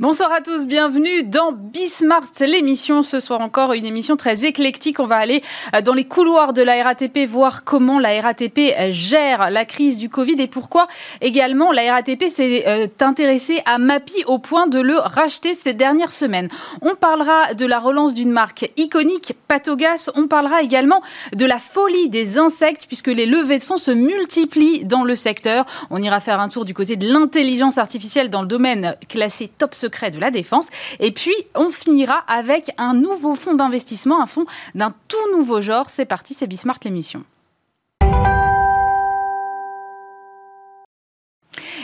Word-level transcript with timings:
Bonsoir 0.00 0.32
à 0.32 0.40
tous, 0.40 0.66
bienvenue 0.66 1.24
dans 1.24 1.52
Bismart, 1.52 2.32
l'émission. 2.40 3.02
Ce 3.02 3.20
soir 3.20 3.42
encore, 3.42 3.74
une 3.74 3.84
émission 3.84 4.16
très 4.16 4.46
éclectique. 4.46 4.98
On 4.98 5.06
va 5.06 5.16
aller 5.16 5.42
euh, 5.76 5.82
dans 5.82 5.92
les 5.92 6.06
couloirs 6.06 6.54
de 6.54 6.62
la 6.62 6.82
RATP, 6.82 7.28
voir 7.28 7.64
comment 7.64 7.98
la 7.98 8.18
RATP 8.18 8.58
euh, 8.58 8.88
gère 8.92 9.50
la 9.50 9.66
crise 9.66 9.98
du 9.98 10.08
Covid 10.08 10.36
et 10.38 10.46
pourquoi 10.46 10.88
également 11.20 11.70
la 11.70 11.92
RATP 11.92 12.30
s'est 12.30 12.64
euh, 12.66 12.86
intéressée 13.00 13.60
à 13.66 13.76
Mappy 13.76 14.24
au 14.24 14.38
point 14.38 14.68
de 14.68 14.80
le 14.80 14.96
racheter 14.96 15.52
ces 15.52 15.74
dernières 15.74 16.12
semaines. 16.12 16.48
On 16.80 16.94
parlera 16.94 17.52
de 17.52 17.66
la 17.66 17.78
relance 17.78 18.14
d'une 18.14 18.32
marque 18.32 18.72
iconique, 18.78 19.34
Patogas. 19.48 20.08
On 20.14 20.28
parlera 20.28 20.62
également 20.62 21.02
de 21.36 21.44
la 21.44 21.58
folie 21.58 22.08
des 22.08 22.38
insectes 22.38 22.86
puisque 22.86 23.08
les 23.08 23.26
levées 23.26 23.58
de 23.58 23.64
fonds 23.64 23.76
se 23.76 23.90
multiplient 23.90 24.86
dans 24.86 25.04
le 25.04 25.14
secteur. 25.14 25.66
On 25.90 26.00
ira 26.00 26.20
faire 26.20 26.40
un 26.40 26.48
tour 26.48 26.64
du 26.64 26.72
côté 26.72 26.96
de 26.96 27.06
l'intelligence 27.06 27.76
artificielle 27.76 28.30
dans 28.30 28.40
le 28.40 28.48
domaine 28.48 28.96
classé 29.06 29.50
top 29.58 29.74
secret 29.74 29.89
de 29.90 30.18
la 30.18 30.30
défense. 30.30 30.68
Et 30.98 31.12
puis, 31.12 31.34
on 31.54 31.70
finira 31.70 32.24
avec 32.26 32.70
un 32.78 32.94
nouveau 32.94 33.34
fonds 33.34 33.54
d'investissement, 33.54 34.22
un 34.22 34.26
fonds 34.26 34.46
d'un 34.74 34.92
tout 35.08 35.36
nouveau 35.36 35.60
genre. 35.60 35.90
C'est 35.90 36.06
parti, 36.06 36.34
c'est 36.34 36.46
Bismart 36.46 36.78
l'émission. 36.84 37.24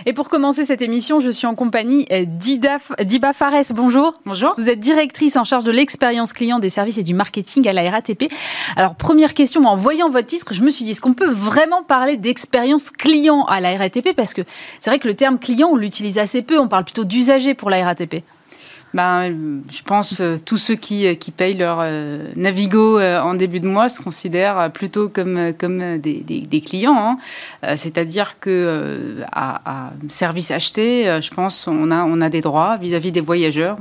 Et 0.09 0.13
pour 0.13 0.29
commencer 0.29 0.65
cette 0.65 0.83
émission, 0.83 1.19
je 1.19 1.31
suis 1.31 1.49
en 1.49 1.57
compagnie 1.57 2.07
euh, 2.13 2.25
d'Iba 2.25 3.33
Fares. 3.33 3.73
Bonjour. 3.75 4.15
Bonjour. 4.25 4.55
Vous 4.57 4.71
êtes 4.71 4.79
directrice 4.79 5.37
en 5.37 5.43
charge 5.43 5.65
de 5.65 5.73
l'expérience 5.73 6.33
client 6.33 6.61
des 6.61 6.69
services 6.69 6.99
et 6.99 7.03
du 7.03 7.13
marketing 7.13 7.67
à 7.67 7.73
la 7.73 7.91
RATP. 7.91 8.33
Alors, 8.77 8.95
première 8.95 9.35
question, 9.35 9.65
en 9.65 9.75
voyant 9.75 10.09
votre 10.09 10.29
titre, 10.29 10.55
je 10.55 10.63
me 10.63 10.71
suis 10.71 10.85
dit, 10.85 10.93
est-ce 10.93 11.01
qu'on 11.01 11.13
peut 11.13 11.29
vraiment 11.29 11.83
parler 11.83 12.17
d'expérience 12.17 12.93
client 12.93 13.47
à 13.47 13.61
la 13.61 13.77
RATP 13.77 14.15
Parce 14.15 14.33
que 14.33 14.43
c'est 14.79 14.91
vrai 14.91 15.01
que 15.01 15.09
le 15.09 15.15
terme 15.15 15.41
client, 15.41 15.71
on 15.73 15.77
l'utilise 15.77 16.19
assez 16.19 16.43
peu, 16.43 16.61
on 16.61 16.69
parle 16.69 16.85
plutôt 16.85 17.05
d'usager 17.05 17.55
pour 17.55 17.69
la 17.69 17.85
RATP 17.85 18.23
ben, 18.95 19.63
je 19.71 19.83
pense 19.83 20.21
euh, 20.21 20.37
tous 20.43 20.57
ceux 20.57 20.75
qui, 20.75 21.07
euh, 21.07 21.15
qui 21.15 21.31
payent 21.31 21.57
leur 21.57 21.79
euh, 21.81 22.31
Navigo 22.37 22.99
en 23.01 23.35
début 23.35 23.61
de 23.61 23.69
mois 23.69 23.89
se 23.89 24.01
considèrent 24.01 24.71
plutôt 24.73 25.09
comme, 25.09 25.53
comme 25.59 25.99
des, 25.99 26.23
des, 26.23 26.61
clients. 26.61 27.19
Hein. 27.63 27.77
C'est-à-dire 27.77 28.39
que 28.41 29.23
à, 29.33 29.93
service 30.09 30.51
acheté, 30.51 31.05
je 31.21 31.31
pense 31.31 31.67
on 31.67 31.91
a, 31.91 32.05
on 32.05 32.21
a 32.21 32.29
des 32.29 32.41
droits 32.41 32.77
vis-à-vis 32.79 33.13
des 33.13 33.21
voyageurs. 33.21 33.77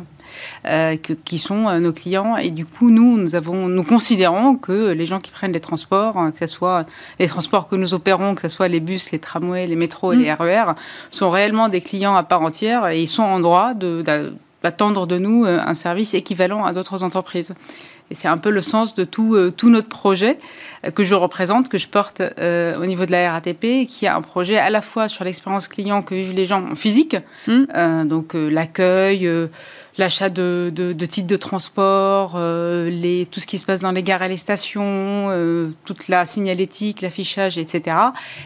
qui 1.23 1.37
sont 1.37 1.79
nos 1.79 1.93
clients 1.93 2.35
et 2.35 2.51
du 2.51 2.65
coup 2.65 2.89
nous 2.89 3.15
nous 3.17 3.35
avons 3.35 3.69
nous 3.69 3.83
considérons 3.83 4.55
que 4.55 4.91
les 4.91 5.05
gens 5.05 5.19
qui 5.19 5.31
prennent 5.31 5.53
les 5.53 5.61
transports 5.61 6.17
hein, 6.17 6.31
que 6.31 6.39
ce 6.39 6.47
soit 6.47 6.85
les 7.19 7.27
transports 7.27 7.69
que 7.69 7.77
nous 7.77 7.93
opérons 7.93 8.35
que 8.35 8.41
ce 8.41 8.49
soit 8.49 8.67
les 8.67 8.81
bus 8.81 9.11
les 9.11 9.19
tramways 9.19 9.67
les 9.67 9.77
métros 9.77 10.11
et 10.11 10.17
les 10.17 10.33
RER 10.33 10.71
e 10.71 10.73
sont 11.11 11.29
réellement 11.29 11.69
des 11.69 11.79
clients 11.79 12.15
à 12.15 12.23
part 12.23 12.41
entière 12.41 12.87
et 12.87 13.01
ils 13.01 13.07
sont 13.07 13.23
en 13.23 13.39
droit 13.39 13.73
de 13.73 14.03
attendre 14.65 15.07
de 15.07 15.17
nous 15.17 15.45
euh, 15.45 15.59
un 15.65 15.73
service 15.73 16.13
équivalent 16.13 16.65
à 16.65 16.73
d'autres 16.73 17.03
entreprises. 17.03 17.53
Et 18.11 18.13
c'est 18.15 18.27
un 18.27 18.37
peu 18.37 18.51
le 18.51 18.61
sens 18.61 18.93
de 18.93 19.03
tout, 19.03 19.33
euh, 19.33 19.51
tout 19.51 19.69
notre 19.69 19.89
projet 19.89 20.37
euh, 20.85 20.91
que 20.91 21.03
je 21.03 21.15
représente, 21.15 21.69
que 21.69 21.77
je 21.77 21.87
porte 21.87 22.21
au 22.21 22.85
niveau 22.85 23.05
de 23.05 23.11
la 23.11 23.31
RATP, 23.31 23.87
qui 23.87 24.07
a 24.07 24.15
un 24.15 24.21
projet 24.21 24.57
à 24.57 24.69
la 24.69 24.81
fois 24.81 25.07
sur 25.07 25.23
l'expérience 25.23 25.67
client 25.67 26.01
que 26.01 26.15
vivent 26.15 26.35
les 26.35 26.45
gens 26.45 26.71
en 26.71 26.75
physique, 26.75 27.17
mmh. 27.47 28.05
donc 28.05 28.33
l'accueil, 28.33 29.29
l'achat 29.97 30.29
de, 30.29 30.71
de, 30.73 31.05
titres 31.05 31.27
de 31.27 31.35
transport, 31.35 32.37
les, 32.37 33.27
tout 33.29 33.39
ce 33.39 33.47
qui 33.47 33.57
se 33.57 33.65
passe 33.65 33.81
dans 33.81 33.91
les 33.91 34.03
gares 34.03 34.23
et 34.23 34.29
les 34.29 34.37
stations, 34.37 35.29
toute 35.85 36.07
la 36.07 36.25
signalétique, 36.25 37.01
l'affichage, 37.01 37.57
etc. 37.57 37.97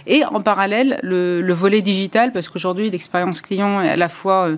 Et 0.07 0.23
en 0.25 0.41
parallèle, 0.41 0.99
le, 1.03 1.41
le 1.41 1.53
volet 1.53 1.81
digital, 1.81 2.31
parce 2.31 2.49
qu'aujourd'hui, 2.49 2.89
l'expérience 2.89 3.41
client 3.41 3.81
est 3.81 3.89
à 3.89 3.97
la 3.97 4.09
fois 4.09 4.49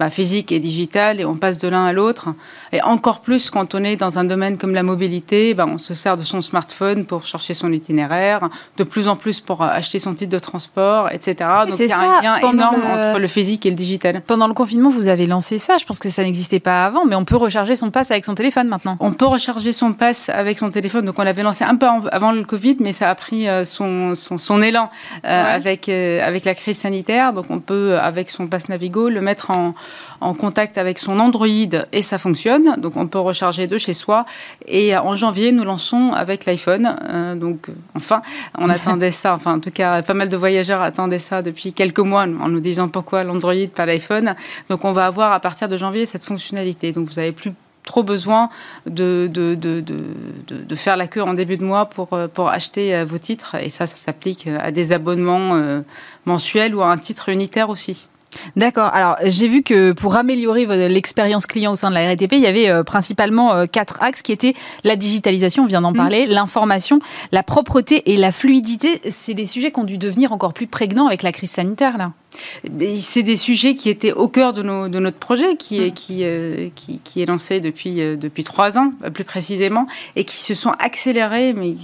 bah, 0.00 0.08
physique 0.08 0.50
et 0.50 0.60
digital 0.60 1.20
et 1.20 1.26
on 1.26 1.36
passe 1.36 1.58
de 1.58 1.68
l'un 1.68 1.84
à 1.84 1.92
l'autre. 1.92 2.30
Et 2.72 2.80
encore 2.80 3.20
plus 3.20 3.50
quand 3.50 3.74
on 3.74 3.84
est 3.84 3.96
dans 3.96 4.18
un 4.18 4.24
domaine 4.24 4.56
comme 4.56 4.72
la 4.72 4.82
mobilité, 4.82 5.52
bah, 5.52 5.66
on 5.68 5.76
se 5.76 5.92
sert 5.92 6.16
de 6.16 6.22
son 6.22 6.40
smartphone 6.40 7.04
pour 7.04 7.26
chercher 7.26 7.52
son 7.52 7.70
itinéraire, 7.70 8.48
de 8.78 8.84
plus 8.84 9.08
en 9.08 9.16
plus 9.16 9.40
pour 9.40 9.62
acheter 9.62 9.98
son 9.98 10.14
titre 10.14 10.32
de 10.32 10.38
transport, 10.38 11.10
etc. 11.12 11.34
Donc 11.68 11.78
il 11.78 11.86
y 11.86 11.92
a 11.92 11.98
un 11.98 12.22
lien 12.22 12.36
énorme 12.38 12.76
entre 12.82 13.18
le 13.18 13.26
physique 13.26 13.66
et 13.66 13.70
le 13.70 13.76
digital. 13.76 14.22
Pendant 14.26 14.48
le 14.48 14.54
confinement, 14.54 14.88
vous 14.88 15.08
avez 15.08 15.26
lancé 15.26 15.58
ça. 15.58 15.76
Je 15.76 15.84
pense 15.84 15.98
que 15.98 16.08
ça 16.08 16.24
n'existait 16.24 16.60
pas 16.60 16.86
avant, 16.86 17.04
mais 17.04 17.14
on 17.14 17.26
peut 17.26 17.36
recharger 17.36 17.76
son 17.76 17.90
pass 17.90 18.10
avec 18.10 18.24
son 18.24 18.34
téléphone 18.34 18.68
maintenant. 18.68 18.96
On 19.00 19.12
peut 19.12 19.26
recharger 19.26 19.72
son 19.72 19.92
pass 19.92 20.30
avec 20.30 20.56
son 20.56 20.70
téléphone. 20.70 21.04
Donc 21.04 21.18
on 21.18 21.24
l'avait 21.24 21.42
lancé 21.42 21.64
un 21.64 21.76
peu 21.76 21.86
avant 22.10 22.32
le 22.32 22.44
Covid, 22.44 22.78
mais 22.80 22.92
ça 22.92 23.10
a 23.10 23.14
pris 23.14 23.48
euh, 23.48 23.66
son, 23.66 24.14
son, 24.14 24.38
son 24.38 24.62
élan 24.62 24.88
euh, 25.26 25.54
avec, 25.56 25.90
euh, 25.90 26.26
avec 26.26 26.46
la 26.46 26.54
crise 26.54 26.78
sanitaire. 26.78 27.34
Donc 27.34 27.50
on 27.50 27.60
peut, 27.60 27.98
avec 27.98 28.30
son 28.30 28.46
pass 28.46 28.70
Navigo, 28.70 29.10
le 29.10 29.20
mettre 29.20 29.50
en 29.50 29.74
en 30.20 30.34
contact 30.34 30.78
avec 30.78 30.98
son 30.98 31.18
Android 31.18 31.46
et 31.92 32.02
ça 32.02 32.18
fonctionne. 32.18 32.76
Donc 32.80 32.96
on 32.96 33.06
peut 33.06 33.18
recharger 33.18 33.66
de 33.66 33.78
chez 33.78 33.94
soi. 33.94 34.24
Et 34.66 34.96
en 34.96 35.16
janvier, 35.16 35.52
nous 35.52 35.64
lançons 35.64 36.12
avec 36.12 36.44
l'iPhone. 36.44 36.96
Euh, 37.08 37.34
donc 37.34 37.68
enfin, 37.94 38.22
on 38.58 38.68
attendait 38.76 39.10
ça. 39.10 39.34
Enfin, 39.34 39.54
en 39.54 39.60
tout 39.60 39.70
cas, 39.70 40.02
pas 40.02 40.14
mal 40.14 40.28
de 40.28 40.36
voyageurs 40.36 40.82
attendaient 40.82 41.18
ça 41.18 41.42
depuis 41.42 41.72
quelques 41.72 42.00
mois 42.00 42.22
en 42.22 42.48
nous 42.48 42.60
disant 42.60 42.88
pourquoi 42.88 43.24
l'Android, 43.24 43.54
pas 43.74 43.86
l'iPhone. 43.86 44.34
Donc 44.68 44.84
on 44.84 44.92
va 44.92 45.06
avoir 45.06 45.32
à 45.32 45.40
partir 45.40 45.68
de 45.68 45.76
janvier 45.76 46.06
cette 46.06 46.24
fonctionnalité. 46.24 46.92
Donc 46.92 47.08
vous 47.08 47.14
n'avez 47.14 47.32
plus 47.32 47.52
trop 47.84 48.02
besoin 48.02 48.50
de, 48.86 49.28
de, 49.32 49.54
de, 49.54 49.80
de, 49.80 50.74
faire 50.74 50.96
la 50.96 51.06
queue 51.06 51.22
en 51.22 51.34
début 51.34 51.56
de 51.56 51.64
mois 51.64 51.86
pour, 51.86 52.08
pour 52.32 52.48
acheter 52.48 52.94
euh, 52.94 53.04
vos 53.04 53.18
titres. 53.18 53.56
Et 53.56 53.70
ça, 53.70 53.86
ça 53.86 53.96
s'applique 53.96 54.46
à 54.46 54.70
des 54.70 54.92
abonnements 54.92 55.54
euh, 55.54 55.80
mensuels 56.26 56.74
ou 56.74 56.82
à 56.82 56.90
un 56.90 56.98
titre 56.98 57.30
unitaire 57.30 57.70
aussi. 57.70 58.09
D'accord. 58.56 58.90
Alors, 58.92 59.16
j'ai 59.24 59.48
vu 59.48 59.62
que 59.62 59.92
pour 59.92 60.16
améliorer 60.16 60.66
l'expérience 60.88 61.46
client 61.46 61.72
au 61.72 61.76
sein 61.76 61.90
de 61.90 61.94
la 61.94 62.06
RATP, 62.06 62.32
il 62.32 62.40
y 62.40 62.46
avait 62.46 62.68
euh, 62.68 62.82
principalement 62.82 63.54
euh, 63.54 63.66
quatre 63.66 64.02
axes 64.02 64.22
qui 64.22 64.32
étaient 64.32 64.54
la 64.84 64.96
digitalisation, 64.96 65.64
on 65.64 65.66
vient 65.66 65.80
d'en 65.80 65.92
mmh. 65.92 65.96
parler, 65.96 66.26
l'information, 66.26 67.00
la 67.32 67.42
propreté 67.42 68.12
et 68.12 68.16
la 68.16 68.30
fluidité. 68.30 69.00
C'est 69.08 69.34
des 69.34 69.44
sujets 69.44 69.72
qui 69.72 69.80
ont 69.80 69.84
dû 69.84 69.98
devenir 69.98 70.32
encore 70.32 70.52
plus 70.52 70.66
prégnants 70.66 71.06
avec 71.06 71.22
la 71.22 71.32
crise 71.32 71.50
sanitaire, 71.50 71.98
là. 71.98 72.12
C'est 73.00 73.22
des 73.22 73.36
sujets 73.36 73.74
qui 73.74 73.88
étaient 73.88 74.12
au 74.12 74.28
cœur 74.28 74.52
de, 74.52 74.62
nos, 74.62 74.88
de 74.88 74.98
notre 74.98 75.16
projet, 75.16 75.56
qui 75.56 75.82
est, 75.82 75.90
qui, 75.90 76.20
euh, 76.22 76.68
qui, 76.74 77.00
qui, 77.02 77.22
est 77.22 77.26
lancé 77.26 77.60
depuis, 77.60 78.00
euh, 78.00 78.16
depuis 78.16 78.44
trois 78.44 78.78
ans, 78.78 78.92
plus 79.12 79.24
précisément, 79.24 79.86
et 80.16 80.24
qui 80.24 80.36
se 80.36 80.54
sont 80.54 80.70
accélérés, 80.78 81.52
mais 81.52 81.74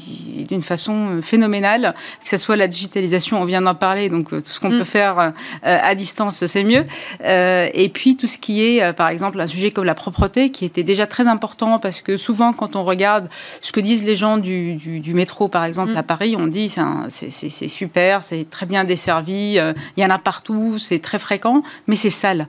d'une 0.49 0.63
façon 0.63 1.21
phénoménale, 1.21 1.95
que 2.23 2.31
ce 2.31 2.37
soit 2.37 2.57
la 2.57 2.69
digitalisation, 2.69 3.41
on 3.41 3.45
vient 3.45 3.63
d'en 3.63 3.75
parler, 3.75 4.09
donc 4.09 4.33
euh, 4.33 4.41
tout 4.41 4.53
ce 4.53 4.61
qu'on 4.61 4.71
mm. 4.71 4.79
peut 4.79 4.85
faire 4.85 5.33
à 5.63 5.95
distance, 5.95 6.47
c'est 6.47 6.65
mieux. 6.65 6.85
et 7.21 7.91
puis 7.93 8.17
tout 8.17 8.27
ce 8.27 8.39
qui 8.39 8.63
est, 8.63 8.93
par 8.93 9.09
exemple, 9.09 9.41
un 9.41 9.47
sujet 9.47 9.71
comme 9.71 9.85
la 9.85 9.95
propreté, 9.95 10.51
qui 10.51 10.65
était 10.65 10.83
déjà 10.83 11.07
très 11.07 11.27
important, 11.27 11.79
parce 11.79 12.03
que 12.03 12.17
souvent, 12.17 12.53
quand 12.53 12.77
on 12.77 12.83
regarde 12.83 13.29
ce 13.61 13.73
que 13.73 13.81
disent 13.81 14.05
les 14.05 14.17
gens 14.17 14.39
du, 14.39 14.75
du, 14.75 15.15
métro, 15.15 15.49
par 15.49 15.65
exemple, 15.65 15.93
mm. 15.93 15.97
à 15.97 16.03
Paris, 16.03 16.37
on 16.39 16.47
dit 16.47 16.73
c'est 17.09 17.69
super, 17.69 18.23
c'est 18.23 18.49
très 18.49 18.67
bien 18.67 18.85
desservi, 18.85 19.59
il 19.97 20.03
y 20.03 20.05
en 20.05 20.11
a 20.11 20.19
partout 20.19 20.36
c'est 20.79 21.01
très 21.01 21.19
fréquent, 21.19 21.63
mais 21.87 21.97
c'est 21.97 22.11
sale. 22.11 22.47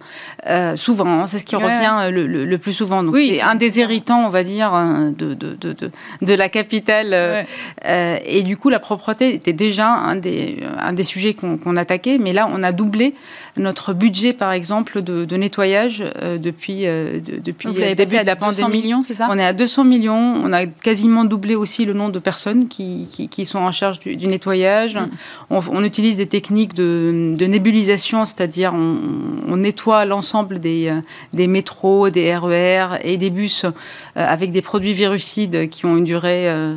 Euh, 0.47 0.75
souvent, 0.75 1.21
hein, 1.21 1.27
c'est 1.27 1.39
ce 1.39 1.45
qui 1.45 1.55
revient 1.55 2.09
le, 2.11 2.57
plus 2.57 2.73
souvent. 2.73 3.03
Donc, 3.03 3.15
c'est 3.17 3.41
un 3.41 3.55
des 3.55 3.79
irritants, 3.79 4.25
on 4.25 4.29
va 4.29 4.43
dire, 4.43 4.73
hein, 4.73 5.13
de, 5.17 5.33
de, 5.33 5.55
de, 5.55 5.91
de 6.21 6.33
la 6.33 6.49
capitale. 6.49 7.09
Euh, 7.13 7.43
euh, 7.85 8.17
et 8.25 8.43
du 8.43 8.57
coup, 8.57 8.69
la 8.69 8.79
propreté 8.79 9.33
était 9.33 9.53
déjà 9.53 9.89
un 9.89 10.15
des, 10.15 10.63
un 10.79 10.93
des 10.93 11.03
sujets 11.03 11.33
qu'on 11.33 11.75
attaquait, 11.75 12.17
mais 12.17 12.33
là, 12.33 12.49
on 12.51 12.63
a 12.63 12.71
doublé 12.71 13.13
notre 13.57 13.93
budget, 13.93 14.33
par 14.33 14.51
exemple, 14.51 15.01
de, 15.01 15.37
nettoyage 15.37 16.03
depuis, 16.23 16.83
depuis 16.83 17.67
le 17.67 17.95
début 17.95 18.17
de 18.17 18.25
la 18.25 18.35
pandémie. 18.35 18.81
millions, 18.81 19.01
c'est 19.01 19.13
ça? 19.13 19.27
On 19.29 19.37
est 19.37 19.45
à 19.45 19.53
200 19.53 19.83
millions. 19.83 20.41
On 20.43 20.51
a 20.53 20.65
quasiment 20.65 21.25
doublé 21.25 21.55
aussi 21.55 21.85
le 21.85 21.93
nombre 21.93 22.11
de 22.11 22.19
personnes 22.19 22.67
qui, 22.67 23.07
qui, 23.29 23.45
sont 23.45 23.59
en 23.59 23.71
charge 23.71 23.99
du, 23.99 24.27
nettoyage. 24.27 24.95
Mm. 24.95 25.09
On, 25.49 25.59
on, 25.71 25.83
utilise 25.83 26.17
des 26.17 26.25
techniques 26.25 26.73
de, 26.73 27.33
de 27.37 27.45
nébulisation 27.45 27.77
c'est-à-dire 28.25 28.73
on, 28.73 29.57
nettoie 29.57 30.05
l'ensemble 30.05 30.59
des, 30.59 30.87
euh, 30.87 31.01
des 31.33 31.47
métros, 31.47 32.09
des 32.09 32.35
RER 32.35 32.49
e 32.51 32.99
et 33.03 33.17
des 33.17 33.29
bus 33.29 33.65
euh, 33.65 33.71
avec 34.15 34.51
des 34.51 34.61
produits 34.61 34.93
virucides 34.93 35.69
qui 35.69 35.85
ont 35.85 35.97
une 35.97 36.03
durée 36.03 36.49
euh, 36.49 36.75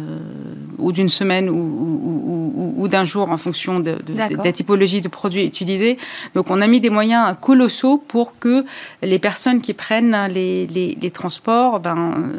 ou 0.79 0.93
d'une 0.93 1.09
semaine 1.09 1.49
ou, 1.50 2.88
d'un 2.88 3.05
jour 3.05 3.31
en 3.31 3.37
fonction 3.37 3.79
de, 3.79 3.99
la 4.17 4.53
typologie 4.53 5.00
de 5.00 5.09
produits 5.09 5.44
utilisés. 5.44 5.97
Donc 6.35 6.50
on 6.50 6.61
a 6.61 6.67
mis 6.70 6.81
des 6.81 6.90
moyens 6.90 7.34
colossaux 7.40 7.99
pour 7.99 8.38
que 8.38 8.64
les 9.02 9.19
personnes 9.19 9.61
qui 9.61 9.75
prennent 9.75 10.17
les, 10.31 10.67
les, 10.67 11.11
transports 11.11 11.81
ben, 11.81 12.31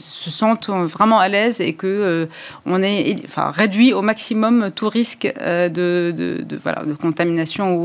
se 0.00 0.30
sentent 0.30 0.68
vraiment 0.68 1.20
à 1.20 1.28
l'aise 1.28 1.60
et 1.60 1.74
que 1.74 2.28
on 2.66 2.82
est 2.82 3.16
enfin, 3.24 3.50
réduit 3.50 3.92
au 3.92 4.02
maximum 4.02 4.70
tout 4.74 4.88
risque 4.88 5.32
de, 5.40 6.12
de, 6.16 6.58
voilà, 6.62 6.82
de 6.84 6.94
contamination 6.94 7.76
ou 7.76 7.84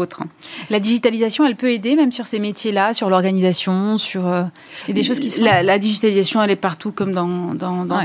la 0.70 0.80
digitalisation, 0.80 1.46
elle 1.46 1.56
peut 1.56 1.72
aider 1.72 1.96
même 1.96 2.12
sur 2.12 2.26
ces 2.26 2.40
métiers-là, 2.40 2.94
sur 2.94 3.10
l'organisation, 3.10 3.98
sur 3.98 4.28
euh, 4.28 4.44
des 4.88 5.04
choses 5.04 5.20
qui 5.20 5.30
La, 5.40 5.78
digitalisation, 5.78 6.42
elle 6.42 6.52
est 6.52 6.56
partout 6.56 6.92
comme 6.92 7.12
dans, 7.12 7.56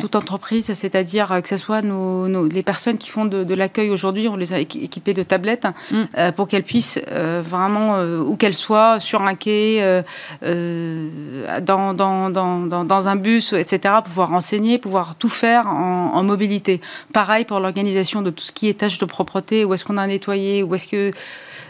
toute 0.00 0.16
entreprise, 0.16 0.72
c'est-à-dire 0.72 1.40
que 1.42 1.48
ce 1.48 1.56
soit 1.56 1.82
nos, 1.82 2.48
les 2.48 2.62
personnes 2.62 2.98
qui 2.98 3.10
font 3.10 3.24
de, 3.24 3.54
l'accueil 3.54 3.90
aujourd'hui, 3.90 4.28
on 4.28 4.36
les 4.36 4.52
a 4.52 4.60
équipées 4.60 5.14
de 5.14 5.22
tablettes 5.22 5.66
mm. 5.90 5.96
euh, 6.18 6.32
pour 6.32 6.48
qu'elles 6.48 6.64
puissent 6.64 7.00
euh, 7.10 7.42
vraiment, 7.70 8.02
où 8.02 8.36
qu'elles 8.36 8.54
soient, 8.54 9.00
sur 9.00 9.22
un 9.22 9.34
quai, 9.34 10.02
dans, 10.42 11.94
dans, 11.94 12.30
dans, 12.30 12.84
dans, 12.84 13.08
un 13.08 13.16
bus, 13.16 13.52
etc., 13.52 13.94
pouvoir 14.04 14.32
enseigner, 14.32 14.78
pouvoir 14.78 15.14
tout 15.16 15.28
faire 15.28 15.66
en, 15.66 16.12
en 16.14 16.22
mobilité. 16.22 16.80
Pareil 17.12 17.44
pour 17.44 17.60
l'organisation 17.60 18.22
de 18.22 18.30
tout 18.30 18.44
ce 18.44 18.52
qui 18.52 18.68
est 18.68 18.74
tâches 18.74 18.98
de 18.98 19.04
propreté, 19.04 19.64
où 19.64 19.74
est-ce 19.74 19.84
qu'on 19.84 19.96
a 19.96 20.06
nettoyé, 20.06 20.62
où 20.62 20.74
est-ce 20.74 20.88
que 20.88 21.12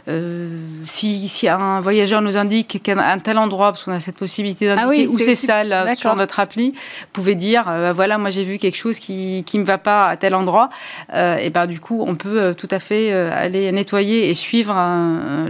euh, 0.09 0.49
si, 0.85 1.29
si, 1.29 1.49
un 1.49 1.81
voyageur 1.81 2.23
nous 2.23 2.37
indique 2.37 2.83
qu'un 2.83 3.19
tel 3.19 3.39
endroit, 3.39 3.73
parce 3.73 3.85
qu'on 3.85 3.93
a 3.93 4.01
cette 4.01 4.17
possibilité 4.17 4.71
ah 4.71 4.77
d'indiquer 4.77 5.09
où 5.09 5.19
c'est 5.19 5.35
sale 5.35 5.95
sur 5.97 6.15
notre 6.17 6.41
appli, 6.41 6.75
pouvez 7.13 7.35
dire 7.35 7.65
euh, 7.69 7.93
voilà, 7.93 8.19
moi 8.19 8.31
j'ai 8.31 8.45
vu 8.45 8.59
quelque 8.59 8.77
chose 8.77 8.99
qui 8.99 9.45
ne 9.55 9.59
me 9.59 9.65
va 9.65 9.79
pas 9.79 10.07
à 10.07 10.17
tel 10.17 10.35
endroit. 10.35 10.71
Euh, 11.15 11.37
et 11.37 11.51
ben 11.51 11.67
du 11.67 11.81
coup, 11.81 12.05
on 12.07 12.15
peut 12.15 12.55
tout 12.55 12.69
à 12.71 12.79
fait 12.79 13.13
aller 13.13 13.71
nettoyer 13.73 14.31
et 14.31 14.35
suivre 14.35 14.75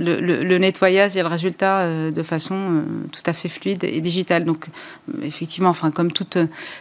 le, 0.01 0.59
nettoyage 0.59 1.17
et 1.17 1.23
le 1.23 1.29
résultat 1.29 1.87
de 2.11 2.23
façon 2.23 2.83
tout 3.13 3.23
à 3.27 3.33
fait 3.33 3.49
fluide 3.49 3.85
et 3.85 4.01
digitale. 4.01 4.45
Donc 4.45 4.67
effectivement, 5.23 5.71
enfin 5.71 5.91
comme 5.91 6.13
toutes 6.13 6.39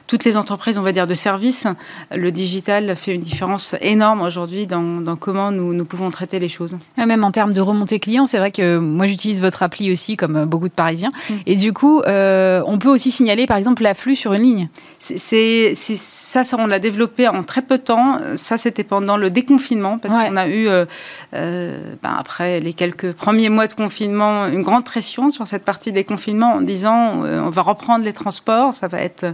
toutes 0.07 0.25
les 0.25 0.37
entreprises, 0.37 0.77
on 0.77 0.83
va 0.83 0.91
dire 0.91 1.07
de 1.07 1.15
services, 1.15 1.67
le 2.13 2.31
digital 2.31 2.95
fait 2.95 3.13
une 3.13 3.21
différence 3.21 3.75
énorme 3.81 4.21
aujourd'hui 4.21 4.65
dans, 4.67 5.01
dans, 5.01 5.15
comment 5.15 5.51
nous, 5.51 5.73
nous 5.73 5.85
pouvons 5.85 6.11
traiter 6.11 6.39
les 6.39 6.49
choses. 6.49 6.77
même 6.97 7.23
en 7.23 7.31
termes 7.31 7.53
de 7.53 7.61
remontée 7.69 7.99
client, 7.99 8.25
c'est 8.25 8.37
vrai 8.37 8.51
que 8.51 8.77
moi 8.77 9.07
j'utilise 9.07 9.41
votre 9.41 9.63
appli 9.63 9.91
aussi 9.91 10.17
comme 10.17 10.35
euh, 10.35 10.45
beaucoup 10.45 10.67
de 10.67 10.73
Parisiens. 10.73 11.11
Mm. 11.29 11.33
Et 11.45 11.55
du 11.55 11.73
coup, 11.73 12.01
euh, 12.01 12.61
on 12.65 12.77
peut 12.77 12.89
aussi 12.89 13.11
signaler 13.11 13.45
par 13.45 13.57
exemple 13.57 13.83
l'afflux 13.83 14.15
sur 14.15 14.33
une 14.33 14.43
ligne. 14.43 14.69
C'est 14.99 15.73
ça, 15.75 16.43
ça, 16.43 16.57
on 16.59 16.67
l'a 16.67 16.79
développé 16.79 17.27
en 17.27 17.43
très 17.43 17.61
peu 17.61 17.77
de 17.77 17.83
temps. 17.83 18.19
Ça, 18.35 18.57
c'était 18.57 18.83
pendant 18.83 19.17
le 19.17 19.29
déconfinement 19.29 19.97
parce 19.97 20.13
qu'on 20.13 20.35
a 20.35 20.47
eu, 20.47 20.67
euh, 20.67 20.85
ben, 21.33 22.15
après 22.17 22.59
les 22.59 22.73
quelques 22.73 23.13
premiers 23.13 23.49
mois 23.49 23.67
de 23.67 23.73
confinement, 23.73 24.47
une 24.47 24.61
grande 24.61 24.83
pression 24.83 25.29
sur 25.29 25.47
cette 25.47 25.63
partie 25.63 25.91
des 25.91 26.03
confinements 26.03 26.55
en 26.55 26.61
disant 26.61 27.23
on 27.23 27.49
va 27.49 27.61
reprendre 27.61 28.03
les 28.03 28.13
transports, 28.13 28.73
ça 28.73 28.87
va 28.87 28.99
être 28.99 29.25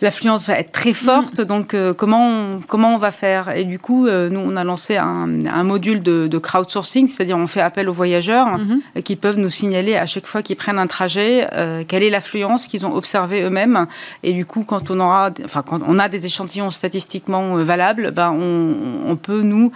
l'affluence 0.00 0.46
va 0.48 0.58
être 0.58 0.72
très 0.72 0.92
forte. 0.92 1.40
Donc, 1.40 1.74
euh, 1.74 1.94
comment, 1.94 2.28
on, 2.28 2.60
comment 2.66 2.94
on 2.94 2.98
va 2.98 3.10
faire? 3.10 3.50
Et 3.50 3.64
du 3.64 3.78
coup, 3.78 4.06
euh, 4.06 4.28
nous, 4.28 4.40
on 4.40 4.56
a 4.56 4.64
lancé 4.64 4.96
un, 4.96 5.26
module 5.64 6.02
de, 6.02 6.38
crowdsourcing, 6.38 7.08
c'est-à-dire 7.08 7.36
on 7.36 7.46
fait 7.46 7.60
appel 7.60 7.88
aux 7.88 7.92
voyageurs 7.92 8.58
mhm. 8.58 8.80
euh, 8.96 9.00
qui 9.00 9.16
peuvent 9.16 9.38
nous 9.38 9.50
signaler 9.50 9.96
à 9.96 10.06
chaque 10.06 10.26
fois 10.26 10.42
qu'ils 10.42 10.56
prennent 10.56 10.78
un 10.78 10.86
trajet 10.86 11.46
quelle 11.88 12.02
est 12.02 12.10
l'affluence 12.10 12.66
qu'ils 12.66 12.84
ont 12.86 12.94
observée 12.94 13.42
eux-mêmes. 13.42 13.86
Et 14.22 14.32
du 14.32 14.44
coup, 14.44 14.64
quand 14.64 14.90
on 14.90 15.00
aura, 15.00 15.30
enfin, 15.44 15.62
quand 15.62 15.80
on 15.86 15.98
a 15.98 16.08
des 16.08 16.26
échantillons 16.26 16.70
statistiquement 16.70 17.56
valables, 17.56 18.10
ben, 18.10 18.30
on, 18.30 19.16
peut 19.16 19.42
nous 19.42 19.72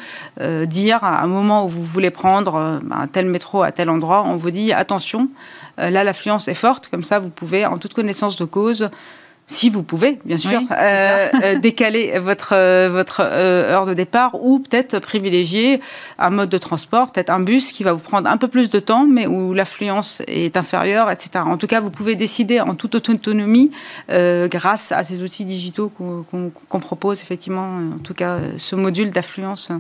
dire 0.67 1.03
à 1.03 1.23
un 1.23 1.27
moment 1.27 1.65
où 1.65 1.69
vous 1.69 1.85
voulez 1.85 2.11
prendre 2.11 2.81
ben, 2.83 3.07
tel 3.11 3.27
métro 3.27 3.63
à 3.63 3.73
tel 3.73 3.89
endroit, 3.89 4.25
on 4.27 4.37
vous 4.37 4.51
dit 4.51 4.73
attention, 4.73 5.29
là 5.79 6.05
l'affluence 6.05 6.49
est 6.49 6.55
forte, 6.55 6.89
comme 6.89 7.05
ça 7.05 7.19
vous 7.19 7.31
pouvez 7.31 7.67
en 7.67 7.79
toute 7.79 7.95
connaissance 7.95 8.37
de 8.37 8.45
cause 8.45 8.91
si 9.51 9.69
vous 9.69 9.83
pouvez, 9.83 10.21
bien 10.25 10.39
sûr, 10.39 10.61
euh, 10.71 11.29
euh, 11.43 11.59
décaler 11.61 12.17
votre, 12.21 12.53
euh, 12.55 12.89
votre 12.89 13.21
heure 13.21 13.85
de 13.85 13.95
départ 13.95 14.41
ou 14.41 14.61
peut-être 14.61 15.01
privilégier 15.01 15.81
un 16.21 16.31
mode 16.31 16.49
de 16.49 16.57
transport, 16.57 17.11
peut-être 17.11 17.31
un 17.31 17.41
bus 17.41 17.73
qui 17.73 17.83
va 17.83 17.93
vous 17.93 17.99
prendre 17.99 18.31
un 18.31 18.37
peu 18.37 18.47
plus 18.47 18.71
de 18.71 18.79
temps, 18.79 19.09
mais 19.09 19.27
où 19.27 19.53
l'affluence 19.53 20.23
est 20.29 20.57
inférieure, 20.57 21.11
etc. 21.11 21.31
En 21.45 21.57
tout 21.57 21.67
cas, 21.67 21.81
vous 21.81 21.91
pouvez 21.91 22.15
décider 22.15 22.61
en 22.61 22.77
toute 22.77 22.95
autonomie 22.95 23.73
grâce 24.09 24.93
à 24.93 25.03
ces 25.03 25.21
outils 25.21 25.45
digitaux 25.45 25.91
qu'on 25.91 26.81
propose, 26.81 27.21
effectivement, 27.21 27.81
en 27.97 27.99
tout 28.05 28.15
cas, 28.15 28.39
ce 28.57 28.77
module 28.77 29.11
d'affluence 29.11 29.73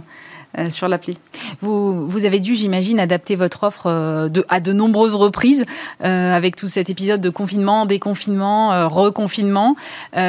euh, 0.59 0.69
sur 0.69 0.89
l'appli. 0.89 1.17
Vous, 1.61 2.09
vous 2.09 2.25
avez 2.25 2.41
dû, 2.41 2.57
j'imagine, 2.57 2.99
adapter 2.99 3.37
votre 3.37 3.63
offre 3.63 3.87
euh, 3.87 4.29
à 4.49 4.59
de 4.59 4.73
nombreuses 4.73 5.15
reprises 5.15 5.65
euh, 6.03 6.35
avec 6.35 6.57
tout 6.57 6.67
cet 6.67 6.91
épisode 6.91 7.21
de 7.21 7.31
confinement, 7.31 7.87
déconfinement, 7.87 8.89
reconfinement. 8.89 9.77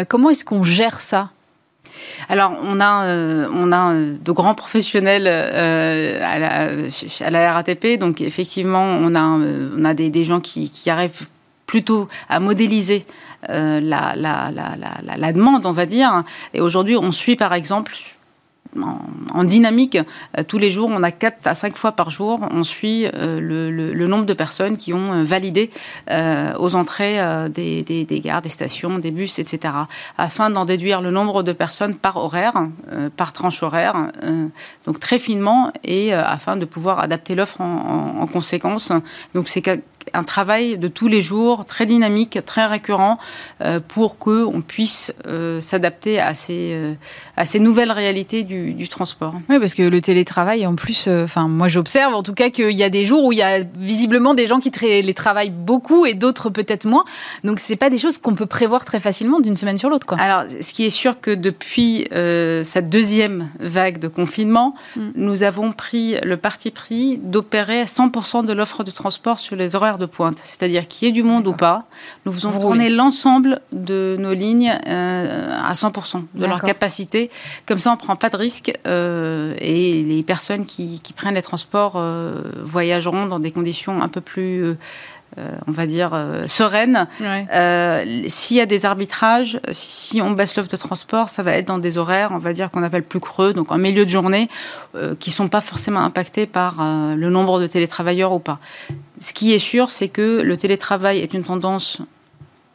comment 0.10 0.30
est-ce 0.30 0.46
qu'on 0.46 0.64
gère 0.64 1.00
ça? 1.00 1.32
Alors, 2.30 2.56
on 2.62 2.80
a, 2.80 3.48
on 3.52 3.72
a 3.72 3.94
de 3.94 4.32
grands 4.32 4.54
professionnels 4.54 5.28
à, 5.28 6.40
la, 7.30 7.54
RATP, 7.54 7.98
donc 8.00 8.22
effectivement, 8.22 8.84
on 8.84 9.16
a, 9.16 9.22
on 9.22 9.86
a 9.86 9.94
des, 9.96 10.24
gens 10.24 10.40
qui, 10.40 10.72
arrivent 10.88 11.28
plutôt 11.66 12.10
à 12.30 12.40
modéliser 12.40 13.06
la, 13.48 14.14
la, 14.16 14.52
la, 15.18 15.34
demande, 15.34 15.66
on 15.66 15.72
va 15.72 15.86
dire. 15.86 16.24
Et 16.54 16.62
aujourd'hui, 16.62 16.96
on 16.96 17.12
suit 17.12 17.36
par 17.36 17.54
exemple 17.54 17.96
en, 19.34 19.44
dynamique. 19.44 19.98
Euh, 20.38 20.44
tous 20.48 20.58
les 20.58 20.72
jours, 20.72 20.90
on 20.92 21.04
a 21.04 21.12
4 21.12 21.48
à 21.48 21.54
5 21.54 21.76
fois 21.76 21.92
par 21.94 22.10
jour, 22.10 22.40
on 22.52 22.64
suit 22.64 23.06
euh, 23.06 23.40
le, 23.40 24.08
nombre 24.08 24.26
de 24.26 24.34
personnes 24.34 24.78
qui 24.78 24.94
ont 24.94 25.14
euh, 25.14 25.24
validé 25.24 25.70
aux 26.60 26.76
entrées 26.76 27.20
des, 27.50 28.22
gares, 28.24 28.42
des 28.42 28.50
stations, 28.50 29.00
des 29.00 29.12
bus, 29.12 29.40
etc. 29.40 29.74
Afin 30.18 30.50
d'en 30.50 30.66
déduire 30.66 31.02
le 31.02 31.12
nombre 31.12 31.44
de 31.44 31.54
personnes 31.54 31.96
par 31.96 32.18
horaire, 32.18 32.54
par 33.16 33.34
tranche 33.34 33.64
horaire, 33.64 34.12
donc 34.86 35.00
très 35.00 35.20
finement, 35.20 35.72
et 35.84 36.14
afin 36.14 36.58
de 36.58 36.66
pouvoir 36.66 37.00
adapter 37.00 37.36
l'offre 37.36 37.62
en, 37.62 38.18
en, 38.20 38.28
conséquence. 38.28 38.92
Donc 39.34 39.48
c'est 39.48 39.64
un 40.14 40.24
travail 40.24 40.78
de 40.78 40.88
tous 40.88 41.08
les 41.08 41.22
jours, 41.22 41.66
très 41.66 41.86
dynamique, 41.86 42.40
très 42.46 42.66
récurrent, 42.66 43.18
pour 43.88 44.18
qu'on 44.18 44.62
puisse 44.66 45.14
s'adapter 45.60 46.20
à 46.20 46.36
ces, 46.36 46.96
à 47.42 47.46
ces 47.46 47.60
nouvelles 47.60 47.92
réalités 47.92 48.44
du, 48.44 48.74
du, 48.74 48.88
transport. 48.88 49.34
Oui, 49.50 49.60
parce 49.60 49.74
que 49.74 49.84
le 49.84 50.02
télétravail, 50.02 50.66
en 50.66 50.76
plus, 50.76 51.08
enfin, 51.08 51.48
moi 51.48 51.68
j'observe 51.68 52.14
en 52.14 52.24
tout 52.24 52.34
cas 52.34 52.50
qu'il 52.50 52.72
y 52.72 52.84
a 52.84 52.90
des 52.90 53.06
jours 53.06 53.24
où 53.24 53.32
il 53.32 53.40
y 53.40 53.42
a 53.42 53.64
visiblement 53.78 54.34
des 54.34 54.46
gens 54.46 54.60
qui 54.60 54.72
les 54.82 55.14
travaillent 55.14 55.50
beaucoup 55.50 56.06
et 56.06 56.14
d'autres 56.14 56.50
peut-être 56.50 56.86
moins. 56.86 57.04
Donc 57.44 57.60
c'est 57.60 57.76
pas 57.76 57.90
des 57.90 57.98
choses 57.98 58.18
qu'on 58.18 58.36
peut 58.36 58.46
prévoir 58.46 58.86
très 58.86 59.00
facilement 59.00 59.40
d'une 59.40 59.56
semaine 59.56 59.78
sur 59.78 59.90
l'autre. 59.90 60.06
Alors, 60.20 60.44
ce 60.60 60.74
qui 60.74 60.86
est 60.86 60.90
sûr 60.90 61.20
que 61.20 61.32
depuis 61.32 62.08
cette 62.64 62.90
deuxième 62.90 63.50
vague 63.60 64.00
de 64.00 64.08
confinement, 64.08 64.76
mm. 64.96 65.10
nous 65.16 65.44
avons 65.44 65.72
pris 65.72 66.16
le 66.24 66.38
parti 66.38 66.72
pris 66.72 67.18
d'opérer 67.18 67.86
100% 67.86 68.46
de 68.46 68.54
l'offre 68.54 68.84
de 68.84 68.92
transport 68.92 69.40
sur 69.40 69.56
les 69.56 69.76
horaires 69.76 69.98
de 69.98 70.06
pointe, 70.06 70.40
c'est-à-dire 70.44 70.88
qu'il 70.88 71.08
y 71.08 71.10
ait 71.10 71.14
du 71.14 71.24
monde 71.24 71.48
ou 71.48 71.54
pas, 71.54 71.86
nous 72.26 72.32
faisons 72.32 72.52
tourner 72.60 72.90
l'ensemble 72.90 73.62
de 73.72 74.16
nos 74.20 74.34
lignes 74.34 74.78
euh, 74.88 75.60
à 75.64 75.74
100% 75.74 76.24
de 76.34 76.46
leur 76.46 76.62
capacité. 76.62 77.31
Comme 77.66 77.80
ça, 77.80 77.92
on 77.92 77.94
ne 77.94 78.00
prend 78.00 78.16
pas 78.16 78.30
de 78.30 78.38
risque 78.38 78.74
euh, 78.88 79.56
et 79.60 80.04
les 80.04 80.24
personnes 80.24 80.66
qui, 80.66 81.02
prennent 81.16 81.36
les 81.36 81.42
transports 81.42 81.96
euh, 81.98 82.42
voyageront 82.64 83.26
dans 83.26 83.40
des 83.40 83.52
conditions 83.52 84.02
un 84.02 84.08
peu 84.08 84.22
plus 84.22 84.78
euh, 85.38 85.50
on 85.66 85.72
va 85.72 85.86
dire, 85.86 86.10
euh, 86.12 86.42
sereine. 86.46 87.08
Euh, 87.22 88.24
s'il 88.28 88.58
y 88.58 88.60
a 88.60 88.66
des 88.66 88.86
arbitrages, 88.86 89.62
si 89.72 90.22
on 90.22 90.32
baisse 90.32 90.58
l'offre 90.58 90.68
de 90.68 90.76
transport, 90.76 91.30
ça 91.30 91.42
va 91.42 91.54
être 91.54 91.70
dans 91.70 91.78
des 91.78 91.98
horaires, 91.98 92.32
on 92.34 92.38
va 92.38 92.52
dire, 92.52 92.70
qu'on 92.70 92.84
appelle 92.84 93.04
plus 93.04 93.22
creux, 93.22 93.54
donc 93.54 93.72
en 93.72 93.78
milieu 93.78 94.04
de 94.04 94.10
journée, 94.10 94.50
qui 95.20 95.30
ne 95.30 95.34
sont 95.34 95.48
pas 95.48 95.62
forcément 95.62 96.02
impactés 96.02 96.48
par 96.48 96.84
le 97.16 97.30
nombre 97.30 97.62
de 97.62 97.68
télétravailleurs 97.68 98.34
ou 98.34 98.40
pas. 98.40 98.58
Ce 99.22 99.34
qui 99.34 99.54
est 99.54 99.60
sûr, 99.60 99.90
c'est 99.90 100.10
que 100.10 100.42
le 100.42 100.58
télétravail 100.58 101.20
est 101.20 101.34
une 101.34 101.44
tendance 101.44 102.02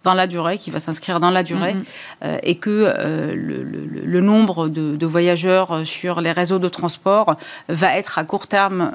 dans 0.07 0.15
la 0.15 0.27
durée, 0.27 0.57
qui 0.57 0.71
va 0.71 0.81
s'inscrire 0.81 1.21
dans 1.21 1.31
la 1.31 1.43
durée, 1.43 1.75
mm-hmm. 1.75 2.39
et 2.43 2.55
que 2.55 2.95
le, 3.35 4.21
nombre 4.21 4.69
de, 4.69 5.07
voyageurs 5.07 5.83
sur 5.85 6.21
les 6.21 6.33
réseaux 6.33 6.59
de 6.59 6.69
transport 6.69 7.35
va 7.69 7.97
être 7.97 8.19
à 8.19 8.25
court 8.25 8.47
terme 8.47 8.91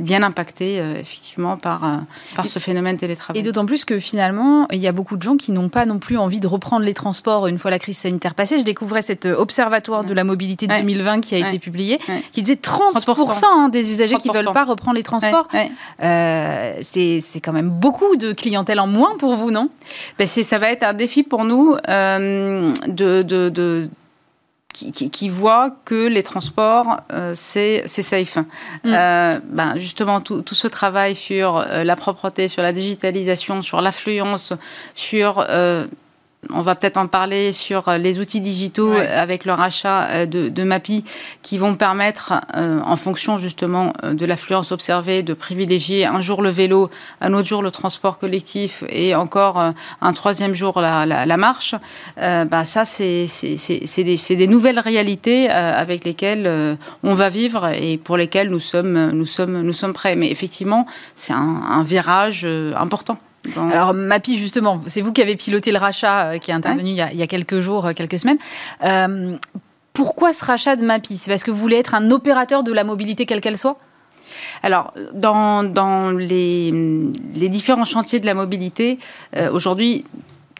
bien 0.00 0.22
impacté 0.22 0.80
euh, 0.80 0.98
effectivement 1.00 1.56
par, 1.56 1.84
euh, 1.84 1.96
par 2.34 2.46
ce 2.46 2.58
phénomène 2.58 2.96
télétravail. 2.96 3.40
Et 3.40 3.42
d'autant 3.42 3.66
plus 3.66 3.84
que 3.84 3.98
finalement, 3.98 4.66
il 4.70 4.78
y 4.80 4.88
a 4.88 4.92
beaucoup 4.92 5.16
de 5.16 5.22
gens 5.22 5.36
qui 5.36 5.52
n'ont 5.52 5.68
pas 5.68 5.86
non 5.86 5.98
plus 5.98 6.16
envie 6.16 6.40
de 6.40 6.46
reprendre 6.46 6.84
les 6.84 6.94
transports 6.94 7.46
une 7.46 7.58
fois 7.58 7.70
la 7.70 7.78
crise 7.78 7.98
sanitaire 7.98 8.34
passée. 8.34 8.58
Je 8.58 8.64
découvrais 8.64 9.02
cet 9.02 9.26
euh, 9.26 9.36
observatoire 9.36 10.04
de 10.04 10.14
la 10.14 10.24
mobilité 10.24 10.66
de 10.66 10.74
2020 10.74 11.20
qui 11.20 11.34
a 11.34 11.48
été 11.48 11.58
publié, 11.58 11.98
qui 12.32 12.42
disait 12.42 12.54
30%, 12.54 13.44
hein, 13.44 13.68
des 13.68 13.90
usagers 13.90 14.16
qui 14.16 14.28
ne 14.28 14.34
veulent 14.34 14.52
pas 14.52 14.64
reprendre 14.64 14.96
les 14.96 15.02
transports. 15.02 15.48
c'est 16.00 17.40
quand 17.42 17.52
même 17.52 17.70
beaucoup 17.70 18.16
de 18.16 18.32
clientèle 18.32 18.80
en 18.80 18.86
moins 18.86 19.16
pour 19.18 19.34
vous, 19.34 19.50
non? 19.50 19.68
Ben 20.18 20.26
Ça 20.26 20.58
va 20.58 20.70
être 20.70 20.82
un 20.82 20.94
défi 20.94 21.22
pour 21.22 21.44
nous 21.44 21.76
de, 21.86 23.22
de 23.22 23.90
qui, 24.72 25.10
qui, 25.10 25.28
voit 25.28 25.70
que 25.84 26.06
les 26.06 26.22
transports, 26.22 27.00
euh, 27.12 27.32
c'est 27.34 27.86
safe. 27.86 28.36
Mm. 28.36 28.44
Euh, 28.86 29.40
ben 29.44 29.76
justement, 29.76 30.20
tout, 30.20 30.42
tout, 30.42 30.54
ce 30.54 30.68
travail 30.68 31.14
sur 31.14 31.56
euh, 31.56 31.84
la 31.84 31.96
propreté, 31.96 32.48
sur 32.48 32.62
la 32.62 32.72
digitalisation, 32.72 33.62
sur 33.62 33.80
l'affluence, 33.80 34.52
sur 34.94 35.44
on 36.48 36.62
va 36.62 36.74
peut-être 36.74 36.96
en 36.96 37.06
parler 37.06 37.52
sur 37.52 37.88
euh, 37.88 37.98
les 37.98 38.18
outils 38.18 38.40
digitaux 38.40 38.92
avec 38.92 39.44
le 39.44 39.52
rachat 39.52 40.04
euh, 40.04 40.26
de, 40.26 40.48
de, 40.48 40.62
MAPI 40.62 41.04
qui 41.42 41.58
vont 41.58 41.74
permettre, 41.74 42.34
euh, 42.56 42.80
en 42.82 42.96
fonction 42.96 43.36
justement 43.36 43.92
de 44.02 44.24
l'affluence 44.24 44.72
observée, 44.72 45.22
de 45.22 45.34
privilégier 45.34 46.06
un 46.06 46.20
jour 46.20 46.40
le 46.40 46.48
vélo, 46.48 46.90
un 47.20 47.34
autre 47.34 47.46
jour 47.46 47.62
le 47.62 47.70
transport 47.70 48.18
collectif 48.18 48.84
et 48.88 49.14
encore 49.14 49.72
un 50.00 50.12
troisième 50.12 50.54
jour 50.54 50.80
la, 50.80 51.06
la, 51.06 51.36
marche. 51.36 51.74
bah 52.16 52.64
ça, 52.64 52.84
c'est 52.84 53.26
des, 53.96 54.36
des, 54.36 54.46
nouvelles 54.46 54.78
réalités 54.78 55.48
avec 55.48 56.04
lesquelles 56.04 56.78
on 57.02 57.14
va 57.14 57.28
vivre 57.28 57.70
et 57.74 57.98
pour 57.98 58.16
lesquelles 58.16 58.50
nous 58.50 58.60
sommes, 58.60 59.10
nous 59.10 59.26
sommes, 59.26 59.60
nous 59.62 59.72
sommes 59.72 59.92
prêts. 59.92 60.16
Mais 60.16 60.30
effectivement, 60.30 60.86
c'est 61.14 61.32
un, 61.32 61.62
un 61.68 61.82
virage 61.82 62.46
important. 62.76 63.18
Alors 63.56 63.94
Mapi, 63.94 64.38
justement, 64.38 64.80
c'est 64.86 65.00
vous 65.00 65.12
qui 65.12 65.22
avez 65.22 65.36
piloté 65.36 65.72
le 65.72 65.78
rachat 65.78 66.32
euh, 66.32 66.38
qui 66.38 66.50
est 66.50 66.54
intervenu 66.54 66.90
il, 66.90 66.96
y 66.96 67.22
a, 67.22 67.26
quelques 67.26 67.60
jours, 67.60 67.86
euh, 67.86 67.92
quelques 67.92 68.18
semaines. 68.18 68.38
Euh, 68.84 69.36
pourquoi 69.92 70.32
ce 70.32 70.44
rachat 70.44 70.76
de 70.76 70.84
Mapi? 70.84 71.16
C'est 71.16 71.30
parce 71.30 71.44
que 71.44 71.50
vous 71.50 71.60
voulez 71.60 71.76
être 71.76 71.94
un 71.94 72.10
opérateur 72.10 72.62
de 72.62 72.72
la 72.72 72.84
mobilité 72.84 73.26
quelle 73.26 73.40
qu'elle 73.40 73.58
soit? 73.58 73.78
Alors, 74.62 74.94
dans, 75.12 75.64
dans 75.64 76.10
les, 76.10 76.72
les, 77.34 77.48
différents 77.48 77.84
chantiers 77.84 78.20
de 78.20 78.26
la 78.26 78.34
mobilité, 78.34 78.98
aujourd'hui, 79.52 80.04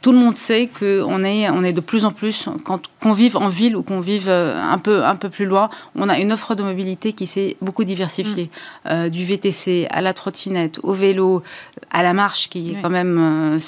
tout 0.03 0.13
le 0.13 0.19
monde 0.19 0.37
sait 0.37 0.69
qu'on 0.69 1.25
est, 1.25 1.51
on 1.51 1.63
est 1.63 1.73
de 1.73 1.81
plus 1.81 2.05
en 2.05 2.13
plus, 2.13 2.49
quand 2.65 2.81
qu'on 3.01 3.13
vive 3.13 3.37
en 3.37 3.49
ville 3.49 3.77
ou 3.77 3.83
qu'on 3.83 4.01
vive 4.01 4.27
euh, 4.29 4.63
un 4.63 4.79
peu, 4.79 5.05
un 5.05 5.17
peu 5.17 5.31
plus 5.31 5.47
loin, 5.47 5.71
on 5.97 6.09
a 6.09 6.19
une 6.19 6.33
offre 6.33 6.55
de 6.55 6.63
mobilité 6.63 7.13
qui 7.13 7.27
s'est 7.27 7.57
beaucoup 7.63 7.85
diversifiée. 7.85 8.45
Mm. 8.45 8.89
Euh, 8.91 9.09
du 9.09 9.25
VTC 9.25 9.87
à 9.91 10.03
la 10.03 10.13
trottinette, 10.13 10.79
au 10.83 10.93
vélo, 10.93 11.43
à 11.91 12.03
la 12.03 12.13
marche, 12.13 12.49
qui 12.49 12.73
est 12.73 12.83
quand 12.83 12.91
même 12.91 13.19
euh, 13.19 13.59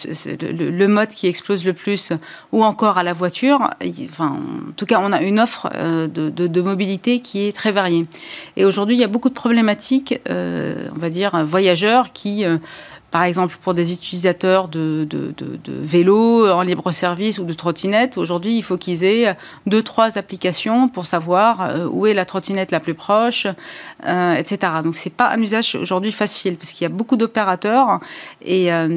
le, 0.41 0.87
mode 0.87 1.09
qui 1.09 1.27
explose 1.27 1.65
le 1.65 1.73
plus, 1.73 2.13
ou 2.53 2.63
encore 2.65 2.99
à 2.99 3.03
la 3.03 3.13
voiture. 3.13 3.71
Enfin, 4.05 4.37
en 4.69 4.73
tout 4.77 4.87
cas, 4.87 5.01
on 5.03 5.13
a 5.13 5.23
une 5.23 5.41
offre 5.41 5.71
de, 5.73 6.29
de, 6.29 6.63
mobilité 6.63 7.21
qui 7.21 7.47
est 7.47 7.53
très 7.53 7.73
variée. 7.73 8.07
Et 8.57 8.65
aujourd'hui, 8.65 8.97
il 8.97 9.01
y 9.01 9.05
a 9.05 9.09
beaucoup 9.09 9.29
de 9.29 9.35
problématiques, 9.35 10.21
on 10.29 10.99
va 10.99 11.11
dire, 11.11 11.45
voyageurs 11.45 12.13
qui 12.13 12.45
par 13.13 13.23
exemple 13.23 13.57
pour 13.63 13.75
des 13.75 13.93
utilisateurs 13.93 14.67
de, 14.67 15.07
de, 15.09 15.33
de, 15.37 15.59
de 15.63 15.73
vélos 15.73 16.49
en 16.49 16.63
libre 16.63 16.91
service 16.91 17.39
ou 17.39 17.45
de 17.45 17.53
trottinettes, 17.53 18.19
aujourd'hui 18.19 18.57
il 18.57 18.63
faut 18.63 18.79
qu'ils 18.79 19.05
aient 19.05 19.37
deux, 19.67 19.83
trois 19.83 20.19
applications 20.19 20.89
pour 20.89 21.07
savoir 21.07 21.61
euh, 21.61 21.87
où 21.89 22.07
est 22.07 22.15
la 22.15 22.25
trottinette 22.25 22.71
la 22.71 22.81
plus 22.81 22.95
proche, 22.95 23.47
euh, 24.07 24.35
etc. 24.35 24.73
Donc 24.83 24.97
c'est 24.97 25.13
pas 25.13 25.29
un 25.31 25.41
usage 25.41 25.75
aujourd'hui 25.75 26.13
facile 26.13 26.57
parce 26.57 26.73
qu'il 26.73 26.85
y 26.85 26.87
a 26.87 26.95
beaucoup 26.95 27.17
d'opérateurs 27.17 28.01
et, 28.45 28.73
euh, 28.73 28.89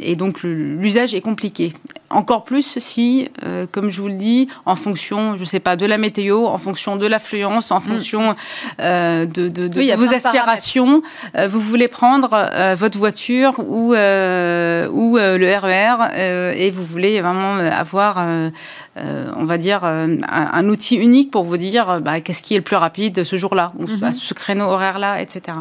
et 0.00 0.14
donc 0.14 0.42
l'usage 0.42 1.14
est 1.14 1.22
compliqué. 1.22 1.72
Encore 2.10 2.44
plus 2.44 2.78
si, 2.78 3.28
euh, 3.44 3.66
comme 3.70 3.90
je 3.90 4.00
vous 4.00 4.08
le 4.08 4.14
dis, 4.14 4.48
en 4.64 4.74
fonction, 4.74 5.36
je 5.36 5.44
sais 5.44 5.60
pas, 5.60 5.76
de 5.76 5.84
la 5.84 5.98
météo, 5.98 6.46
en 6.46 6.56
fonction 6.56 6.96
de 6.96 7.06
l'affluence, 7.06 7.70
en 7.70 7.80
mm. 7.80 7.82
fonction 7.82 8.36
de, 8.78 9.94
vos 9.94 10.14
aspirations, 10.14 11.02
vous 11.48 11.60
voulez 11.60 11.88
prendre 11.88 12.50
votre 12.76 12.98
voiture 12.98 13.37
ou, 13.58 13.94
euh, 13.94 14.88
ou 14.88 15.16
le 15.16 15.56
RER 15.56 16.10
e 16.16 16.52
et 16.56 16.70
vous 16.70 16.84
voulez 16.84 17.20
vraiment 17.20 17.56
avoir 17.56 18.26
euh, 19.00 19.30
on 19.36 19.44
va 19.44 19.58
dire, 19.58 19.80
euh, 19.84 20.16
un, 20.28 20.68
outil 20.68 20.96
unique 20.96 21.30
pour 21.30 21.44
vous 21.44 21.56
dire 21.56 21.90
euh, 21.90 22.00
bah, 22.00 22.20
qu'est-ce 22.20 22.42
qui 22.42 22.54
est 22.54 22.58
le 22.58 22.62
plus 22.62 22.76
rapide 22.76 23.24
ce 23.24 23.36
jour-là, 23.36 23.72
mhm. 23.78 24.12
ce 24.12 24.34
créneau 24.34 24.66
horaire-là, 24.66 25.20
etc. 25.20 25.58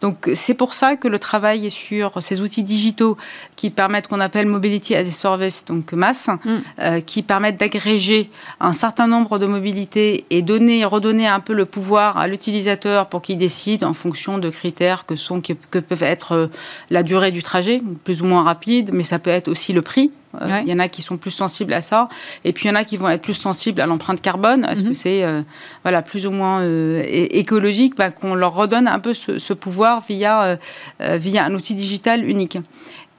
Donc 0.00 0.30
c'est 0.34 0.54
pour 0.54 0.74
ça 0.74 0.96
que 0.96 1.08
le 1.08 1.18
travail 1.18 1.70
sur 1.70 2.22
ces 2.22 2.40
outils 2.40 2.62
digitaux 2.62 3.16
qui 3.56 3.70
permettent 3.70 4.08
qu'on 4.08 4.20
appelle 4.20 4.46
Mobility 4.46 4.94
as 4.94 5.00
a 5.00 5.10
Service, 5.10 5.64
donc 5.64 5.92
MAS, 5.92 6.28
mm. 6.44 7.02
qui 7.02 7.22
permettent 7.22 7.58
d'agréger 7.58 8.30
un 8.60 8.72
certain 8.72 9.06
nombre 9.06 9.38
de 9.38 9.46
mobilités 9.46 10.24
et 10.30 10.42
donner, 10.42 10.84
redonner 10.84 11.26
un 11.26 11.40
peu 11.40 11.52
le 11.52 11.66
pouvoir 11.66 12.16
à 12.18 12.26
l'utilisateur 12.26 13.08
pour 13.08 13.22
qu'il 13.22 13.38
décide 13.38 13.84
en 13.84 13.92
fonction 13.92 14.38
de 14.38 14.50
critères 14.50 15.06
que, 15.06 15.16
sont, 15.16 15.40
que 15.40 15.78
peuvent 15.78 16.02
être 16.02 16.50
la 16.90 17.02
durée 17.02 17.32
du 17.32 17.42
trajet, 17.42 17.82
plus 18.04 18.22
ou 18.22 18.26
moins 18.26 18.42
rapide, 18.42 18.90
mais 18.92 19.02
ça 19.02 19.18
peut 19.18 19.30
être 19.30 19.48
aussi 19.48 19.72
le 19.72 19.82
prix 19.82 20.10
euh, 20.40 20.60
il 20.62 20.68
y 20.68 20.72
en 20.72 20.78
a 20.78 20.88
qui 20.88 21.02
sont 21.02 21.16
plus 21.16 21.30
sensibles 21.30 21.72
à 21.72 21.80
ça, 21.80 22.08
et 22.44 22.52
puis 22.52 22.66
il 22.66 22.68
y 22.68 22.70
en 22.72 22.76
a 22.76 22.84
qui 22.84 22.96
vont 22.96 23.08
être 23.08 23.22
plus 23.22 23.34
sensibles 23.34 23.80
à 23.80 23.86
l'empreinte 23.86 24.20
carbone. 24.20 24.64
Est-ce 24.64 24.82
que 24.82 24.88
mhm. 24.88 24.94
c'est 24.94 25.24
euh, 25.24 25.42
voilà 25.82 26.02
plus 26.02 26.26
ou 26.26 26.30
moins 26.30 26.60
euh, 26.60 27.02
écologique? 27.06 27.96
Bah, 27.96 28.10
qu'on 28.10 28.34
leur 28.34 28.54
redonne 28.54 28.86
un 28.86 28.98
peu 28.98 29.14
ce, 29.14 29.38
ce 29.38 29.52
pouvoir 29.52 30.02
via 30.08 30.58
via 31.00 31.44
un 31.44 31.54
outil 31.54 31.74
digital 31.74 32.28
unique. 32.28 32.58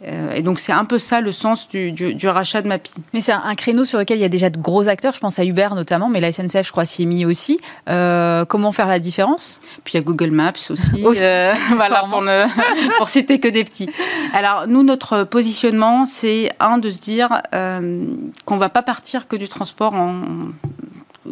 Euh, 0.07 0.33
et 0.33 0.41
donc 0.41 0.59
c'est 0.59 0.71
un 0.71 0.85
peu 0.85 0.97
ça 0.97 1.21
le 1.21 1.31
sens 1.31 1.67
du, 1.67 2.27
rachat 2.27 2.61
de 2.61 2.67
Mapi. 2.67 2.93
Mais 3.13 3.21
c'est 3.21 3.33
un, 3.33 3.55
créneau 3.55 3.85
sur 3.85 3.99
lequel 3.99 4.17
il 4.17 4.21
y 4.21 4.25
a 4.25 4.29
déjà 4.29 4.49
de 4.49 4.57
gros 4.57 4.87
acteurs, 4.87 5.13
je 5.13 5.19
pense 5.19 5.37
à 5.37 5.45
Uber 5.45 5.69
notamment, 5.75 6.09
mais 6.09 6.19
la 6.19 6.31
SNCF 6.31 6.65
je 6.65 6.71
crois 6.71 6.85
s'y 6.85 7.03
est 7.03 7.05
mis 7.05 7.25
aussi. 7.25 7.59
Euh, 7.89 8.45
comment 8.45 8.71
faire 8.71 8.87
la 8.87 8.99
différence? 8.99 9.61
Puis 9.83 9.93
il 9.93 9.97
y 9.97 9.99
a 9.99 10.03
Google 10.03 10.31
Maps 10.31 10.53
aussi, 10.69 11.05
euh, 11.21 11.53
voilà, 11.75 12.05
pour, 12.09 12.21
ne, 12.21 12.45
pour 12.97 13.09
citer 13.09 13.39
que 13.39 13.47
des 13.47 13.63
petits. 13.63 13.89
Alors 14.33 14.67
nous, 14.67 14.83
notre 14.83 15.23
positionnement, 15.23 16.05
c'est 16.05 16.51
un 16.59 16.77
de 16.77 16.89
se 16.89 16.99
dire 16.99 17.41
qu'on 17.51 18.55
va 18.57 18.69
pas 18.69 18.81
partir 18.81 19.27
que 19.27 19.35
du 19.35 19.47
transport 19.47 19.93
en, 19.93 20.21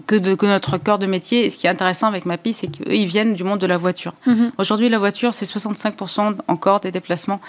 que, 0.08 0.15
de, 0.15 0.36
que 0.36 0.46
notre 0.46 0.77
cœur 0.77 1.00
de 1.00 1.05
métier. 1.05 1.46
Et 1.46 1.50
ce 1.50 1.58
qui 1.58 1.67
est 1.67 1.69
intéressant 1.69 2.08
avec 2.08 2.25
MAPI, 2.25 2.53
c'est 2.53 2.67
qu'eux, 2.67 2.93
ils 2.93 3.05
viennent 3.05 3.34
du 3.34 3.43
monde 3.43 3.60
de 3.60 3.67
la 3.67 3.77
voiture. 3.77 4.13
Mhm. 4.25 4.51
Aujourd'hui, 4.58 4.89
la 4.89 4.98
voiture, 4.98 5.34
c'est 5.34 5.46
65% 5.46 6.36
encore 6.48 6.79
des 6.79 6.91
déplacements 6.91 7.41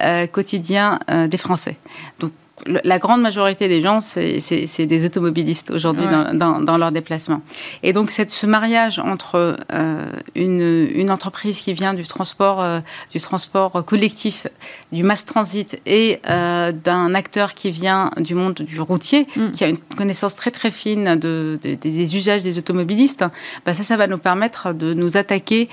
euh, 0.00 0.26
quotidiens 0.26 0.98
euh, 1.10 1.28
des 1.28 1.38
Français. 1.38 1.76
Donc, 2.20 2.32
la 2.64 2.98
grande 2.98 3.20
majorité 3.20 3.68
des 3.68 3.80
gens, 3.80 4.00
c'est 4.00 4.86
des 4.86 5.04
automobilistes 5.04 5.70
aujourd'hui 5.70 6.06
dans, 6.06 6.60
dans, 6.60 6.78
leurs 6.78 6.90
déplacements. 6.90 7.42
Et 7.82 7.92
donc, 7.92 8.10
ce 8.10 8.46
mariage 8.46 8.98
entre 8.98 9.56
euh, 9.72 10.06
une, 10.34 10.88
une, 10.94 11.10
entreprise 11.10 11.60
qui 11.60 11.74
vient 11.74 11.92
du 11.92 12.04
transport, 12.04 12.62
euh, 12.62 12.80
du 13.12 13.20
transport 13.20 13.84
collectif, 13.84 14.46
du 14.90 15.02
mass 15.02 15.26
transit, 15.26 15.80
et 15.84 16.20
euh, 16.28 16.72
d'un 16.72 17.14
acteur 17.14 17.54
qui 17.54 17.70
vient 17.70 18.10
du 18.16 18.34
monde 18.34 18.54
du 18.54 18.80
routier, 18.80 19.26
mm. 19.36 19.52
qui 19.52 19.64
a 19.64 19.68
une 19.68 19.78
connaissance 19.78 20.34
très 20.34 20.50
très 20.50 20.70
fine 20.70 21.16
de, 21.16 21.58
des 21.62 22.16
usages 22.16 22.42
des 22.42 22.58
automobilistes, 22.58 23.24
bah 23.66 23.74
ça, 23.74 23.82
ça 23.82 23.96
va 23.96 24.06
nous 24.06 24.18
permettre 24.18 24.72
de 24.72 24.94
nous 24.94 25.16
attaquer 25.16 25.68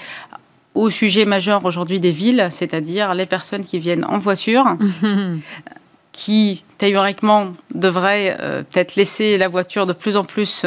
au 0.76 0.90
sujet 0.90 1.26
majeur 1.26 1.64
aujourd'hui 1.66 2.00
des 2.00 2.12
villes, 2.12 2.48
c'est-à-dire 2.50 3.14
les 3.14 3.28
personnes 3.28 3.64
qui 3.64 3.80
viennent 3.80 4.06
en 4.06 4.18
voiture. 4.18 4.78
qui 6.14 6.64
théoriquement 6.78 7.52
devrait 7.74 8.38
euh, 8.40 8.64
peut-être 8.64 8.96
laisser 8.96 9.38
la 9.38 9.50
voiture 9.50 9.86
de 9.86 9.94
plus 9.94 10.16
en 10.16 10.24
plus 10.24 10.66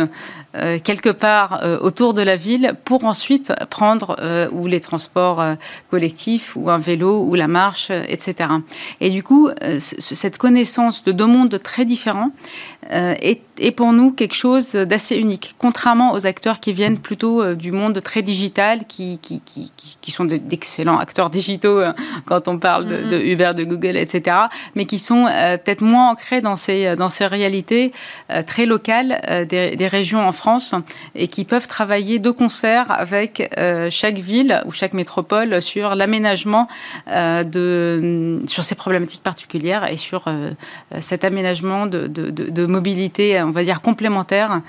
euh, 0.57 0.79
quelque 0.83 1.11
part 1.11 1.61
euh, 1.63 1.79
autour 1.81 2.15
de 2.15 2.23
la 2.23 2.37
ville 2.37 2.75
pour 2.85 3.05
ensuite 3.05 3.53
prendre 3.71 4.17
ou 4.53 4.67
les 4.67 4.81
transports 4.81 5.43
collectifs 5.91 6.57
ou 6.57 6.71
un 6.71 6.79
vélo 6.79 7.23
ou 7.23 7.35
la 7.35 7.49
marche, 7.49 7.91
etc. 7.91 8.51
Et 9.01 9.11
du 9.11 9.23
coup, 9.23 9.51
cette 9.79 10.39
connaissance 10.39 11.03
de 11.03 11.13
deux 11.13 11.27
mondes 11.27 11.61
très 11.63 11.85
différents 11.85 12.31
est, 12.91 13.41
est, 13.59 13.71
pour 13.73 13.93
nous 13.93 14.13
quelque 14.13 14.35
chose 14.35 14.73
d'assez 14.73 15.17
unique, 15.17 15.55
contrairement 15.59 16.13
aux 16.13 16.27
acteurs 16.27 16.61
qui 16.61 16.73
viennent 16.73 16.99
plutôt 16.99 17.55
du 17.55 17.73
monde 17.73 18.01
très 18.03 18.23
digital, 18.23 18.87
qui, 18.87 19.19
qui, 19.19 19.41
qui, 19.45 19.73
qui 20.01 20.11
sont 20.11 20.25
d'excellents 20.25 20.99
acteurs 20.99 21.31
digitaux 21.31 21.81
quand 22.25 22.49
on 22.49 22.59
parle 22.59 22.87
de, 22.87 23.11
de, 23.11 23.21
Uber, 23.21 23.53
de 23.57 23.65
Google, 23.65 23.97
etc., 23.97 24.37
mais 24.75 24.85
qui 24.85 24.99
sont 24.99 25.25
peut-être 25.27 25.83
moins 25.83 26.11
ancrés 26.11 26.41
dans 26.41 26.57
ces, 26.57 26.97
dans 26.97 27.09
ces 27.09 27.27
réalités 27.27 27.93
euh, 28.31 28.43
très 28.43 28.67
locales 28.67 29.21
euh, 29.29 29.45
des, 29.45 29.77
des, 29.77 29.87
régions 29.87 30.27
en 30.27 30.33
France 30.33 30.46
et 31.15 31.29
qui 31.29 31.45
peuvent 31.45 31.67
travailler 31.67 32.19
de 32.19 32.31
concert 32.31 32.87
avec 32.91 33.53
euh, 33.59 33.89
chaque 33.91 34.19
ville 34.19 34.63
ou 34.67 34.73
chaque 34.73 34.93
métropole 34.93 35.61
sur 35.61 35.95
l'aménagement 35.95 36.69
de 37.07 38.41
sur 38.47 38.65
ces 38.65 38.75
problématiques 38.75 39.23
particulières 39.23 39.91
et 39.91 39.97
sur 39.97 40.27
cet 41.01 41.25
aménagement 41.25 41.87
de, 41.87 42.07
de, 42.07 42.31
de, 42.31 42.67
mobilité, 42.67 43.41
on 43.43 43.51
va 43.51 43.63
dire 43.63 43.81
complémentaire, 43.81 44.61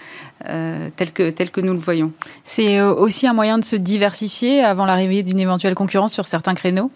tel 0.43 1.11
que 1.13 1.29
tel 1.29 1.51
que 1.51 1.61
nous 1.61 1.73
le 1.73 1.79
voyons. 1.79 2.11
C'est 2.43 2.81
aussi 2.81 3.27
un 3.27 3.33
moyen 3.33 3.57
de 3.57 3.63
se 3.63 3.75
diversifier 3.75 4.63
avant 4.63 4.85
l'arrivée 4.85 5.23
d'une 5.23 5.39
éventuelle 5.39 5.75
concurrence 5.75 6.13
sur 6.13 6.27
certains 6.27 6.53
créneaux? 6.53 6.91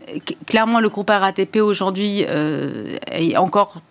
Clairement, 0.47 0.79
le 0.79 0.89
groupe 0.89 1.09
RATP 1.09 1.57
aujourd'hui 1.57 2.21
est 2.21 3.37
encore 3.37 3.81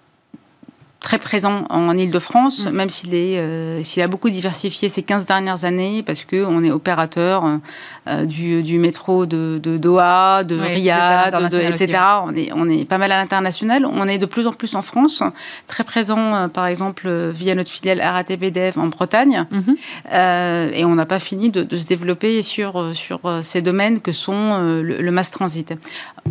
très 1.00 1.18
présent 1.18 1.64
en 1.70 1.96
Ile-de-France, 1.96 2.66
mm. 2.66 2.70
même 2.70 2.90
s'il 2.90 3.14
est, 3.14 3.38
euh, 3.38 3.82
s'il 3.82 4.02
a 4.02 4.08
beaucoup 4.08 4.28
diversifié 4.28 4.88
ces 4.90 5.02
15 5.02 5.24
dernières 5.24 5.64
années, 5.64 6.02
parce 6.02 6.26
qu'on 6.26 6.62
est 6.62 6.70
opérateur 6.70 7.58
euh, 8.06 8.26
du, 8.26 8.62
du, 8.62 8.78
métro 8.78 9.24
de, 9.24 9.58
de 9.62 9.78
Doha, 9.78 10.44
de 10.44 10.58
Riyad, 10.58 11.34
etc. 11.52 11.98
On 12.24 12.34
est, 12.34 12.50
on 12.52 12.68
est 12.68 12.84
pas 12.84 12.98
mal 12.98 13.12
à 13.12 13.18
l'international. 13.18 13.86
On 13.86 14.06
est 14.06 14.18
de 14.18 14.26
plus 14.26 14.46
en 14.46 14.52
plus 14.52 14.74
en 14.74 14.82
France, 14.82 15.22
très 15.66 15.84
présent, 15.84 16.34
euh, 16.34 16.48
par 16.48 16.66
exemple, 16.66 17.08
via 17.30 17.54
notre 17.54 17.70
filiale 17.70 18.00
RATP 18.00 18.52
Dev 18.52 18.78
en 18.78 18.86
Bretagne. 18.86 19.46
Mm-hmm. 19.50 20.72
et 20.74 20.84
on 20.84 20.94
n'a 20.94 21.06
pas 21.06 21.18
fini 21.18 21.50
de, 21.50 21.62
de, 21.62 21.78
se 21.78 21.86
développer 21.86 22.42
sur, 22.42 22.94
sur 22.94 23.20
ces 23.42 23.62
domaines 23.62 24.00
que 24.00 24.12
sont 24.12 24.58
le, 24.58 24.82
le 24.82 25.10
mass 25.10 25.30
transit. 25.30 25.72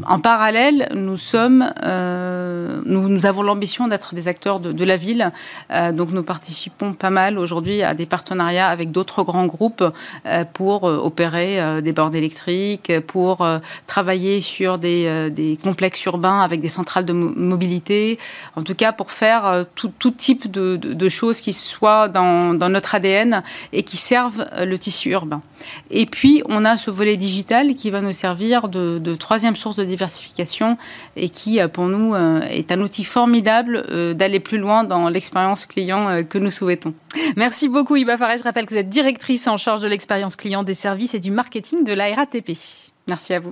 En 0.06 0.20
parallèle, 0.20 0.90
nous 0.94 1.18
sommes, 1.18 1.72
nous, 2.86 3.10
nous 3.10 3.26
avons 3.26 3.42
l'ambition 3.42 3.88
d'être 3.88 4.14
des 4.14 4.28
acteurs 4.28 4.59
de, 4.60 4.84
la 4.84 4.96
ville. 4.96 5.32
donc 5.94 6.12
nous 6.12 6.24
participons 6.24 6.94
pas 6.94 7.10
mal 7.10 7.38
aujourd'hui 7.38 7.84
à 7.84 7.94
des 7.94 8.06
partenariats 8.06 8.68
avec 8.68 8.92
d'autres 8.92 9.24
grands 9.24 9.46
groupes 9.46 9.84
pour 10.54 10.84
opérer 10.84 11.82
des 11.82 11.92
bornes 11.92 12.16
électriques, 12.16 12.92
pour 13.08 13.48
travailler 13.88 14.42
sur 14.42 14.78
des, 14.78 15.30
des, 15.32 15.58
complexes 15.62 16.04
urbains 16.06 16.42
avec 16.42 16.62
des 16.62 16.70
centrales 16.70 17.06
de 17.06 17.14
mobilité, 17.14 18.20
en 18.56 18.64
tout 18.64 18.76
cas 18.76 18.92
pour 18.92 19.12
faire 19.12 19.66
tout, 19.76 19.92
tout 20.00 20.12
type 20.12 20.50
de, 20.50 20.76
de, 20.76 21.10
choses 21.10 21.42
qui 21.42 21.54
soient 21.54 22.08
dans, 22.08 22.54
dans, 22.54 22.70
notre 22.70 22.96
ADN 22.96 23.44
et 23.74 23.84
qui 23.84 23.98
servent 23.98 24.46
le 24.58 24.78
tissu 24.78 25.12
urbain. 25.12 25.42
Et 25.92 26.06
puis 26.06 26.42
on 26.48 26.66
a 26.66 26.78
ce 26.78 26.92
volet 26.92 27.18
digital 27.18 27.76
qui 27.76 27.90
va 27.90 28.02
nous 28.02 28.14
servir 28.14 28.70
de, 28.70 29.00
de 29.00 29.16
troisième 29.16 29.56
source 29.56 29.76
de 29.76 29.84
diversification 29.84 30.78
et 31.16 31.30
qui, 31.30 31.60
pour 31.74 31.86
nous, 31.86 32.16
est 32.16 32.72
un 32.72 32.82
outil 32.82 33.04
formidable 33.04 34.14
d'aller 34.16 34.40
plus 34.40 34.49
loin 34.58 34.84
dans 34.84 35.10
l'expérience 35.10 35.66
client 35.66 36.24
que 36.24 36.38
nous 36.38 36.52
souhaitons. 36.52 36.94
Merci 37.36 37.70
beaucoup 37.70 37.96
Iba 37.96 38.18
Faré. 38.18 38.38
Je 38.38 38.44
rappelle 38.44 38.66
que 38.66 38.74
vous 38.74 38.80
êtes 38.80 38.90
directrice 38.90 39.48
en 39.48 39.58
charge 39.58 39.82
de 39.82 39.88
l'expérience 39.88 40.36
client 40.36 40.64
des 40.64 40.74
services 40.74 41.14
et 41.14 41.20
du 41.20 41.32
marketing 41.32 41.84
de 41.84 41.94
la 41.94 42.14
RATP. 42.14 42.52
Merci 43.08 43.34
à 43.34 43.40
vous. 43.40 43.52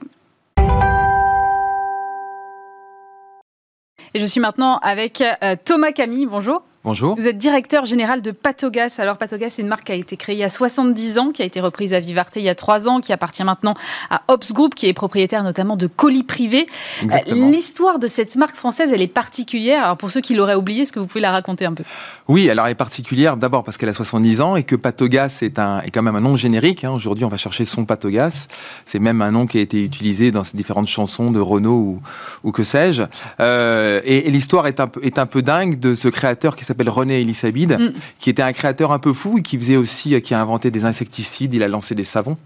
Et 4.14 4.20
je 4.20 4.26
suis 4.26 4.40
maintenant 4.40 4.78
avec 4.80 5.22
euh, 5.22 5.56
Thomas 5.64 5.92
Camille. 5.92 6.26
Bonjour. 6.26 6.64
Bonjour. 6.84 7.16
Vous 7.16 7.28
êtes 7.28 7.38
directeur 7.38 7.86
général 7.86 8.22
de 8.22 8.32
Patogas. 8.32 8.96
Alors 9.00 9.18
Patogas, 9.18 9.50
c'est 9.50 9.62
une 9.62 9.68
marque 9.68 9.86
qui 9.86 9.92
a 9.92 9.96
été 9.96 10.16
créée 10.16 10.36
il 10.36 10.40
y 10.40 10.44
a 10.44 10.50
70 10.50 11.20
ans, 11.20 11.32
qui 11.32 11.42
a 11.42 11.46
été 11.46 11.60
reprise 11.60 11.94
à 11.94 12.00
Vivarté 12.00 12.40
il 12.40 12.46
y 12.46 12.50
a 12.50 12.56
3 12.56 12.88
ans, 12.88 13.02
qui 13.02 13.12
appartient 13.12 13.44
maintenant 13.44 13.74
à 14.10 14.22
Ops 14.28 14.54
Group, 14.54 14.76
qui 14.76 14.88
est 14.88 14.94
propriétaire 14.94 15.44
notamment 15.44 15.76
de 15.76 15.88
colis 15.88 16.24
privés. 16.24 16.68
Euh, 17.04 17.18
l'histoire 17.28 18.00
de 18.00 18.08
cette 18.08 18.36
marque 18.36 18.56
française, 18.56 18.92
elle 18.94 19.02
est 19.02 19.08
particulière. 19.08 19.84
Alors 19.84 19.98
pour 19.98 20.12
ceux 20.12 20.22
qui 20.22 20.34
l'auraient 20.34 20.56
oublié, 20.56 20.84
est-ce 20.84 20.94
que 20.94 21.00
vous 21.00 21.08
pouvez 21.08 21.22
la 21.22 21.32
raconter 21.32 21.66
un 21.66 21.74
peu? 21.74 21.84
Oui, 22.28 22.50
alors 22.50 22.66
elle 22.66 22.74
est 22.74 22.76
particulière 22.76 23.38
d'abord 23.38 23.64
parce 23.64 23.78
qu'elle 23.78 23.90
a 23.90 23.94
70 23.94 24.42
ans 24.42 24.56
et 24.56 24.64
que 24.64 24.76
Patogas 24.76 25.40
est, 25.42 25.60
un, 25.60 25.82
est 25.82 25.92
quand 25.92 26.04
même 26.04 26.16
un 26.16 26.22
nom 26.22 26.36
générique. 26.36 26.84
Hein. 26.84 26.92
Aujourd'hui, 26.92 27.26
on 27.26 27.30
va 27.30 27.38
chercher 27.38 27.66
son 27.66 27.86
Patogas. 27.86 28.48
C'est 28.86 29.00
même 29.00 29.22
un 29.22 29.32
nom 29.32 29.48
qui 29.48 29.58
a 29.58 29.62
été 29.62 29.84
utilisé 29.84 30.32
dans 30.32 30.44
ces 30.44 30.58
différentes 30.58 30.88
chansons 30.88 31.32
de 31.32 31.40
Renault 31.40 32.00
ou, 32.44 32.52
que 32.52 32.64
sais-je. 32.64 33.04
Euh, 33.40 34.02
et, 34.04 34.30
l'histoire 34.30 34.68
est 34.68 34.80
un, 34.80 34.92
est 35.02 35.20
un 35.20 35.26
peu 35.26 35.42
dingue 35.42 35.80
de 35.80 35.96
ce 35.96 36.08
créateur 36.08 36.56
qui 36.56 36.64
s'appelle 36.64 36.68
s'appelle 36.68 36.90
René 36.90 37.22
Elisabide, 37.22 37.80
mm. 37.80 37.94
qui 38.20 38.30
était 38.30 38.42
un 38.42 38.52
créateur 38.52 38.92
un 38.92 39.00
peu 39.00 39.14
fou 39.14 39.40
et 39.40 39.42
qui 39.42 39.58
faisait 39.58 39.78
aussi, 39.78 40.22
qui 40.22 40.34
a 40.34 40.42
inventé 40.42 40.70
des 40.70 40.86
insecticides, 40.86 41.54
il 41.54 41.64
a 41.64 41.68
lancé 41.68 41.96
des 41.96 42.04
savons 42.04 42.38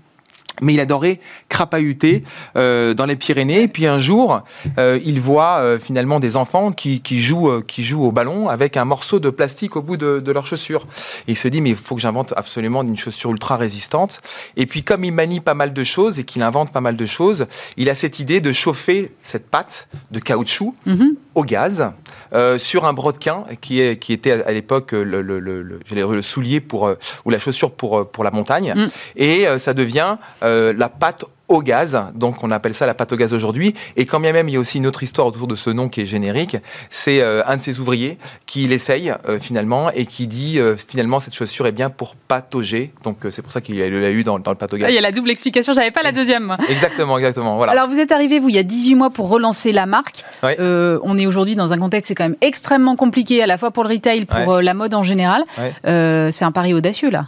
mais 0.61 0.73
il 0.73 0.79
adorait 0.79 1.19
crapahuter 1.49 2.23
euh, 2.55 2.93
dans 2.93 3.05
les 3.05 3.15
Pyrénées. 3.15 3.63
Et 3.63 3.67
puis 3.67 3.87
un 3.87 3.99
jour, 3.99 4.41
euh, 4.77 4.99
il 5.03 5.21
voit 5.21 5.59
euh, 5.59 5.79
finalement 5.79 6.19
des 6.19 6.35
enfants 6.35 6.71
qui, 6.71 7.01
jouent 7.21 7.61
qui 7.61 7.83
jouent 7.83 8.03
au 8.03 8.11
ballon 8.11 8.49
avec 8.49 8.77
un 8.77 8.85
morceau 8.85 9.19
de 9.19 9.29
plastique 9.29 9.75
au 9.75 9.81
bout 9.81 9.97
de, 9.97 10.19
de 10.19 10.31
leur 10.31 10.45
chaussure. 10.45 10.83
Et 11.27 11.31
il 11.31 11.37
se 11.37 11.47
dit 11.47 11.61
mais 11.61 11.69
il 11.69 11.75
faut 11.75 11.95
que 11.95 12.01
j'invente 12.01 12.33
absolument 12.35 12.83
une 12.83 12.97
chaussure 12.97 13.31
ultra 13.31 13.57
résistante. 13.57 14.19
Et 14.57 14.65
puis 14.65 14.83
comme 14.83 15.03
il 15.03 15.13
manie 15.13 15.39
pas 15.39 15.53
mal 15.53 15.73
de 15.73 15.83
choses 15.83 16.19
et 16.19 16.23
qu'il 16.23 16.41
invente 16.41 16.71
pas 16.71 16.81
mal 16.81 16.95
de 16.95 17.05
choses, 17.05 17.47
il 17.77 17.89
a 17.89 17.95
cette 17.95 18.19
idée 18.19 18.41
de 18.41 18.51
chauffer 18.51 19.13
cette 19.21 19.49
pâte 19.49 19.87
de 20.11 20.19
caoutchouc 20.19 20.75
mm-hmm. 20.85 21.15
Au 21.35 21.43
gaz 21.43 21.91
euh, 22.33 22.57
sur 22.57 22.85
un 22.85 22.93
brodequin 22.93 23.45
qui, 23.61 23.81
est, 23.81 23.97
qui 23.97 24.13
était 24.13 24.43
à 24.43 24.51
l'époque 24.51 24.91
le, 24.91 25.21
le, 25.21 25.39
le, 25.39 25.61
le, 25.61 26.21
soulier 26.21 26.61
pour 26.61 26.91
ou 27.25 27.29
la 27.29 27.39
chaussure 27.39 27.71
pour 27.71 28.09
pour 28.09 28.23
la 28.23 28.31
montagne. 28.31 28.73
Mm. 28.75 28.89
Et 29.15 29.47
ça 29.59 29.73
devient 29.73 30.17
euh, 30.43 30.73
la 30.75 30.89
pâte 30.89 31.25
au 31.51 31.61
gaz. 31.61 32.01
Donc 32.15 32.43
on 32.43 32.49
appelle 32.49 32.73
ça 32.73 32.85
la 32.85 32.93
pâte 32.93 33.11
au 33.11 33.17
gaz 33.17 33.33
aujourd'hui. 33.33 33.75
Et 33.97 34.05
quand 34.05 34.19
bien 34.19 34.31
même 34.31 34.47
il 34.47 34.53
y 34.53 34.57
a 34.57 34.59
aussi 34.59 34.77
une 34.77 34.87
autre 34.87 35.03
histoire 35.03 35.27
autour 35.27 35.47
de 35.47 35.55
ce 35.55 35.69
nom 35.69 35.89
qui 35.89 36.01
est 36.01 36.05
générique, 36.05 36.57
c'est 36.89 37.21
euh, 37.21 37.43
un 37.45 37.57
de 37.57 37.61
ses 37.61 37.79
ouvriers 37.79 38.17
qui 38.45 38.67
l'essaye 38.67 39.13
euh, 39.27 39.39
finalement 39.39 39.91
et 39.91 40.05
qui 40.05 40.27
dit 40.27 40.59
euh, 40.59 40.75
finalement 40.77 41.19
cette 41.19 41.35
chaussure 41.35 41.67
est 41.67 41.71
bien 41.73 41.89
pour 41.89 42.15
patauger. 42.15 42.93
Donc 43.03 43.17
c'est 43.29 43.41
pour 43.41 43.51
ça 43.51 43.59
qu'il 43.61 43.77
l'a 43.77 43.87
eu 43.87 44.23
dans, 44.23 44.39
dans 44.39 44.51
le 44.51 44.57
pâte 44.57 44.73
au 44.73 44.77
gaz. 44.77 44.85
Ah, 44.87 44.91
il 44.91 44.95
y 44.95 44.97
a 44.97 45.01
la 45.01 45.11
double 45.11 45.29
explication, 45.29 45.73
j'avais 45.73 45.91
pas 45.91 46.03
la 46.03 46.13
deuxième. 46.13 46.55
Exactement, 46.69 47.17
exactement. 47.17 47.57
Voilà. 47.57 47.73
Alors 47.73 47.87
vous 47.87 47.99
êtes 47.99 48.11
arrivé 48.11 48.39
vous 48.39 48.49
il 48.49 48.55
y 48.55 48.59
a 48.59 48.63
18 48.63 48.95
mois 48.95 49.09
pour 49.09 49.27
relancer 49.29 49.71
la 49.71 49.85
marque. 49.85 50.23
on 50.43 51.17
est 51.17 51.25
aujourd'hui 51.25 51.55
dans 51.55 51.73
un 51.73 51.77
contexte 51.77 52.07
c'est 52.07 52.15
quand 52.15 52.23
même 52.23 52.37
extrêmement 52.41 52.95
compliqué 52.95 53.43
à 53.43 53.47
la 53.47 53.57
fois 53.57 53.71
pour 53.71 53.83
le 53.83 53.89
retail, 53.89 54.25
pour 54.25 54.61
la 54.61 54.73
mode 54.73 54.93
en 54.93 55.03
général. 55.03 55.43
c'est 55.83 56.45
un 56.45 56.51
pari 56.51 56.73
audacieux 56.73 57.09
là. 57.09 57.27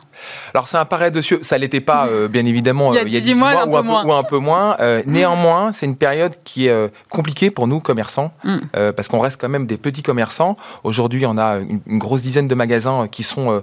Alors 0.53 0.67
c'est 0.67 0.77
un 0.77 0.85
pari 0.85 1.07
audacieux, 1.07 1.39
ça 1.41 1.57
l'était 1.57 1.81
pas 1.81 2.07
bien 2.29 2.45
évidemment 2.45 2.93
il 2.93 2.97
y 2.97 2.99
a 2.99 3.03
18, 3.21 3.35
mois, 3.35 3.63
un 3.63 3.67
peu 3.67 3.81
moins 3.81 4.12
un 4.17 4.23
peu 4.23 4.37
moins. 4.37 4.75
Euh, 4.79 5.01
néanmoins, 5.05 5.71
c'est 5.71 5.85
une 5.85 5.95
période 5.95 6.35
qui 6.43 6.67
est 6.67 6.71
euh, 6.71 6.87
compliquée 7.09 7.51
pour 7.51 7.67
nous, 7.67 7.79
commerçants, 7.79 8.31
mm. 8.43 8.57
euh, 8.75 8.91
parce 8.91 9.07
qu'on 9.07 9.19
reste 9.19 9.39
quand 9.39 9.49
même 9.49 9.65
des 9.65 9.77
petits 9.77 10.03
commerçants. 10.03 10.55
Aujourd'hui, 10.83 11.25
on 11.25 11.37
a 11.37 11.57
une, 11.57 11.99
grosse 11.99 12.21
dizaine 12.21 12.47
de 12.47 12.55
magasins 12.55 13.07
qui 13.07 13.23
sont 13.23 13.61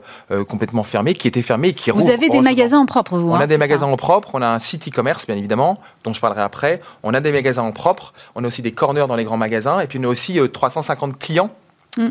complètement 0.49 0.83
fermés, 0.83 1.15
qui 1.15 1.29
étaient 1.29 1.43
fermés 1.43 1.69
et 1.69 1.73
qui 1.73 1.91
Vous 1.91 2.09
avez 2.09 2.29
des 2.29 2.41
magasins 2.41 2.79
en 2.79 2.87
propre, 2.87 3.19
vous 3.19 3.31
On 3.31 3.35
a 3.35 3.45
hein, 3.45 3.47
des 3.47 3.59
magasins 3.59 3.87
en 3.87 3.97
propre, 3.97 4.31
on 4.35 4.43
a 4.43 4.49
un 4.49 4.59
site 4.59 4.89
e-commerce, 4.89 5.27
bien 5.27 5.37
évidemment, 5.37 5.75
dont 6.05 6.13
je 6.13 6.21
parlerai 6.21 6.43
après. 6.43 6.81
On 7.03 7.13
a 7.13 7.21
des 7.21 7.33
magasins 7.33 7.63
en 7.63 7.73
propre, 7.73 8.13
on 8.35 8.45
a 8.45 8.47
aussi 8.47 8.63
des 8.63 8.73
corners 8.73 9.07
dans 9.07 9.17
les 9.17 9.25
grands 9.25 9.37
magasins, 9.37 9.81
et 9.81 9.87
puis 9.87 9.99
on 10.01 10.05
a 10.05 10.09
aussi 10.09 10.39
350 10.53 11.19
clients 11.19 11.51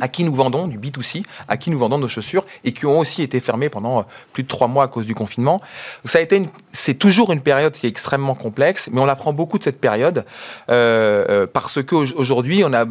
À 0.02 0.08
qui 0.08 0.24
nous 0.24 0.34
vendons 0.34 0.68
du 0.68 0.78
B2C, 0.78 1.24
à 1.48 1.56
qui 1.56 1.72
nous 1.72 1.80
vendons 1.80 1.98
nos 1.98 2.10
chaussures 2.10 2.46
et 2.64 2.74
qui 2.74 2.86
ont 2.86 3.00
aussi 3.00 3.22
été 3.22 3.40
fermés 3.40 3.70
pendant 3.70 4.00
euh, 4.00 4.04
plus 4.34 4.44
de 4.44 4.48
trois 4.48 4.68
mois 4.68 4.84
à 4.84 4.88
cause 4.88 5.06
du 5.06 5.16
confinement. 5.16 5.62
Ça 6.04 6.20
a 6.20 6.22
été, 6.22 6.50
c'est 6.72 6.96
toujours 6.96 7.32
une 7.32 7.42
période 7.42 7.74
qui 7.74 7.86
est 7.86 7.90
extrêmement 7.90 8.36
complexe, 8.36 8.90
mais 8.92 9.00
on 9.00 9.08
apprend 9.08 9.32
beaucoup 9.32 9.58
de 9.58 9.64
cette 9.64 9.80
période 9.80 10.26
euh, 10.70 11.26
euh 11.30 11.48
parce 11.52 11.82
qu'aujourd'hui 11.82 12.64
on 12.66 12.74
a 12.74 12.86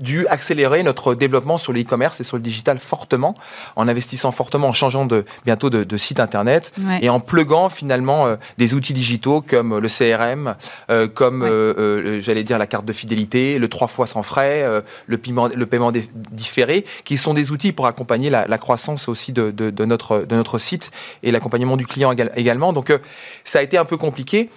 dû 0.00 0.26
accélérer 0.28 0.82
notre 0.82 1.14
développement 1.14 1.58
sur 1.58 1.72
le 1.72 1.80
e-commerce 1.80 2.20
et 2.20 2.24
sur 2.24 2.36
le 2.36 2.42
digital 2.42 2.78
fortement, 2.78 3.34
en 3.76 3.88
investissant 3.88 4.32
fortement, 4.32 4.68
en 4.68 4.72
changeant 4.72 5.06
de, 5.06 5.24
bientôt 5.44 5.70
de, 5.70 5.96
site 5.96 6.20
internet 6.20 6.72
et 7.02 7.10
en 7.10 7.20
pluguant 7.20 7.68
finalement 7.68 8.26
euh, 8.26 8.36
des 8.56 8.74
outils 8.74 8.94
digitaux 8.94 9.42
comme 9.42 9.78
le 9.78 9.88
CRM, 9.88 10.54
euh, 10.90 11.08
comme 11.08 11.42
euh, 11.42 12.20
j'allais 12.22 12.44
dire 12.44 12.58
la 12.58 12.66
carte 12.66 12.86
de 12.86 12.92
fidélité, 12.92 13.58
le 13.58 13.68
trois 13.68 13.88
fois 13.88 14.06
sans 14.06 14.22
frais, 14.22 14.64
le 15.06 15.18
paiement, 15.18 15.48
le 15.48 15.66
paiement 15.66 15.92
différé, 16.32 16.84
qui 17.04 17.18
sont 17.18 17.34
des 17.34 17.50
outils 17.50 17.72
pour 17.72 17.86
accompagner 17.86 18.30
la, 18.30 18.58
croissance 18.58 19.08
aussi 19.08 19.32
de, 19.32 19.50
de, 19.50 19.84
notre, 19.84 20.20
de 20.20 20.36
notre 20.36 20.58
site 20.58 20.90
et 21.22 21.30
l'accompagnement 21.30 21.76
du 21.76 21.86
client 21.86 22.12
également. 22.12 22.72
Donc 22.72 22.92
ça 23.44 23.58
a 23.58 23.62
été 23.62 23.78
un 23.78 23.84
peu 23.84 23.96
compliqué. 23.96 24.50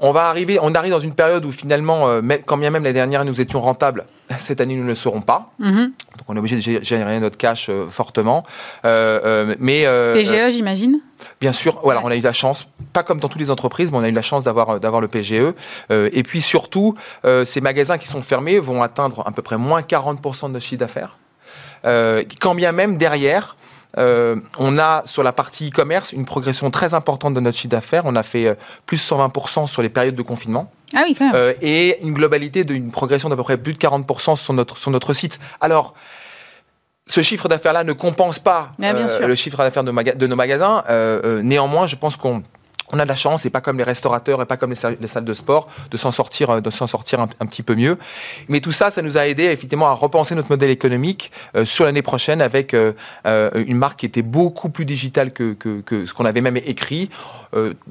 On 0.00 0.12
va 0.12 0.28
arriver, 0.28 0.58
on 0.62 0.74
arrive 0.74 0.92
dans 0.92 1.00
une 1.00 1.14
période 1.14 1.44
où 1.44 1.50
finalement, 1.50 2.08
euh, 2.08 2.22
quand 2.46 2.56
bien 2.56 2.70
même 2.70 2.84
l'année 2.84 2.94
dernière 2.94 3.24
nous 3.24 3.40
étions 3.40 3.60
rentables, 3.60 4.06
cette 4.38 4.60
année 4.60 4.74
nous 4.74 4.82
ne 4.82 4.88
le 4.88 4.94
serons 4.94 5.20
pas. 5.20 5.52
Mhm. 5.58 5.92
Donc 6.16 6.26
on 6.28 6.36
est 6.36 6.38
obligé 6.38 6.78
de 6.78 6.84
générer 6.84 7.20
notre 7.20 7.36
cash 7.36 7.68
euh, 7.68 7.86
fortement. 7.88 8.44
Euh, 8.84 9.54
mais 9.58 9.84
PGE, 10.14 10.52
j'imagine? 10.52 11.00
Bien 11.40 11.52
sûr, 11.52 11.80
voilà, 11.82 12.00
on 12.04 12.08
a 12.08 12.16
eu 12.16 12.20
la 12.20 12.32
chance, 12.32 12.68
pas 12.92 13.02
comme 13.02 13.18
dans 13.18 13.28
toutes 13.28 13.40
les 13.40 13.50
entreprises, 13.50 13.90
mais 13.90 13.98
on 13.98 14.02
a 14.02 14.08
eu 14.08 14.12
la 14.12 14.22
chance 14.22 14.44
d'avoir 14.44 14.78
d'avoir 14.78 15.00
le 15.00 15.08
PGE. 15.08 15.54
et 15.90 16.22
puis 16.22 16.40
surtout, 16.40 16.94
ces 17.44 17.60
magasins 17.60 17.98
qui 17.98 18.06
sont 18.06 18.22
fermés 18.22 18.58
vont 18.58 18.82
atteindre 18.82 19.26
à 19.26 19.32
peu 19.32 19.42
près 19.42 19.56
moins 19.56 19.80
40% 19.80 20.48
de 20.48 20.52
notre 20.52 20.64
chiffre 20.64 20.80
d'affaires. 20.80 21.16
quand 21.82 22.54
bien 22.54 22.72
même 22.72 22.98
derrière, 22.98 23.56
euh, 23.96 24.36
on 24.58 24.78
a 24.78 25.02
sur 25.06 25.22
la 25.22 25.32
partie 25.32 25.68
e-commerce 25.68 26.12
une 26.12 26.24
progression 26.24 26.70
très 26.70 26.94
importante 26.94 27.34
de 27.34 27.40
notre 27.40 27.56
chiffre 27.56 27.70
d'affaires. 27.70 28.02
On 28.04 28.16
a 28.16 28.22
fait 28.22 28.46
euh, 28.46 28.54
plus 28.86 28.96
de 28.96 29.02
120% 29.02 29.66
sur 29.66 29.82
les 29.82 29.88
périodes 29.88 30.14
de 30.14 30.22
confinement. 30.22 30.70
Ah 30.94 31.04
oui, 31.06 31.14
quand 31.14 31.26
même. 31.26 31.34
Euh, 31.34 31.52
et 31.60 32.00
une 32.02 32.14
globalité 32.14 32.64
d'une 32.64 32.90
progression 32.90 33.28
d'à 33.28 33.36
peu 33.36 33.42
près 33.42 33.58
plus 33.58 33.74
de 33.74 33.78
40% 33.78 34.36
sur 34.36 34.54
notre, 34.54 34.78
sur 34.78 34.90
notre 34.90 35.12
site. 35.12 35.38
Alors, 35.60 35.94
ce 37.06 37.22
chiffre 37.22 37.48
d'affaires-là 37.48 37.84
ne 37.84 37.92
compense 37.92 38.38
pas 38.38 38.72
le 38.78 39.34
chiffre 39.34 39.58
d'affaires 39.58 39.84
de, 39.84 39.92
de, 39.92 40.26
nos 40.26 40.36
magasins. 40.36 40.84
néanmoins, 41.42 41.86
je 41.86 41.96
pense 41.96 42.16
qu'on 42.16 42.42
on 42.92 42.98
a 42.98 43.04
de 43.04 43.08
la 43.08 43.16
chance, 43.16 43.46
et 43.46 43.50
pas 43.50 43.60
comme 43.60 43.78
les 43.78 43.84
restaurateurs 43.84 44.40
et 44.42 44.46
pas 44.46 44.56
comme 44.56 44.70
les, 44.70 44.76
salles 44.76 45.24
de 45.24 45.34
sport, 45.34 45.68
de 45.90 45.96
s'en 45.96 46.10
sortir, 46.10 46.50
euh, 46.50 46.60
de 46.60 46.70
s'en 46.70 46.86
sortir 46.86 47.20
un, 47.20 47.46
petit 47.46 47.62
peu 47.62 47.74
mieux. 47.74 47.98
Mais 48.48 48.60
tout 48.60 48.72
ça, 48.72 48.90
ça 48.90 49.02
nous 49.02 49.16
a 49.16 49.26
aidé 49.26 49.44
effectivement 49.44 49.88
à 49.88 49.92
repenser 49.92 50.34
notre 50.34 50.50
modèle 50.50 50.70
économique 50.70 51.30
euh, 51.56 51.64
sur 51.64 51.84
l'année 51.84 52.02
prochaine 52.02 52.40
avec 52.40 52.74
euh, 52.74 52.92
une 53.54 53.78
marque 53.78 54.00
qui 54.00 54.06
était 54.06 54.22
beaucoup 54.22 54.68
plus 54.68 54.84
digitale 54.84 55.32
que, 55.32 55.56
ce 55.90 56.12
qu'on 56.12 56.24
avait 56.24 56.40
même 56.40 56.56
écrit. 56.56 57.10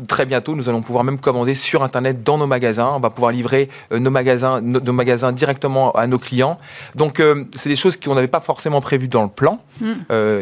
très 0.08 0.26
bientôt, 0.26 0.56
nous 0.56 0.70
allons 0.70 0.82
pouvoir 0.82 1.04
même 1.04 1.20
commander 1.20 1.56
sur 1.56 1.84
Internet 1.84 2.24
dans 2.24 2.38
nos 2.38 2.48
magasins. 2.48 2.92
On 2.96 3.00
va 3.00 3.10
pouvoir 3.10 3.32
livrer 3.32 3.70
nos 3.92 4.12
magasins, 4.12 4.62
nos, 4.62 4.94
magasins 4.94 5.32
directement 5.32 5.92
à 5.92 6.08
nos 6.08 6.20
clients. 6.20 6.58
Donc, 6.96 7.22
c'est 7.56 7.70
des 7.70 7.76
choses 7.76 7.98
qu'on 7.98 8.16
n'avait 8.16 8.28
pas 8.28 8.42
forcément 8.42 8.82
prévues 8.82 9.08
dans 9.08 9.24
le 9.24 9.30
plan. 9.30 9.60
Mm. 9.82 9.94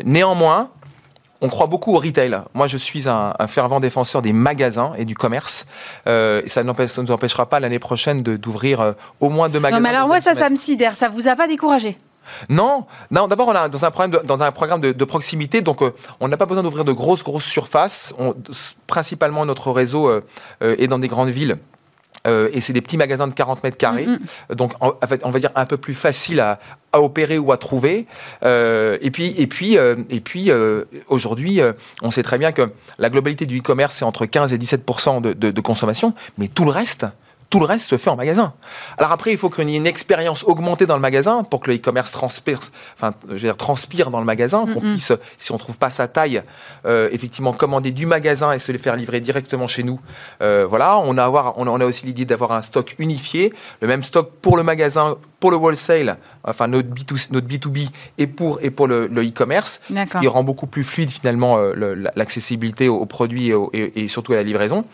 néanmoins, 0.05 0.69
on 1.41 1.49
croit 1.49 1.67
beaucoup 1.67 1.93
au 1.93 1.99
retail. 1.99 2.39
Moi, 2.53 2.67
je 2.67 2.77
suis 2.77 3.07
un, 3.07 3.33
fervent 3.47 3.79
défenseur 3.79 4.21
des 4.21 4.33
magasins 4.33 4.93
et 4.97 5.05
du 5.05 5.15
commerce. 5.15 5.65
Euh, 6.07 6.41
ça 6.47 6.63
ne 6.63 7.01
nous 7.01 7.11
empêchera 7.11 7.47
pas 7.47 7.59
l'année 7.59 7.79
prochaine 7.79 8.21
d'ouvrir 8.21 8.81
euh, 8.81 8.91
au 9.19 9.29
moins 9.29 9.49
deux 9.49 9.59
magasins. 9.59 9.79
Non, 9.79 9.83
mais 9.83 9.95
alors 9.95 10.07
moi, 10.07 10.19
ça, 10.19 10.33
ça 10.33 10.49
me 10.49 10.55
sidère. 10.55 10.95
Ça 10.95 11.09
vous 11.09 11.27
a 11.27 11.35
pas 11.35 11.47
découragé? 11.47 11.97
Non, 12.49 12.85
non. 13.11 13.27
D'abord, 13.27 13.49
on 13.49 13.55
a 13.55 13.69
dans 13.69 13.85
un 13.85 13.91
programme 13.91 14.11
de, 14.11 14.25
dans 14.25 14.41
un 14.41 14.51
programme 14.51 14.81
de, 14.81 15.05
proximité, 15.05 15.61
donc 15.61 15.83
euh, 15.83 15.93
on 16.19 16.27
n'a 16.27 16.37
pas 16.37 16.47
besoin 16.47 16.63
d'ouvrir 16.63 16.83
de 16.83 16.91
grosses 16.91 17.23
grosses 17.23 17.45
surfaces. 17.45 18.13
principalement, 18.87 19.45
notre 19.45 19.71
réseau 19.71 20.09
est 20.61 20.87
dans 20.87 20.99
des 20.99 21.07
grandes 21.07 21.29
villes. 21.29 21.57
et 22.25 22.61
c'est 22.61 22.73
des 22.73 22.81
petits 22.81 22.97
magasins 22.97 23.27
de 23.27 23.33
40 23.33 23.63
mètres 23.63 23.77
carrés. 23.77 24.07
Mm-hmm. 24.07 24.55
Donc, 24.55 24.71
en, 24.79 24.95
fait, 25.07 25.21
on 25.23 25.29
va 25.29 25.37
dire 25.37 25.51
un 25.53 25.65
peu 25.67 25.77
plus 25.77 25.93
facile 25.93 26.39
à, 26.39 26.59
à 26.95 27.01
opérer 27.01 27.37
ou 27.37 27.51
à 27.51 27.57
trouver. 27.57 28.05
et 28.43 29.11
puis, 29.11 29.35
et 29.37 29.47
puis, 29.47 29.75
et 29.75 30.19
puis 30.21 30.51
aujourd'hui, 31.09 31.61
on 32.01 32.11
sait 32.11 32.23
très 32.23 32.37
bien 32.37 32.51
que 32.51 32.71
la 32.97 33.09
globalité 33.09 33.45
du 33.45 33.59
e-commerce, 33.59 33.97
c'est 33.97 34.05
entre 34.05 34.25
15 34.25 34.53
et 34.53 34.57
17 34.57 34.85
de, 35.21 35.33
de 35.33 35.61
consommation, 35.61 36.13
mais 36.37 36.47
tout 36.47 36.65
le 36.65 36.71
reste, 36.71 37.05
tout 37.49 37.59
le 37.59 37.65
reste 37.65 37.89
se 37.89 37.97
fait 37.97 38.09
en 38.09 38.15
magasin. 38.15 38.53
Alors 38.97 39.11
après, 39.11 39.31
il 39.31 39.37
faut 39.37 39.49
qu'il 39.49 39.69
y 39.69 39.73
ait 39.73 39.77
une 39.77 39.87
expérience 39.87 40.43
augmentée 40.43 40.85
dans 40.85 40.95
le 40.95 41.01
magasin 41.01 41.43
pour 41.43 41.61
que 41.61 41.71
le 41.71 41.77
e-commerce 41.77 42.11
transpire, 42.11 42.59
enfin, 42.95 43.13
je 43.27 43.33
veux 43.33 43.39
dire, 43.39 43.57
transpire 43.57 44.11
dans 44.11 44.19
le 44.19 44.25
magasin, 44.25 44.65
qu'on 44.65 44.81
puisse, 44.81 45.11
si 45.37 45.51
on 45.51 45.57
trouve 45.57 45.77
pas 45.77 45.89
sa 45.89 46.07
taille, 46.07 46.43
euh, 46.85 47.09
effectivement 47.11 47.53
commander 47.53 47.91
du 47.91 48.05
magasin 48.05 48.51
et 48.51 48.59
se 48.59 48.71
les 48.71 48.77
faire 48.77 48.95
livrer 48.95 49.19
directement 49.19 49.67
chez 49.67 49.83
nous. 49.83 49.99
Euh, 50.41 50.65
voilà, 50.67 50.97
on 50.97 51.17
a, 51.17 51.23
avoir, 51.23 51.57
on 51.57 51.79
a 51.79 51.85
aussi 51.85 52.05
l'idée 52.05 52.25
d'avoir 52.25 52.51
un 52.51 52.61
stock 52.61 52.95
unifié, 52.99 53.53
le 53.81 53.87
même 53.87 54.03
stock 54.03 54.31
pour 54.41 54.57
le 54.57 54.63
magasin, 54.63 55.17
pour 55.39 55.51
le 55.51 55.57
wholesale, 55.57 56.17
enfin 56.43 56.67
notre, 56.67 56.89
B2, 56.89 57.27
notre 57.31 57.47
B2B 57.47 57.89
et 58.17 58.27
pour, 58.27 58.59
et 58.61 58.69
pour 58.69 58.87
le 58.87 59.07
e-commerce, 59.07 59.81
ce 59.89 60.19
qui 60.19 60.27
rend 60.27 60.43
beaucoup 60.43 60.67
plus 60.67 60.83
fluide 60.83 61.09
finalement 61.09 61.57
euh, 61.57 61.95
l'accessibilité 62.15 62.89
aux, 62.89 63.05
produits 63.05 63.51
et 63.73 64.07
surtout 64.07 64.33
à 64.33 64.37
la 64.37 64.43
livraison. 64.43 64.85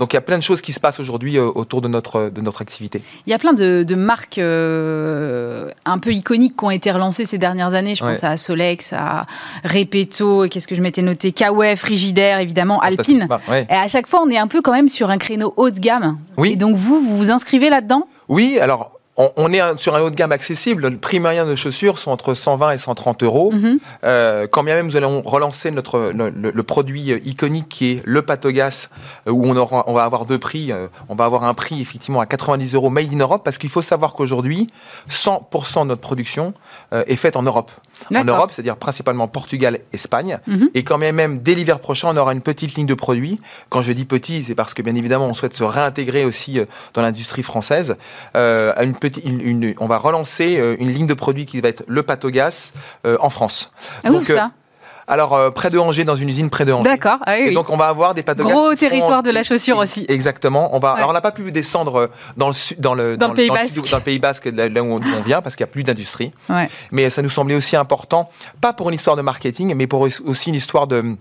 Donc 0.00 0.14
il 0.14 0.16
y 0.16 0.18
a 0.18 0.22
plein 0.22 0.38
de 0.38 0.42
choses 0.42 0.62
qui 0.62 0.72
se 0.72 0.80
passent 0.80 0.98
aujourd'hui 0.98 1.36
euh, 1.36 1.50
autour 1.54 1.82
de 1.82 1.88
notre, 1.88 2.30
de 2.30 2.40
notre 2.40 2.62
activité. 2.62 3.02
Il 3.26 3.30
y 3.30 3.34
a 3.34 3.38
plein 3.38 3.52
de, 3.52 3.94
marques 3.94 4.38
euh, 4.38 5.68
un 5.84 5.98
peu 5.98 6.12
iconiques 6.12 6.56
qui 6.56 6.64
ont 6.64 6.70
été 6.70 6.90
relancées 6.90 7.26
ces 7.26 7.36
dernières 7.36 7.74
années. 7.74 7.94
Je 7.94 8.02
pense 8.02 8.24
à 8.24 8.38
Solex, 8.38 8.94
à 8.94 9.26
Repetto, 9.62 10.48
qu'est-ce 10.48 10.66
que 10.66 10.74
je 10.74 10.80
m'étais 10.80 11.02
noté? 11.02 11.32
Kawe, 11.32 11.76
Frigidaire, 11.76 12.38
évidemment, 12.38 12.80
Alpine. 12.80 13.28
Et 13.68 13.74
à 13.74 13.88
chaque 13.88 14.06
fois, 14.06 14.22
on 14.24 14.30
est 14.30 14.38
un 14.38 14.46
peu 14.46 14.62
quand 14.62 14.72
même 14.72 14.88
sur 14.88 15.10
un 15.10 15.18
créneau 15.18 15.52
haut 15.58 15.70
de 15.70 15.78
gamme. 15.78 16.18
Oui. 16.38 16.52
Et 16.52 16.56
donc 16.56 16.76
vous, 16.76 16.98
vous 16.98 17.16
vous 17.16 17.30
inscrivez 17.30 17.68
là-dedans? 17.68 18.08
Oui, 18.28 18.58
alors 18.58 18.99
on, 19.36 19.52
est 19.52 19.60
sur 19.78 19.94
un 19.94 20.00
haut 20.00 20.10
de 20.10 20.16
gamme 20.16 20.32
accessible. 20.32 20.88
Le 20.88 20.96
prix 20.96 21.20
moyen 21.20 21.46
de 21.46 21.54
chaussures 21.54 21.98
sont 21.98 22.10
entre 22.10 22.34
120 22.34 22.72
et 22.72 22.78
130 22.78 23.22
euros. 23.22 23.52
Mhm. 23.52 23.78
Euh, 24.04 24.46
quand 24.50 24.64
bien 24.64 24.74
même 24.74 24.86
nous 24.86 24.96
allons 24.96 25.20
relancer 25.22 25.70
notre 25.70 26.12
le, 26.14 26.62
produit 26.62 27.10
iconique 27.24 27.68
qui 27.68 27.92
est 27.92 28.02
le 28.04 28.22
Patogas, 28.22 28.88
euh, 29.26 29.30
où 29.30 29.44
on, 29.46 29.56
aura, 29.56 29.84
on 29.86 29.92
va 29.92 30.04
avoir 30.04 30.26
deux 30.26 30.38
prix. 30.38 30.72
Euh, 30.72 30.88
on 31.08 31.14
va 31.14 31.24
avoir 31.24 31.44
un 31.44 31.54
prix 31.54 31.80
effectivement 31.80 32.20
à 32.20 32.26
90 32.26 32.74
euros 32.74 32.90
made 32.90 33.12
in 33.12 33.18
Europe, 33.18 33.42
parce 33.44 33.58
qu'il 33.58 33.70
faut 33.70 33.82
savoir 33.82 34.14
qu'aujourd'hui, 34.14 34.66
100% 35.08 35.82
de 35.82 35.88
notre 35.88 36.00
production 36.00 36.54
est 36.92 37.16
faite 37.16 37.36
en 37.36 37.42
Europe 37.42 37.70
en 38.14 38.24
Europe, 38.24 38.50
c'est-à-dire 38.52 38.76
principalement 38.76 39.28
Portugal, 39.28 39.80
Espagne. 39.92 40.38
Mhm. 40.46 40.70
Et 40.74 40.84
quand 40.84 40.98
même, 40.98 41.38
dès 41.38 41.54
l'hiver 41.54 41.80
prochain, 41.80 42.08
on 42.10 42.16
aura 42.16 42.32
une 42.32 42.40
petite 42.40 42.74
ligne 42.74 42.86
de 42.86 42.94
produits. 42.94 43.40
Quand 43.68 43.82
je 43.82 43.92
dis 43.92 44.04
petit, 44.04 44.42
c'est 44.42 44.54
parce 44.54 44.74
que 44.74 44.82
bien 44.82 44.94
évidemment, 44.94 45.26
on 45.26 45.34
souhaite 45.34 45.54
se 45.54 45.64
réintégrer 45.64 46.24
aussi 46.24 46.58
euh, 46.58 46.64
dans 46.94 47.02
l'industrie 47.02 47.42
française. 47.42 47.96
Euh, 48.36 48.72
une 48.82 48.94
petite, 48.94 49.24
une, 49.24 49.74
on 49.78 49.86
va 49.86 49.98
relancer 49.98 50.58
euh, 50.58 50.76
une 50.78 50.92
ligne 50.92 51.06
de 51.06 51.14
produits 51.14 51.46
qui 51.46 51.60
va 51.60 51.68
être 51.68 51.84
le 51.86 52.02
patogas 52.02 52.72
euh, 53.06 53.16
en 53.20 53.30
France. 53.30 53.70
Ah, 54.04 54.10
Donc, 54.10 54.26
ça 54.26 54.50
alors, 55.10 55.34
euh, 55.34 55.50
près 55.50 55.70
de 55.70 55.78
Angers, 55.78 56.04
dans 56.04 56.14
une 56.14 56.28
usine 56.28 56.50
près 56.50 56.64
de 56.64 56.72
Angers. 56.72 56.88
D'accord. 56.88 57.18
Ah 57.26 57.36
et 57.36 57.52
donc, 57.52 57.68
on 57.68 57.76
va 57.76 57.88
avoir 57.88 58.14
des 58.14 58.22
patogas. 58.22 58.48
Gros 58.48 58.72
territoire 58.76 59.24
de 59.24 59.30
la 59.30 59.42
chaussure 59.42 59.78
aussi. 59.78 60.06
Exactement. 60.08 60.72
On 60.72 60.78
va. 60.78 60.92
Alors, 60.92 61.10
on 61.10 61.12
n'a 61.12 61.20
pas 61.20 61.32
pu 61.32 61.50
descendre 61.50 61.96
euh, 61.96 62.06
dans 62.36 62.48
le 62.48 62.54
dans 62.78 62.94
le 62.94 63.16
dans, 63.16 63.26
le 63.26 63.34
pays 63.34 63.50
basque, 63.50 63.90
dans 63.90 63.96
le 63.96 64.02
pays 64.04 64.20
basque, 64.20 64.46
là 64.46 64.82
où 64.82 64.86
on 64.86 65.20
vient, 65.22 65.42
parce 65.42 65.56
qu'il 65.56 65.64
n'y 65.64 65.70
a 65.70 65.72
plus 65.72 65.82
d'industrie. 65.82 66.30
Mais 66.92 67.10
ça 67.10 67.22
nous 67.22 67.28
semblait 67.28 67.56
aussi 67.56 67.74
important, 67.74 68.30
pas 68.60 68.72
pour 68.72 68.88
une 68.88 68.94
histoire 68.94 69.16
de 69.16 69.22
marketing, 69.22 69.74
mais 69.74 69.88
pour 69.88 70.02
aussi 70.02 70.48
une 70.48 70.54
histoire 70.54 70.86
de 70.86 71.16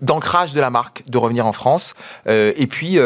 d'ancrage 0.00 0.52
de 0.52 0.60
la 0.60 0.70
marque, 0.70 1.02
de 1.08 1.18
revenir 1.18 1.46
en 1.46 1.52
France. 1.52 1.94
Euh, 2.26 2.52
et 2.56 2.66
puis, 2.66 2.98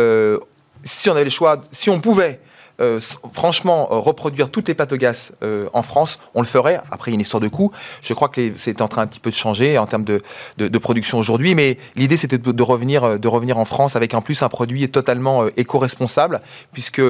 si 0.85 1.11
on 1.11 1.13
avait 1.13 1.25
le 1.25 1.31
choix, 1.31 1.61
si 1.71 1.91
on 1.91 2.01
pouvait 2.01 2.41
euh, 2.81 3.01
franchement, 3.33 3.89
euh, 3.91 3.99
reproduire 3.99 4.51
toutes 4.51 4.69
les 4.69 4.75
patogas 4.75 5.33
euh, 5.43 5.69
en 5.73 5.83
France, 5.83 6.19
on 6.35 6.41
le 6.41 6.47
ferait. 6.47 6.81
Après, 6.91 7.11
il 7.11 7.15
y 7.15 7.15
a 7.15 7.17
une 7.17 7.21
histoire 7.21 7.41
de 7.41 7.49
coût. 7.49 7.71
Je 8.03 8.15
crois 8.15 8.29
que 8.29 8.53
c'est 8.57 8.81
en 8.81 8.89
train 8.89 9.03
un 9.03 9.07
petit 9.07 9.21
peu 9.21 9.31
de 9.31 9.35
changer 9.35 9.79
en 9.79 9.87
termes 9.87 10.05
de, 10.05 10.21
production 10.79 11.19
aujourd'hui, 11.19 11.55
mais 11.55 11.79
l'idée 11.95 12.17
c'était 12.17 12.39
de, 12.39 12.63
revenir, 12.63 13.21
de 13.21 13.29
revenir 13.29 13.57
en 13.57 13.65
France 13.65 13.95
avec 13.95 14.15
en 14.15 14.23
plus 14.23 14.43
un 14.43 14.49
produit 14.49 14.89
totalement 14.89 15.47
éco-responsable, 15.57 16.41
puisque 16.73 17.01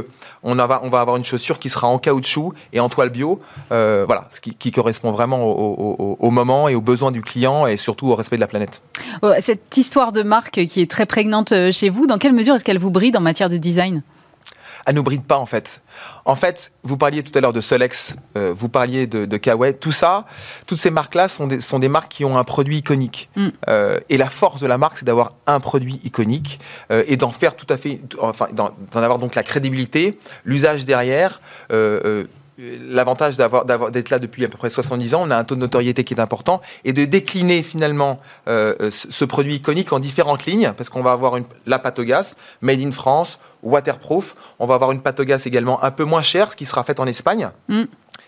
on, 0.43 0.55
va, 0.55 0.75
avoir 0.75 1.17
une 1.17 1.25
chaussure 1.25 1.59
qui 1.59 1.71
sera 1.71 1.87
en 1.87 1.97
caoutchouc 1.99 2.53
et 2.75 2.81
en 2.81 2.91
toile 2.91 3.09
bio. 3.09 3.41
voilà, 3.71 4.25
ce 4.31 4.43
qui, 4.43 4.55
qui 4.55 4.73
correspond 4.73 5.11
vraiment 5.11 5.45
au, 5.45 6.17
au, 6.19 6.31
moment 6.31 6.69
et 6.69 6.75
aux 6.75 6.83
besoins 6.83 7.13
du 7.13 7.23
client 7.23 7.67
et 7.67 7.79
surtout 7.79 8.09
au 8.09 8.15
respect 8.15 8.37
de 8.37 8.43
la 8.43 8.47
planète. 8.47 8.83
Cette 9.41 9.75
histoire 9.75 10.13
de 10.13 10.23
marque 10.23 10.67
qui 10.67 10.83
est 10.83 10.91
très 10.91 11.07
prégnante 11.07 11.55
chez 11.71 11.89
vous, 11.89 12.07
dans 12.07 12.19
quelle 12.19 12.35
mesure 12.35 12.55
est-ce 12.55 12.65
qu'elle 12.65 12.79
vous 12.79 12.91
bride 12.91 13.17
en 13.17 13.21
matière 13.21 13.49
de 13.49 13.57
design? 13.57 14.03
Elle 14.87 14.95
nous 14.95 15.03
bride 15.03 15.25
pas 15.25 15.39
en 15.39 15.47
fait. 15.47 15.83
En 16.25 16.37
fait, 16.37 16.73
vous 16.83 16.97
parliez 16.97 17.23
tout 17.23 17.37
à 17.37 17.41
l'heure 17.41 17.53
de 17.53 17.61
Solex, 17.61 18.17
euh, 18.37 18.53
vous 18.57 18.69
parliez 18.69 19.07
de, 19.07 19.27
de 19.27 19.73
tout 19.73 19.93
ça, 19.93 20.25
toutes 20.67 20.79
ces 20.79 20.91
marques-là 20.91 21.29
sont 21.29 21.47
des, 21.47 21.61
sont 21.61 21.79
des 21.79 21.89
marques 21.89 22.11
qui 22.11 22.25
ont 22.25 22.39
un 22.39 22.45
produit 22.45 22.79
iconique. 22.79 23.29
Mm. 23.37 23.49
Euh, 23.69 24.01
et 24.09 24.17
la 24.17 24.29
force 24.29 24.61
de 24.61 24.67
la 24.67 24.79
marque, 24.79 24.99
c'est 24.99 25.05
d'avoir 25.05 25.31
un 25.47 25.61
produit 25.61 26.01
iconique 26.05 26.61
euh, 26.91 27.05
et 27.07 27.17
d'en 27.17 27.31
faire 27.31 27.57
tout 27.57 27.67
à 27.69 27.77
fait, 27.77 28.01
enfin, 28.21 28.49
d'en 28.53 28.73
avoir 28.95 29.19
donc 29.19 29.35
la 29.35 29.43
crédibilité, 29.43 30.19
l'usage 30.45 30.85
derrière 30.85 31.41
l'avantage 32.89 33.37
d'avoir 33.37 33.65
d'être 33.65 34.11
là 34.11 34.19
depuis 34.19 34.45
à 34.45 34.49
peu 34.49 34.57
près 34.57 34.71
70 34.71 35.15
ans, 35.15 35.23
on 35.25 35.31
a 35.31 35.37
un 35.37 35.45
taux 35.45 35.55
de 35.55 35.61
notoriété 35.61 36.05
qui 36.05 36.15
est 36.15 36.21
important, 36.21 36.61
et 36.85 36.93
de 36.93 37.05
décliner 37.05 37.63
finalement 37.63 38.21
euh, 38.49 38.75
euh, 38.81 38.91
ce 38.91 39.25
produit 39.25 39.57
iconique 39.57 39.93
en 39.93 39.99
différentes 39.99 40.47
lignes, 40.47 40.73
parce 40.77 40.89
qu'on 40.89 41.03
va 41.03 41.13
avoir 41.13 41.37
une, 41.37 41.45
la 41.67 41.79
patogas, 41.79 42.35
made 42.61 42.81
in 42.81 42.91
France, 42.91 43.39
waterproof, 43.63 44.35
on 44.59 44.67
va 44.67 44.75
avoir 44.75 44.93
une 44.93 45.03
patogas 45.03 45.43
également 45.47 45.83
un 45.83 45.91
peu 45.91 46.05
moins 46.05 46.23
chère, 46.23 46.57
qui 46.57 46.67
sera 46.67 46.85
faite 46.85 47.01
en 47.01 47.07
Espagne. 47.07 47.51
Mm 47.69 47.85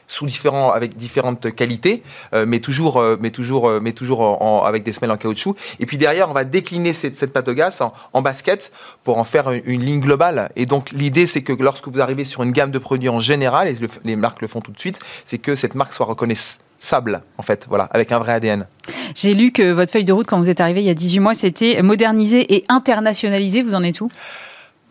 sous 0.07 0.27
différents, 0.27 0.73
avec 0.73 0.97
différentes 0.97 1.55
qualités, 1.55 2.03
euh, 2.35 2.45
mais 2.47 2.61
toujours, 2.61 2.99
euh, 2.99 3.17
mais 3.21 3.31
toujours, 3.31 3.69
euh, 3.69 3.81
mais 3.83 3.93
toujours 3.93 4.65
avec 4.67 4.83
des 4.83 4.93
semelles 4.93 5.11
en 5.11 5.17
caoutchouc. 5.17 5.57
Et 5.81 5.87
puis 5.87 5.97
derrière, 5.97 6.31
on 6.31 6.33
va 6.33 6.45
décliner 6.45 6.93
cette, 6.93 7.17
cette 7.17 7.33
pâte 7.33 7.49
en, 7.81 7.93
en, 8.13 8.23
basket 8.23 8.73
pour 9.03 9.19
en 9.19 9.25
faire 9.25 9.51
une, 9.51 9.85
ligne 9.85 10.01
globale. 10.01 10.51
Et 10.57 10.67
donc 10.67 10.91
l'idée, 10.93 11.27
c'est 11.27 11.43
que 11.43 11.53
lorsque 11.53 11.89
vous 11.89 12.01
arrivez 12.01 12.25
sur 12.25 12.43
une 12.43 12.53
gamme 12.53 12.71
de 12.71 12.79
produits 12.79 13.09
en 13.09 13.21
général, 13.21 13.69
et 13.69 13.77
les 14.05 14.17
marques 14.17 14.43
le 14.43 14.49
font 14.49 14.61
tout 14.61 14.73
de 14.73 14.79
suite, 14.79 14.99
c'est 15.25 15.39
que 15.39 15.55
cette 15.55 15.75
marque 15.75 15.93
soit 15.93 16.07
reconnaissable 16.07 17.23
en 17.39 17.43
fait, 17.43 17.67
voilà, 17.69 17.85
avec 17.93 18.13
un 18.13 18.19
vrai 18.19 18.33
ADN. 18.33 18.67
J'ai 19.15 19.35
lu 19.35 19.53
que 19.53 19.73
votre 19.73 19.91
feuille 19.91 20.05
de 20.05 20.13
route 20.13 20.27
quand 20.27 20.39
vous 20.39 20.51
êtes 20.51 20.61
arrivé 20.61 20.83
il 20.83 20.87
y 20.87 20.91
a 20.91 20.95
18 20.95 21.21
mois, 21.21 21.35
c'était 21.35 21.81
moderniser 21.83 22.55
et 22.55 22.65
internationaliser. 22.69 23.63
Vous 23.63 23.75
en 23.75 23.83
êtes 23.83 24.01
où? 24.01 24.09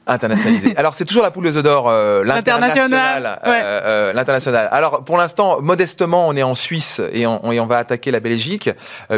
Internationalisé. 0.05 0.73
Alors 0.77 0.95
c'est 0.95 1.05
toujours 1.05 1.23
la 1.23 1.31
poule 1.31 1.47
aux 1.47 1.55
œufs 1.55 1.63
d'or, 1.63 1.87
euh, 1.87 2.25
l'international. 2.25 3.39
Euh, 3.45 3.49
euh, 3.49 4.13
l'international. 4.13 4.67
Alors 4.71 5.03
pour 5.05 5.17
l'instant, 5.17 5.61
modestement, 5.61 6.27
on 6.27 6.35
est 6.35 6.43
en 6.43 6.55
Suisse 6.55 7.01
et 7.13 7.25
on, 7.25 7.39
on 7.45 7.65
va 7.65 7.77
attaquer 7.77 8.11
la 8.11 8.19
Belgique. 8.19 8.69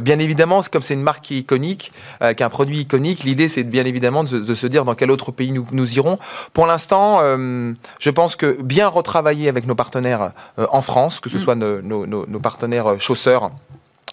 Bien 0.03 0.19
évidemment, 0.19 0.61
comme 0.71 0.83
c'est 0.83 0.93
une 0.93 1.01
marque 1.01 1.31
iconique, 1.31 1.91
euh, 2.21 2.33
qu'un 2.33 2.49
produit 2.49 2.81
iconique, 2.81 3.23
l'idée 3.23 3.49
c'est 3.49 3.63
bien 3.63 3.85
évidemment 3.85 4.23
de, 4.23 4.37
de, 4.37 4.53
se 4.53 4.67
dire 4.67 4.85
dans 4.85 4.93
quel 4.93 5.09
autre 5.09 5.31
pays 5.31 5.51
nous, 5.51 5.65
nous 5.71 5.95
irons. 5.95 6.19
Pour 6.53 6.67
l'instant, 6.67 7.19
je 7.19 8.09
pense 8.09 8.35
que 8.35 8.61
bien 8.61 8.87
retravailler 8.87 9.49
avec 9.49 9.65
nos 9.65 9.75
partenaires 9.75 10.31
en 10.57 10.81
France, 10.81 11.19
que 11.19 11.29
ce 11.29 11.37
mm. 11.37 11.39
soit 11.39 11.55
nos, 11.55 11.81
nos, 11.81 12.25
nos 12.27 12.39
partenaires 12.39 12.99
chausseurs 12.99 13.51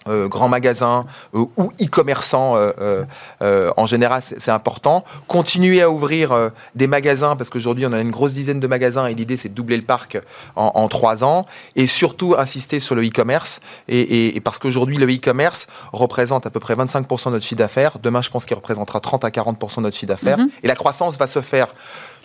euh, 0.07 0.27
grands 0.27 0.49
magasins 0.49 1.05
euh, 1.35 1.45
ou 1.57 1.71
e-commerçants 1.81 2.55
euh, 2.55 3.03
euh, 3.41 3.71
en 3.77 3.85
général 3.85 4.21
c'est 4.21 4.51
important 4.51 5.03
continuer 5.27 5.81
à 5.81 5.89
ouvrir 5.89 6.51
des 6.75 6.87
magasins 6.87 7.35
parce 7.35 7.49
qu'aujourd'hui 7.49 7.85
on 7.85 7.93
a 7.93 7.99
une 7.99 8.11
grosse 8.11 8.33
dizaine 8.33 8.59
de 8.59 8.67
magasins 8.67 9.07
et 9.07 9.13
l'idée 9.13 9.37
c'est 9.37 9.49
de 9.49 9.53
doubler 9.53 9.77
le 9.77 9.83
parc 9.83 10.19
en, 10.55 10.87
trois 10.87 11.23
ans 11.23 11.43
et 11.75 11.87
surtout 11.87 12.35
insister 12.37 12.79
sur 12.79 12.95
le 12.95 13.05
e-commerce 13.05 13.59
et, 13.87 14.35
et, 14.35 14.41
parce 14.41 14.59
qu'aujourd'hui 14.59 14.97
le 14.97 15.05
e-commerce 15.05 15.67
représente 15.91 16.45
à 16.45 16.49
peu 16.49 16.59
près 16.59 16.75
25% 16.75 17.25
de 17.25 17.29
notre 17.31 17.45
chiffre 17.45 17.59
d'affaires 17.59 17.97
demain 18.01 18.21
je 18.21 18.29
pense 18.29 18.45
qu'il 18.45 18.55
représentera 18.55 18.99
30 18.99 19.25
à 19.25 19.29
40% 19.29 19.77
de 19.77 19.81
notre 19.81 19.95
chiffre 19.95 20.07
d'affaires 20.07 20.37
mhm. 20.37 20.49
et 20.63 20.67
la 20.67 20.75
croissance 20.75 21.17
va 21.17 21.27
se 21.27 21.41
faire 21.41 21.67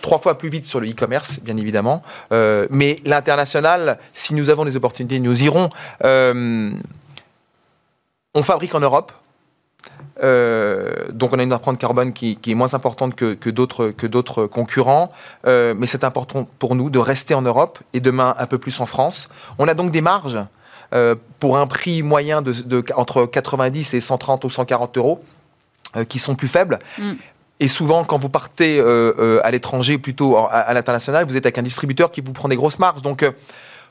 trois 0.03 0.19
fois 0.19 0.39
plus 0.39 0.49
vite 0.49 0.65
sur 0.65 0.81
le 0.81 0.89
e-commerce, 0.89 1.41
bien 1.41 1.57
évidemment. 1.57 2.03
Euh, 2.33 2.67
mais 2.71 2.99
l'international, 3.05 3.99
si 4.15 4.35
nous 4.35 4.51
avons 4.51 4.65
des 4.65 4.77
opportunités, 4.77 5.21
nous 5.21 5.43
irons. 5.43 5.69
On 8.35 8.43
fabrique 8.43 8.75
en 8.75 8.81
Europe. 8.81 9.13
Euh, 10.23 11.07
donc 11.13 11.33
on 11.33 11.39
a 11.39 11.43
une 11.43 11.53
empreinte 11.53 11.79
carbone 11.79 12.13
qui, 12.13 12.39
est 12.47 12.55
moins 12.55 12.75
importante 12.75 13.15
que, 13.15 13.35
que 13.35 13.51
d'autres 14.07 14.47
concurrents, 14.47 15.11
euh, 15.47 15.75
mais 15.77 15.87
c'est 15.87 16.05
important 16.05 16.49
pour 16.59 16.75
nous 16.75 16.91
de 16.91 16.99
rester 16.99 17.35
en 17.35 17.43
Europe 17.43 17.79
et 17.93 18.01
demain 18.01 18.35
un 18.39 18.47
peu 18.47 18.59
plus 18.59 18.81
en 18.81 18.87
France. 18.87 19.29
On 19.59 19.69
a 19.69 19.75
donc 19.75 19.93
des 19.93 20.01
marges 20.01 20.39
euh, 20.93 21.15
pour 21.39 21.57
un 21.59 21.67
prix 21.67 22.03
moyen 22.03 22.43
de, 22.43 22.85
entre 22.97 23.27
90 23.27 23.95
et 23.95 24.01
130 24.01 24.45
ou 24.45 24.51
140 24.51 24.97
euros 24.99 25.23
qui 26.09 26.19
sont 26.19 26.35
plus 26.35 26.49
faibles. 26.49 26.79
Mm. 26.99 27.13
Et 27.61 27.69
souvent, 27.69 28.05
quand 28.05 28.19
vous 28.19 28.29
partez 28.29 28.81
à 28.81 29.51
l'étranger, 29.51 29.99
plutôt 29.99 30.37
à, 30.37 30.49
à 30.51 30.73
l'international, 30.75 31.25
vous 31.25 31.37
êtes 31.37 31.47
avec 31.47 31.59
un 31.59 31.63
distributeur 31.63 32.13
qui 32.13 32.21
vous 32.21 32.33
prend 32.33 32.49
des 32.49 32.57
grosses 32.57 32.79
marges. 32.79 33.03
Donc 33.03 33.25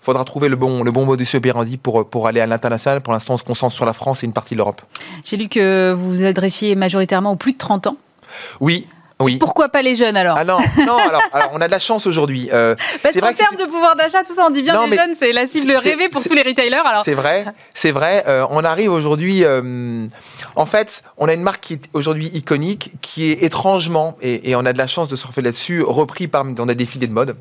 faudra 0.02 0.24
trouver 0.24 0.50
le 0.50 0.56
bon, 0.56 0.84
le 0.84 0.92
bon 0.92 1.06
modus 1.06 1.28
operandi 1.36 1.78
pour, 1.78 2.10
pour 2.10 2.28
aller 2.28 2.40
à 2.40 2.48
l'international. 2.48 3.02
Pour 3.02 3.14
l'instant, 3.14 3.36
on 3.36 3.38
se 3.38 3.44
concentre 3.44 3.76
sur 3.76 3.86
la 3.86 3.94
France 3.94 4.24
et 4.24 4.26
une 4.26 4.34
partie 4.34 4.54
de 4.54 4.58
l'Europe. 4.58 4.82
J'ai 5.24 5.38
lu 5.38 5.48
que 5.48 5.94
vous 5.94 6.10
vous 6.10 6.24
adressiez 6.26 6.76
majoritairement 6.76 7.32
aux 7.32 7.36
plus 7.36 7.54
de 7.54 7.58
30 7.58 7.88
ans. 7.88 7.98
Oui, 8.60 8.88
Oui. 9.20 9.38
Pourquoi 9.38 9.70
pas 9.70 9.82
les 9.82 9.96
jeunes 9.96 10.16
alors 10.16 10.38
Ah 10.38 10.46
non, 10.46 10.60
non 10.86 10.98
alors, 11.34 11.50
on 11.54 11.62
a 11.62 11.68
de 11.68 11.72
la 11.72 11.80
chance 11.80 12.06
aujourd'hui. 12.06 12.50
Euh, 12.54 12.76
Parce 13.02 13.16
qu'en 13.20 13.34
termes 13.34 13.56
de 13.56 13.66
pouvoir 13.66 13.96
d'achat, 13.96 14.24
tout 14.24 14.34
ça, 14.34 14.46
on 14.48 14.52
dit 14.52 14.62
bien 14.62 14.86
les 14.86 14.96
jeunes, 14.96 15.16
c'est 15.16 15.32
la 15.32 15.48
cible 15.48 15.72
rêvée 15.72 16.10
pour 16.10 16.24
tous 16.24 16.34
les 16.34 16.44
retailers. 16.44 16.86
Alors. 16.86 17.04
C'est 17.04 17.16
vrai, 17.16 17.46
c'est 17.74 17.92
vrai. 17.92 18.24
Euh, 18.28 18.46
on 18.52 18.64
arrive 18.64 18.92
aujourd'hui. 18.92 19.44
Euh, 19.44 20.06
en 20.56 20.66
fait, 20.68 21.02
on 21.18 21.28
a 21.28 21.34
une 21.34 21.42
marque 21.42 21.62
qui 21.62 21.74
est 21.74 21.82
aujourd'hui 21.94 22.30
iconique, 22.34 22.92
qui 23.02 23.32
est 23.32 23.44
étrangement, 23.44 24.18
et, 24.22 24.56
on 24.56 24.66
a 24.66 24.74
de 24.74 24.78
la 24.78 24.88
chance 24.88 25.08
de 25.08 25.16
surfer 25.16 25.42
là-dessus, 25.42 25.82
repris 25.82 26.28
par, 26.28 26.46
dans 26.46 26.66
des 26.66 26.76
défilés 26.76 27.08
de 27.08 27.14
mode 27.14 27.36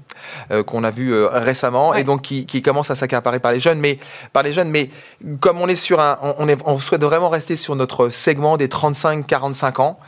qu'on 0.66 0.84
a 0.84 0.90
vu 0.90 1.24
récemment, 1.24 1.94
et 1.94 2.04
donc 2.04 2.22
qui, 2.22 2.46
qui 2.46 2.62
commence 2.62 2.90
à 2.90 2.94
s'accaparer 2.94 3.38
par 3.38 3.52
les 3.52 3.60
jeunes. 3.60 3.80
Mais 3.80 3.98
par 4.32 4.42
les 4.42 4.52
jeunes, 4.52 4.70
mais 4.70 4.90
comme 5.40 5.60
on 5.60 5.68
est 5.68 5.76
sur 5.76 6.00
un, 6.00 6.18
on, 6.38 6.48
est, 6.48 6.58
on 6.64 6.78
souhaite 6.78 7.02
vraiment 7.02 7.28
rester 7.28 7.56
sur 7.56 7.76
notre 7.76 8.08
segment 8.08 8.56
des 8.56 8.68
35-45 8.68 9.80
ans, 9.80 9.98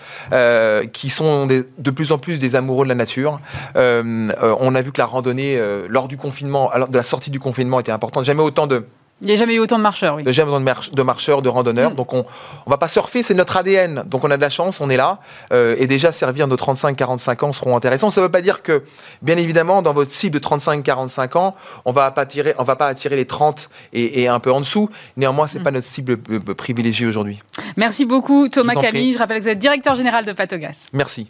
qui 0.93 1.11
sont 1.11 1.47
des 1.47 1.58
de 1.79 1.91
plus 1.91 2.13
en 2.13 2.19
plus 2.19 2.39
des 2.39 2.57
amoureux 2.57 2.85
de 2.85 2.89
la 2.89 2.95
nature. 2.95 3.41
Euh, 3.77 4.31
euh, 4.43 4.55
on 4.61 4.75
a 4.75 4.83
vu 4.83 4.93
que 4.93 5.01
la 5.01 5.07
randonnée, 5.07 5.57
euh, 5.57 5.87
lors 5.89 6.09
du 6.09 6.17
confinement, 6.17 6.71
alors 6.71 6.89
de 6.89 6.97
la 6.97 7.03
sortie 7.03 7.31
du 7.31 7.41
confinement, 7.41 7.81
était 7.81 7.93
importante. 7.93 8.25
Jamais 8.25 8.43
autant 8.43 8.67
de 8.67 8.85
il 9.21 9.27
n'y 9.27 9.33
a 9.33 9.37
jamais 9.37 9.55
eu 9.55 9.59
autant 9.59 9.79
de 9.79 9.83
marcheurs, 9.83 10.15
oui. 10.15 10.23
Jamais 10.29 10.53
autant 10.53 10.61
de, 10.93 11.03
marcheurs, 11.03 11.43
de 11.43 11.49
randonneurs. 11.49 11.91
Mm. 11.91 11.97
Donc 11.97 12.13
on 12.13 12.19
ne 12.19 12.71
va 12.71 12.79
pas 12.79 12.87
surfer, 12.87 13.25
c'est 13.25 13.35
notre 13.35 13.57
ADN. 13.57 14.05
Donc 14.07 14.23
on 14.23 14.31
a 14.31 14.37
de 14.37 14.41
la 14.41 14.49
chance, 14.49 14.81
on 14.81 14.89
est 14.91 14.97
là. 14.97 15.19
et 15.51 15.89
déjà 15.89 16.13
servir 16.13 16.47
nos 16.47 16.55
35-45 16.55 17.45
ans 17.45 17.53
seront 17.53 17.77
intéressants. 17.77 18.11
Ça 18.11 18.21
ne 18.21 18.27
veut 18.27 18.31
pas 18.31 18.43
dire 18.43 18.63
que, 18.63 18.85
bien 19.21 19.37
évidemment, 19.37 19.83
dans 19.83 19.93
votre 19.93 20.13
cible 20.13 20.39
de 20.39 20.47
35-45 20.47 21.37
ans, 21.37 21.57
on 21.85 21.91
va 21.91 22.13
pas 22.13 22.21
attirer, 22.21 22.55
on 22.59 22.63
va 22.63 22.77
pas 22.77 22.87
attirer 22.87 23.17
les 23.17 23.27
30 23.27 23.69
et, 23.93 24.29
un 24.29 24.39
peu 24.39 24.53
en 24.53 24.61
dessous. 24.61 24.89
Néanmoins, 25.17 25.49
c'est 25.49 25.55
n'est 25.55 25.63
mm. 25.63 25.65
pas 25.65 25.73
notre 25.73 25.89
cible 25.89 26.17
privilégiée 26.55 27.09
aujourd'hui. 27.09 27.41
Merci 27.77 28.05
beaucoup 28.05 28.49
Thomas 28.49 28.77
Camille. 28.77 29.15
Je 29.15 29.19
rappelle 29.19 29.39
que 29.39 29.43
vous 29.43 29.49
êtes 29.49 29.59
directeur 29.59 29.97
général 29.97 30.27
de 30.27 30.33
Patogas. 30.33 30.87
Merci. 30.93 31.27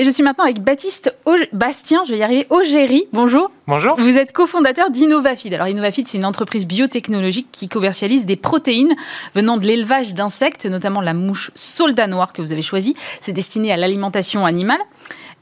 Et 0.00 0.02
je 0.02 0.08
suis 0.08 0.22
maintenant 0.22 0.44
avec 0.44 0.62
Baptiste 0.62 1.14
Bastien, 1.52 2.04
je 2.06 2.12
vais 2.12 2.16
y 2.16 2.22
arriver, 2.22 2.46
Augéry. 2.48 3.04
Bonjour. 3.12 3.50
Bonjour. 3.66 3.96
Vous 4.00 4.16
êtes 4.16 4.32
cofondateur 4.32 4.90
d'Innovafeed. 4.90 5.52
Alors 5.52 5.68
Innovafeed, 5.68 6.06
c'est 6.06 6.16
une 6.16 6.24
entreprise 6.24 6.66
biotechnologique 6.66 7.48
qui 7.52 7.68
commercialise 7.68 8.24
des 8.24 8.36
protéines 8.36 8.94
venant 9.34 9.58
de 9.58 9.66
l'élevage 9.66 10.14
d'insectes, 10.14 10.64
notamment 10.64 11.02
la 11.02 11.12
mouche 11.12 11.50
soldat 11.54 12.06
noire 12.06 12.32
que 12.32 12.40
vous 12.40 12.50
avez 12.50 12.62
choisie. 12.62 12.94
C'est 13.20 13.34
destiné 13.34 13.72
à 13.72 13.76
l'alimentation 13.76 14.46
animale 14.46 14.80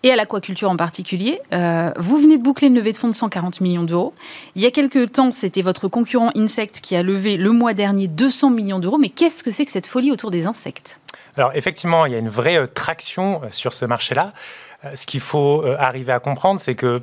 et 0.02 0.10
à 0.10 0.16
l'aquaculture 0.16 0.70
en 0.70 0.76
particulier. 0.76 1.40
Euh, 1.52 1.92
vous 1.96 2.18
venez 2.18 2.36
de 2.36 2.42
boucler 2.42 2.66
une 2.66 2.74
levée 2.74 2.90
de 2.90 2.96
fonds 2.96 3.06
de 3.06 3.14
140 3.14 3.60
millions 3.60 3.84
d'euros. 3.84 4.12
Il 4.56 4.62
y 4.62 4.66
a 4.66 4.72
quelques 4.72 5.12
temps, 5.12 5.30
c'était 5.30 5.62
votre 5.62 5.86
concurrent 5.86 6.32
Insect 6.34 6.80
qui 6.82 6.96
a 6.96 7.04
levé 7.04 7.36
le 7.36 7.52
mois 7.52 7.74
dernier 7.74 8.08
200 8.08 8.50
millions 8.50 8.80
d'euros. 8.80 8.98
Mais 8.98 9.08
qu'est-ce 9.08 9.44
que 9.44 9.52
c'est 9.52 9.66
que 9.66 9.70
cette 9.70 9.86
folie 9.86 10.10
autour 10.10 10.32
des 10.32 10.48
insectes? 10.48 11.00
Alors 11.36 11.52
effectivement, 11.54 12.06
il 12.06 12.12
y 12.12 12.14
a 12.14 12.18
une 12.18 12.28
vraie 12.28 12.56
euh, 12.56 12.66
traction 12.66 13.42
euh, 13.42 13.48
sur 13.50 13.74
ce 13.74 13.84
marché-là. 13.84 14.32
Euh, 14.84 14.94
ce 14.94 15.06
qu'il 15.06 15.20
faut 15.20 15.64
arriver 15.78 16.12
à 16.12 16.20
comprendre, 16.20 16.60
c'est 16.60 16.74
que 16.74 17.00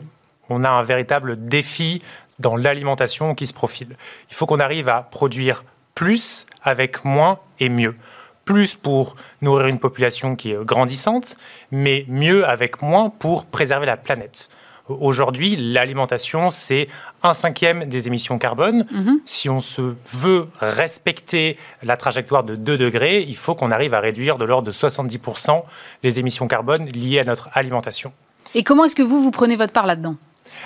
on 0.49 0.63
a 0.63 0.69
un 0.69 0.83
véritable 0.83 1.43
défi 1.43 2.01
dans 2.37 2.55
l'alimentation 2.55 3.33
qui 3.33 3.47
se 3.47 3.53
profile. 3.53 3.97
Il 4.29 4.35
faut 4.35 4.45
qu'on 4.45 4.59
arrive 4.59 4.89
à 4.89 5.01
produire 5.01 5.63
plus 5.95 6.45
avec 6.61 7.03
moins 7.03 7.39
et 7.59 7.69
mieux. 7.69 7.95
Plus 8.43 8.75
pour 8.75 9.15
nourrir 9.41 9.67
une 9.67 9.79
population 9.79 10.35
qui 10.35 10.51
est 10.51 10.65
grandissante, 10.65 11.35
mais 11.71 12.05
mieux 12.07 12.47
avec 12.47 12.83
moins 12.83 13.09
pour 13.09 13.45
préserver 13.45 13.87
la 13.87 13.97
planète. 13.97 14.49
Aujourd'hui, 14.87 15.55
l'alimentation, 15.55 16.51
c'est 16.51 16.87
un 17.23 17.33
cinquième 17.33 17.85
des 17.85 18.07
émissions 18.07 18.37
carbone. 18.37 18.85
Mhm. 18.91 19.19
Si 19.25 19.49
on 19.49 19.59
se 19.59 19.95
veut 20.05 20.47
respecter 20.59 21.57
la 21.81 21.97
trajectoire 21.97 22.43
de 22.43 22.55
2 22.55 22.77
degrés, 22.77 23.21
il 23.27 23.35
faut 23.35 23.55
qu'on 23.55 23.71
arrive 23.71 23.95
à 23.95 23.99
réduire 23.99 24.37
de 24.37 24.45
l'ordre 24.45 24.67
de 24.67 24.71
70% 24.71 25.63
les 26.03 26.19
émissions 26.19 26.47
carbone 26.47 26.85
liées 26.85 27.19
à 27.19 27.23
notre 27.23 27.49
alimentation. 27.53 28.13
Et 28.53 28.63
comment 28.63 28.85
est-ce 28.85 28.95
que 28.95 29.01
vous, 29.01 29.21
vous 29.21 29.31
prenez 29.31 29.55
votre 29.55 29.73
part 29.73 29.87
là-dedans? 29.87 30.17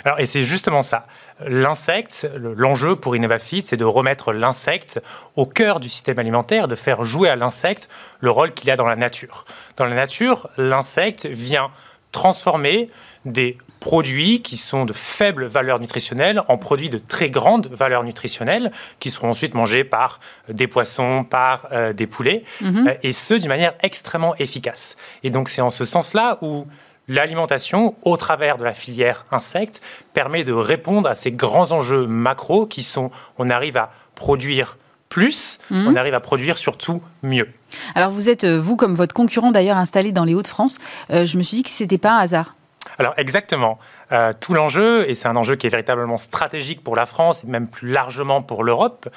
Alors, 0.04 0.20
et 0.20 0.26
c'est 0.26 0.44
justement 0.44 0.82
ça. 0.82 1.08
L'insecte, 1.46 2.30
l'enjeu 2.36 2.96
pour 2.96 3.16
InnovaFit, 3.16 3.64
c'est 3.66 3.78
de 3.78 3.86
remettre 3.86 4.34
l'insecte 4.34 5.02
au 5.36 5.46
cœur 5.46 5.80
du 5.80 5.90
système 5.90 6.20
alimentaire, 6.20 6.68
de 6.68 6.76
faire 6.76 7.06
jouer 7.06 7.30
à 7.30 7.36
l'insecte 7.36 7.90
le 8.20 8.30
rôle 8.30 8.54
qu'il 8.54 8.70
a 8.70 8.76
dans 8.76 8.86
la 8.86 8.96
nature. 8.96 9.46
Dans 9.78 9.86
la 9.86 9.96
nature, 9.96 10.50
l'insecte 10.58 11.26
vient 11.26 11.72
transformer 12.12 12.90
des 13.26 13.58
produits 13.80 14.42
qui 14.42 14.58
sont 14.58 14.86
de 14.86 14.94
faible 14.94 15.46
valeur 15.46 15.80
nutritionnelle 15.80 16.42
en 16.48 16.58
produits 16.58 16.90
de 16.90 16.98
très 16.98 17.30
grande 17.30 17.68
valeur 17.68 18.04
nutritionnelle, 18.04 18.72
qui 19.00 19.10
seront 19.10 19.30
ensuite 19.30 19.54
mangés 19.54 19.84
par 19.84 20.20
euh, 20.50 20.54
des 20.54 20.68
poissons, 20.68 21.24
par 21.24 21.68
euh, 21.72 21.94
des 21.94 22.08
poulets, 22.08 22.44
mhm. 22.62 22.88
euh, 22.88 22.94
et 23.04 23.12
ce, 23.12 23.34
d'une 23.34 23.48
manière 23.48 23.74
extrêmement 23.82 24.36
efficace. 24.36 24.98
Et 25.24 25.30
donc 25.30 25.50
c'est 25.50 25.62
en 25.62 25.70
ce 25.70 25.86
sens-là 25.86 26.38
où 26.42 26.66
l'alimentation, 27.08 27.96
au 28.04 28.18
travers 28.18 28.58
de 28.58 28.64
la 28.64 28.74
filière 28.74 29.26
insectes, 29.32 29.82
permet 30.14 30.44
de 30.44 30.54
répondre 30.54 31.10
à 31.10 31.16
ces 31.16 31.32
grands 31.32 31.72
enjeux 31.72 32.06
macro 32.06 32.66
qui 32.66 32.84
sont, 32.84 33.12
on 33.38 33.50
arrive 33.50 33.78
à 33.78 33.92
produire 34.16 34.78
plus, 35.08 35.60
mhm. 35.72 35.88
on 35.88 35.96
arrive 35.96 36.14
à 36.14 36.20
produire 36.20 36.60
surtout 36.60 37.02
mieux. 37.24 37.48
Alors 37.96 38.12
vous 38.12 38.30
êtes, 38.30 38.46
vous 38.46 38.76
comme 38.76 38.94
votre 38.94 39.14
concurrent 39.14 39.52
d'ailleurs, 39.52 39.78
installé 39.78 40.12
dans 40.12 40.24
les 40.24 40.36
Hauts-de-France, 40.36 40.78
je 41.10 41.38
me 41.38 41.42
suis 41.42 41.58
dit 41.58 41.64
que 41.64 41.70
ce 41.70 41.84
n'était 41.84 41.98
pas 41.98 42.12
un 42.12 42.20
hasard. 42.20 42.54
Alors 43.00 43.14
exactement. 43.18 43.80
Euh, 44.12 44.32
tout 44.40 44.54
l'enjeu, 44.54 45.10
et 45.10 45.14
c'est 45.14 45.28
un 45.28 45.36
enjeu 45.36 45.56
qui 45.56 45.68
est 45.68 45.70
véritablement 45.70 46.18
stratégique 46.18 46.84
pour 46.84 46.96
la 46.96 47.06
France 47.06 47.44
et 47.44 47.48
même 47.48 47.68
plus 47.68 47.92
largement 47.92 48.42
pour 48.42 48.64
l'Europe, 48.64 49.10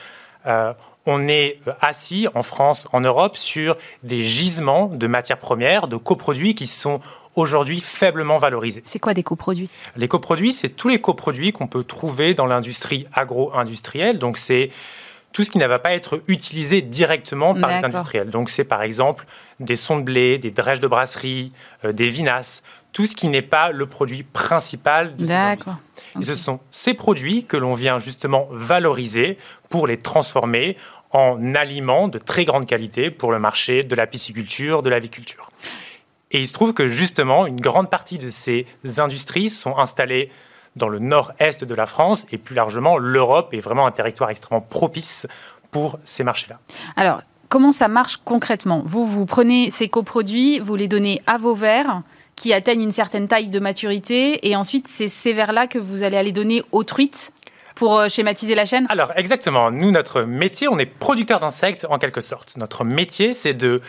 euh, 0.47 0.73
on 1.05 1.27
est 1.27 1.59
assis 1.81 2.29
en 2.35 2.45
France, 2.45 2.87
en 2.93 3.01
Europe, 3.01 3.37
sur 3.37 3.75
des 4.05 4.23
gisements 4.23 4.87
de 4.87 5.07
matières 5.09 5.39
premières, 5.39 5.89
de 5.89 5.97
coproduits 5.97 6.55
qui 6.55 6.69
sont 6.69 7.01
aujourd'hui 7.35 7.81
faiblement 7.81 8.39
valorisés. 8.39 8.83
C'est 8.85 9.01
quoi 9.01 9.15
des 9.15 9.25
coproduits? 9.25 9.69
Les 9.97 10.07
coproduits, 10.07 10.53
c'est 10.53 10.69
tous 10.69 10.89
les 10.89 11.01
coproduits 11.01 11.53
qu'on 11.53 11.67
peut 11.67 11.83
trouver 11.83 12.35
dans 12.35 12.47
l'industrie 12.47 13.07
agro-industrielle. 13.15 14.19
Donc 14.19 14.39
c'est 14.39 14.71
tout 15.33 15.45
ce 15.45 15.51
qui 15.51 15.59
ne 15.59 15.67
va 15.67 15.79
pas 15.79 15.93
être 15.93 16.23
utilisé 16.29 16.83
directement 16.83 17.55
par 17.55 17.71
les 17.71 17.85
industriels. 17.85 18.31
Donc 18.31 18.51
c'est 18.51 18.65
par 18.65 18.83
exemple 18.83 19.27
des 19.61 19.77
sons 19.77 19.99
de 19.99 20.05
blé, 20.05 20.39
des 20.39 20.51
drèches 20.51 20.81
de 20.81 20.87
brasserie, 20.87 21.53
euh, 21.85 21.93
des 21.93 22.09
vinasses, 22.09 22.63
tout 22.93 23.07
ce 23.07 23.17
qui 23.17 23.29
n'est 23.29 23.43
pas 23.43 23.73
le 23.73 23.87
produit 23.87 24.23
principal 24.23 25.17
de 25.17 25.27
ces 25.27 25.33
industries. 25.33 25.73
Et 26.21 26.25
ce 26.25 26.35
sont 26.35 26.61
ces 26.71 26.95
produits 26.95 27.45
que 27.45 27.57
l'on 27.57 27.75
vient 27.75 27.99
justement 27.99 28.49
valoriser 28.51 29.39
pour 29.71 29.87
les 29.87 29.97
transformer 29.97 30.77
en 31.11 31.55
aliments 31.55 32.09
de 32.09 32.19
très 32.19 32.45
grande 32.45 32.67
qualité 32.67 33.11
pour 33.11 33.33
le 33.33 33.39
marché 33.39 33.83
de 33.83 33.95
la 33.95 34.07
pisciculture, 34.07 34.83
de 34.83 34.91
l'aviculture. 34.91 35.51
Et 36.31 36.41
il 36.41 36.47
se 36.47 36.53
trouve 36.53 36.73
que 36.73 36.89
justement, 36.89 37.47
une 37.47 37.61
grande 37.61 37.91
partie 37.91 38.19
de 38.19 38.31
ces 38.31 38.67
industries 38.99 39.51
sont 39.51 39.77
installées 39.77 40.31
dans 40.77 40.89
le 40.89 40.99
nord-est 40.99 41.65
de 41.65 41.75
la 41.75 41.87
France 41.87 42.27
et 42.33 42.39
plus 42.39 42.55
largement 42.55 42.97
l'Europe 42.97 43.53
est 43.53 43.61
vraiment 43.61 43.87
un 43.87 43.91
territoire 43.91 44.31
extrêmement 44.31 44.63
propice 44.63 45.27
pour 45.71 45.99
ces 46.03 46.25
marchés-là. 46.25 46.59
Alors, 46.97 47.21
comment 47.51 47.73
ça 47.73 47.89
marche 47.89 48.19
concrètement? 48.25 48.83
Vous, 48.87 49.05
vous 49.05 49.27
prenez 49.27 49.71
ces 49.71 49.89
coproduits, 49.89 50.59
vous 50.61 50.77
les 50.77 50.89
donnez 50.89 51.21
à 51.27 51.37
vos 51.37 51.55
verres 51.55 52.03
qui 52.37 52.53
atteignent 52.53 52.83
une 52.83 52.91
certaine 52.91 53.29
taille 53.29 53.49
de 53.49 53.59
maturité. 53.59 54.49
Et 54.49 54.57
ensuite 54.57 54.89
c'est 54.89 55.09
ces 55.09 55.33
verres-là 55.33 55.67
que 55.67 55.79
vous 55.79 56.03
allez 56.03 56.17
aller 56.17 56.33
donner 56.33 56.63
aux 56.73 56.85
truites 56.85 57.33
pour 57.75 57.99
euh, 57.99 58.09
schématiser 58.09 58.55
la 58.55 58.65
chaîne? 58.65 58.87
Alors 58.91 59.13
exactement, 59.17 59.71
nous 59.71 59.91
notre 59.91 60.23
métier, 60.23 60.69
on 60.69 60.79
est 60.79 60.87
producteur 60.87 61.41
d'insectes 61.41 61.87
en 61.89 61.99
quelque 61.99 62.21
sorte. 62.21 62.57
Notre 62.57 62.85
métier 62.85 63.33
c'est 63.33 63.55
de 63.55 63.81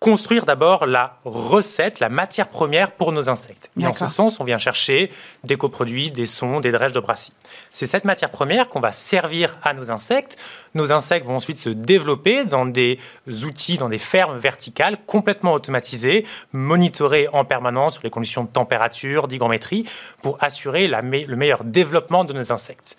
construire 0.00 0.46
d'abord 0.46 0.86
la 0.86 1.18
recette, 1.26 2.00
la 2.00 2.08
matière 2.08 2.48
première 2.48 2.90
pour 2.92 3.12
nos 3.12 3.28
insectes. 3.28 3.70
Et 3.78 3.86
en 3.86 3.92
ce 3.92 4.06
sens, 4.06 4.40
on 4.40 4.44
vient 4.44 4.58
chercher 4.58 5.12
des 5.44 5.56
coproduits, 5.56 6.10
des 6.10 6.24
sons, 6.24 6.60
des 6.60 6.72
drèches 6.72 6.94
de 6.94 7.00
brassis. 7.00 7.34
C'est 7.70 7.84
cette 7.84 8.06
matière 8.06 8.30
première 8.30 8.70
qu'on 8.70 8.80
va 8.80 8.92
servir 8.92 9.58
à 9.62 9.74
nos 9.74 9.90
insectes. 9.90 10.38
Nos 10.74 10.90
insectes 10.90 11.26
vont 11.26 11.36
ensuite 11.36 11.58
se 11.58 11.68
développer 11.68 12.46
dans 12.46 12.64
des 12.64 12.98
outils, 13.44 13.76
dans 13.76 13.90
des 13.90 13.98
fermes 13.98 14.38
verticales 14.38 14.96
complètement 15.04 15.52
automatisées, 15.52 16.24
monitorées 16.54 17.28
en 17.34 17.44
permanence 17.44 17.94
sur 17.94 18.02
les 18.02 18.10
conditions 18.10 18.44
de 18.44 18.48
température, 18.48 19.28
d'hygrométrie, 19.28 19.84
pour 20.22 20.38
assurer 20.40 20.88
le 20.88 21.36
meilleur 21.36 21.62
développement 21.62 22.24
de 22.24 22.32
nos 22.32 22.52
insectes. 22.52 22.96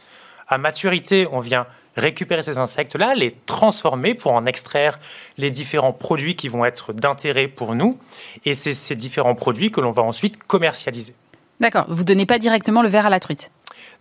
À 0.47 0.59
maturité, 0.59 1.27
on 1.31 1.39
vient 1.39 1.65
récupérer 1.95 2.43
ces 2.43 2.57
insectes-là, 2.57 3.13
les 3.15 3.35
transformer 3.45 4.13
pour 4.13 4.33
en 4.33 4.45
extraire 4.45 4.99
les 5.37 5.51
différents 5.51 5.93
produits 5.93 6.35
qui 6.35 6.47
vont 6.47 6.65
être 6.65 6.93
d'intérêt 6.93 7.47
pour 7.47 7.75
nous. 7.75 7.97
Et 8.45 8.53
c'est 8.53 8.73
ces 8.73 8.95
différents 8.95 9.35
produits 9.35 9.71
que 9.71 9.81
l'on 9.81 9.91
va 9.91 10.03
ensuite 10.03 10.41
commercialiser. 10.43 11.13
D'accord. 11.59 11.85
Vous 11.89 12.01
ne 12.01 12.07
donnez 12.07 12.25
pas 12.25 12.39
directement 12.39 12.81
le 12.81 12.89
verre 12.89 13.05
à 13.05 13.09
la 13.09 13.19
truite? 13.19 13.51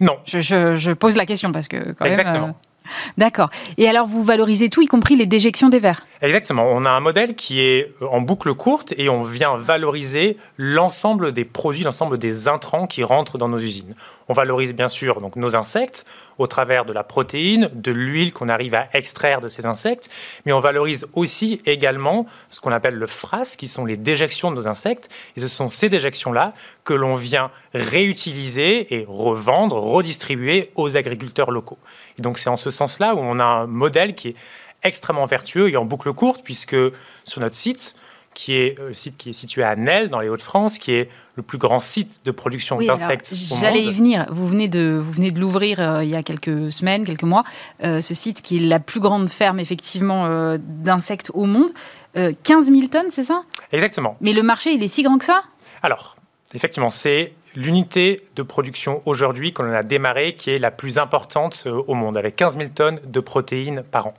Non. 0.00 0.16
Je, 0.24 0.92
pose 0.92 1.16
la 1.16 1.26
question 1.26 1.52
parce 1.52 1.68
que 1.68 1.92
quand 1.92 2.06
Exactement. 2.06 2.48
Euh, 2.48 2.90
d'accord. 3.18 3.50
Et 3.76 3.86
alors, 3.86 4.06
vous 4.06 4.22
valorisez 4.22 4.70
tout, 4.70 4.80
y 4.80 4.86
compris 4.86 5.14
les 5.14 5.26
déjections 5.26 5.68
des 5.68 5.78
verres? 5.78 6.06
Exactement. 6.22 6.64
On 6.64 6.86
a 6.86 6.90
un 6.90 7.00
modèle 7.00 7.34
qui 7.34 7.60
est 7.60 7.94
en 8.00 8.22
boucle 8.22 8.54
courte 8.54 8.94
et 8.96 9.10
on 9.10 9.22
vient 9.22 9.58
valoriser 9.58 10.38
l'ensemble 10.56 11.32
des 11.32 11.44
produits, 11.44 11.84
l'ensemble 11.84 12.16
des 12.16 12.48
intrants 12.48 12.86
qui 12.86 13.04
rentrent 13.04 13.36
dans 13.36 13.48
nos 13.48 13.58
usines. 13.58 13.94
On 14.28 14.32
valorise 14.32 14.74
bien 14.74 14.88
sûr 14.88 15.20
donc 15.20 15.36
nos 15.36 15.56
insectes 15.56 16.04
au 16.38 16.46
travers 16.46 16.84
de 16.84 16.92
la 16.92 17.02
protéine, 17.02 17.68
de 17.72 17.90
l'huile 17.90 18.32
qu'on 18.32 18.48
arrive 18.48 18.74
à 18.74 18.88
extraire 18.94 19.40
de 19.40 19.48
ces 19.48 19.66
insectes, 19.66 20.08
mais 20.46 20.52
on 20.52 20.60
valorise 20.60 21.06
aussi 21.14 21.60
également 21.66 22.26
ce 22.48 22.60
qu'on 22.60 22.72
appelle 22.72 22.94
le 22.94 23.06
FRAS, 23.06 23.56
qui 23.56 23.66
sont 23.66 23.84
les 23.84 23.96
déjections 23.96 24.50
de 24.50 24.56
nos 24.56 24.68
insectes. 24.68 25.08
Et 25.36 25.40
ce 25.40 25.48
sont 25.48 25.68
ces 25.68 25.88
déjections-là 25.88 26.54
que 26.84 26.94
l'on 26.94 27.16
vient 27.16 27.50
réutiliser 27.74 28.94
et 28.94 29.04
revendre, 29.08 29.76
redistribuer 29.76 30.70
aux 30.76 30.96
agriculteurs 30.96 31.50
locaux. 31.50 31.78
Et 32.18 32.22
donc 32.22 32.38
c'est 32.38 32.50
en 32.50 32.56
ce 32.56 32.70
sens-là 32.70 33.14
où 33.14 33.18
on 33.18 33.38
a 33.38 33.44
un 33.44 33.66
modèle 33.66 34.14
qui 34.14 34.28
est 34.28 34.36
extrêmement 34.82 35.26
vertueux 35.26 35.68
et 35.68 35.76
en 35.76 35.84
boucle 35.84 36.12
courte, 36.12 36.42
puisque 36.44 36.76
sur 37.24 37.40
notre 37.40 37.54
site, 37.54 37.94
qui 38.34 38.54
est 38.54 38.78
euh, 38.78 38.88
le 38.88 38.94
site 38.94 39.16
qui 39.16 39.30
est 39.30 39.34
situé 39.34 39.62
à 39.62 39.76
Nel, 39.76 40.08
dans 40.08 40.20
les 40.20 40.28
Hauts-de-France, 40.28 40.78
qui 40.78 40.92
est 40.92 41.10
le 41.40 41.42
plus 41.42 41.58
grand 41.58 41.80
site 41.80 42.20
de 42.26 42.30
production 42.30 42.78
d'insectes 42.78 43.32
au 43.32 43.56
J'allais 43.60 43.82
y 43.82 43.92
venir. 43.92 44.26
Vous 44.30 44.46
venez 44.46 44.68
de, 44.68 45.00
vous 45.02 45.10
venez 45.10 45.30
de 45.30 45.40
l'ouvrir 45.40 45.80
euh, 45.80 46.04
il 46.04 46.10
y 46.10 46.14
a 46.14 46.22
quelques 46.22 46.70
semaines, 46.70 47.04
quelques 47.06 47.22
mois. 47.22 47.44
Euh, 47.82 48.02
ce 48.02 48.12
site 48.12 48.42
qui 48.42 48.58
est 48.58 48.66
la 48.66 48.78
plus 48.78 49.00
grande 49.00 49.28
ferme, 49.30 49.58
effectivement, 49.58 50.28
d'insectes 50.58 51.30
au 51.34 51.46
monde. 51.46 51.70
15 52.14 52.66
000 52.66 52.88
tonnes, 52.88 53.10
c'est 53.10 53.24
ça? 53.24 53.42
Exactement. 53.72 54.16
Mais 54.20 54.32
le 54.32 54.42
marché, 54.42 54.72
il 54.72 54.82
est 54.82 54.88
si 54.88 55.02
grand 55.02 55.16
que 55.16 55.24
ça? 55.24 55.42
Alors, 55.82 56.16
effectivement, 56.54 56.90
c'est 56.90 57.32
l'unité 57.54 58.22
de 58.36 58.42
production 58.42 59.02
aujourd'hui 59.06 59.52
qu'on 59.52 59.72
a 59.72 59.82
démarré 59.82 60.34
qui 60.34 60.50
est 60.50 60.58
la 60.58 60.70
plus 60.70 60.98
importante 60.98 61.66
au 61.66 61.94
monde, 61.94 62.16
avec 62.16 62.36
15 62.36 62.58
000 62.58 62.70
tonnes 62.74 63.00
de 63.04 63.20
protéines 63.20 63.82
par 63.82 64.08
an. 64.08 64.14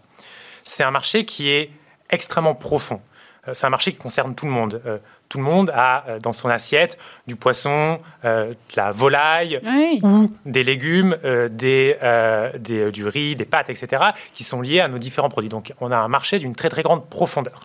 C'est 0.64 0.84
un 0.84 0.92
marché 0.92 1.26
qui 1.26 1.50
est 1.50 1.72
extrêmement 2.10 2.56
profond. 2.56 3.02
Euh, 3.48 3.54
c'est 3.54 3.66
un 3.66 3.70
marché 3.72 3.92
qui 3.92 3.98
concerne 3.98 4.36
tout 4.36 4.46
le 4.46 4.52
monde. 4.52 4.82
Euh, 4.86 4.98
tout 5.30 5.38
le 5.38 5.44
monde 5.44 5.72
a 5.74 6.04
euh, 6.08 6.20
dans 6.20 6.34
son 6.34 6.50
assiette 6.50 6.98
du 7.28 7.36
poisson, 7.36 7.98
de 8.24 8.56
la 8.76 8.92
volaille 8.92 9.60
ou 10.04 10.32
des 10.46 10.64
légumes, 10.64 11.18
des, 11.50 11.98
du 12.94 13.08
riz, 13.08 13.36
des 13.36 13.46
pâtes, 13.46 13.70
etc., 13.70 14.04
qui 14.34 14.44
sont 14.44 14.62
liés 14.62 14.80
à 14.80 14.88
nos 14.88 14.98
différents 14.98 15.30
produits. 15.30 15.50
Donc 15.50 15.74
on 15.80 15.92
a 15.92 15.98
un 15.98 16.08
marché 16.08 16.40
d'une 16.40 16.56
très 16.56 16.70
très 16.70 16.84
grande 16.84 17.08
profondeur. 17.10 17.62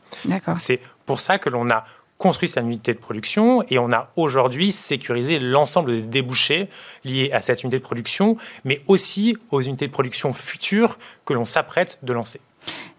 C'est 0.58 0.80
pour 1.04 1.20
ça 1.20 1.38
que 1.38 1.50
l'on 1.50 1.70
a 1.70 1.84
construit 2.18 2.48
cette 2.48 2.64
unité 2.64 2.94
de 2.94 2.98
production 2.98 3.62
et 3.68 3.78
on 3.78 3.92
a 3.92 4.08
aujourd'hui 4.16 4.72
sécurisé 4.72 5.38
l'ensemble 5.38 5.90
des 5.90 6.02
débouchés 6.02 6.68
liés 7.04 7.30
à 7.32 7.40
cette 7.40 7.62
unité 7.62 7.78
de 7.78 7.82
production, 7.82 8.38
mais 8.64 8.80
aussi 8.86 9.36
aux 9.50 9.60
unités 9.60 9.86
de 9.86 9.92
production 9.92 10.32
futures 10.32 10.98
que 11.26 11.34
l'on 11.34 11.44
s'apprête 11.44 11.98
de 12.02 12.12
lancer. 12.14 12.40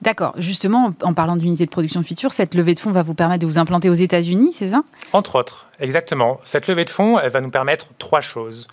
D'accord. 0.02 0.34
Justement, 0.38 0.94
en 1.02 1.14
parlant 1.14 1.38
d'unité 1.38 1.66
de 1.66 1.70
production 1.70 2.04
future, 2.04 2.32
cette 2.32 2.54
levée 2.54 2.76
de 2.76 2.80
fonds 2.80 2.92
va 2.92 3.04
vous 3.04 3.16
permettre 3.16 3.42
de 3.42 3.48
vous 3.48 3.58
implanter 3.58 3.90
aux 3.90 3.94
États-Unis, 3.94 4.54
c'est 4.54 4.70
ça? 4.70 4.84
Entre 5.12 5.36
autres, 5.36 5.68
exactement. 5.80 6.40
Cette 6.44 6.68
levée 6.68 6.86
de 6.86 6.90
fonds, 6.90 7.20
elle 7.20 7.32
va 7.32 7.42
nous 7.42 7.50
permettre 7.50 7.88
trois 7.98 8.22
choses. 8.22 8.68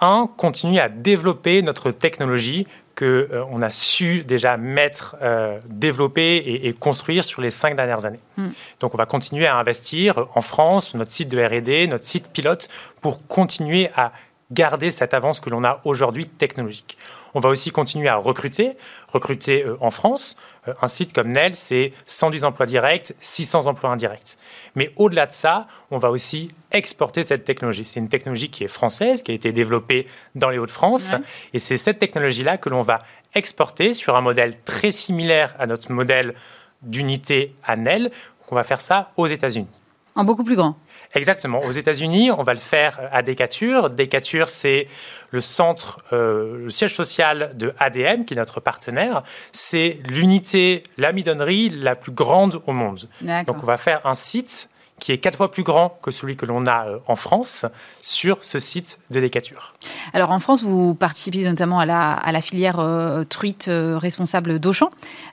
Un, 0.00 0.28
continuer 0.36 0.80
à 0.80 0.90
développer 0.90 1.62
notre 1.62 1.90
technologie 1.90 2.66
que 2.94 3.28
euh, 3.30 3.44
on 3.50 3.62
a 3.62 3.70
su 3.70 4.24
déjà 4.24 4.56
mettre, 4.56 5.16
euh, 5.22 5.58
développer 5.68 6.36
et, 6.36 6.72
construire 6.72 7.24
sur 7.24 7.40
les 7.40 7.50
cinq 7.50 7.76
dernières 7.76 8.04
années. 8.04 8.20
Hmm. 8.36 8.48
Donc, 8.80 8.94
on 8.94 8.98
va 8.98 9.06
continuer 9.06 9.46
à 9.46 9.56
investir 9.56 10.26
en 10.34 10.40
France, 10.40 10.94
notre 10.94 11.10
site 11.10 11.28
de 11.28 11.38
R&D, 11.38 11.86
notre 11.86 12.04
site 12.04 12.28
pilote, 12.28 12.68
pour 13.00 13.26
continuer 13.26 13.90
à 13.94 14.12
garder 14.50 14.90
cette 14.90 15.14
avance 15.14 15.40
que 15.40 15.50
l'on 15.50 15.64
a 15.64 15.80
aujourd'hui 15.84 16.26
technologique. 16.26 16.96
On 17.34 17.40
va 17.40 17.50
aussi 17.50 17.70
continuer 17.70 18.08
à 18.08 18.16
recruter, 18.16 18.76
recruter 19.12 19.64
euh, 19.64 19.76
en 19.80 19.90
France. 19.90 20.36
Euh, 20.68 20.74
un 20.82 20.86
site 20.86 21.12
comme 21.12 21.32
Nel, 21.32 21.54
c'est 21.54 21.92
110 22.06 22.44
emplois 22.44 22.66
directs, 22.66 23.14
600 23.20 23.66
emplois 23.66 23.90
indirects. 23.90 24.36
Mais 24.74 24.90
au-delà 24.96 25.26
de 25.26 25.32
ça, 25.32 25.66
on 25.90 25.98
va 25.98 26.10
aussi 26.10 26.50
exporter 26.72 27.24
cette 27.24 27.44
technologie. 27.44 27.84
C'est 27.84 28.00
une 28.00 28.08
technologie 28.08 28.50
qui 28.50 28.64
est 28.64 28.68
française, 28.68 29.22
qui 29.22 29.32
a 29.32 29.34
été 29.34 29.52
développée 29.52 30.06
dans 30.34 30.50
les 30.50 30.58
Hauts-de-France. 30.58 31.14
Et 31.52 31.58
c'est 31.58 31.78
cette 31.78 31.98
technologie-là 31.98 32.58
que 32.58 32.68
l'on 32.68 32.82
va 32.82 32.98
exporter 33.34 33.94
sur 33.94 34.16
un 34.16 34.20
modèle 34.20 34.60
très 34.62 34.90
similaire 34.90 35.54
à 35.58 35.66
notre 35.66 35.90
modèle 35.92 36.34
d'unité 36.82 37.54
à 37.64 37.76
Nel. 37.76 38.10
On 38.50 38.54
va 38.54 38.64
faire 38.64 38.80
ça 38.80 39.12
aux 39.16 39.26
États-Unis. 39.26 39.68
En 40.14 40.24
beaucoup 40.24 40.44
plus 40.44 40.56
grand 40.56 40.76
Exactement. 41.16 41.60
Aux 41.60 41.70
États-Unis, 41.70 42.30
on 42.30 42.42
va 42.42 42.54
le 42.54 42.60
faire 42.60 43.00
à 43.10 43.22
Decatur. 43.22 43.90
Decatur, 43.90 44.50
c'est 44.50 44.86
le 45.30 45.40
centre, 45.40 45.98
euh, 46.12 46.64
le 46.64 46.70
siège 46.70 46.94
social 46.94 47.52
de 47.54 47.72
ADM, 47.78 48.24
qui 48.24 48.34
est 48.34 48.36
notre 48.36 48.60
partenaire. 48.60 49.22
C'est 49.52 49.98
l'unité, 50.08 50.82
l'amidonnerie 50.98 51.70
la 51.70 51.96
plus 51.96 52.12
grande 52.12 52.60
au 52.66 52.72
monde. 52.72 53.08
Donc, 53.22 53.62
on 53.62 53.66
va 53.66 53.76
faire 53.76 54.04
un 54.06 54.14
site 54.14 54.68
qui 54.98 55.12
est 55.12 55.18
quatre 55.18 55.36
fois 55.36 55.50
plus 55.50 55.62
grand 55.62 55.98
que 56.00 56.10
celui 56.10 56.36
que 56.36 56.46
l'on 56.46 56.64
a 56.64 56.86
euh, 56.86 56.98
en 57.06 57.16
France 57.16 57.66
sur 58.02 58.38
ce 58.42 58.58
site 58.58 58.98
de 59.10 59.20
Decatur. 59.20 59.74
Alors 60.14 60.30
en 60.30 60.38
France, 60.38 60.62
vous 60.62 60.94
participez 60.94 61.44
notamment 61.44 61.78
à 61.78 61.84
la, 61.84 62.12
à 62.12 62.32
la 62.32 62.40
filière 62.40 62.80
euh, 62.80 63.22
truite 63.24 63.68
responsable 63.68 64.58
d'Auchan, 64.58 64.88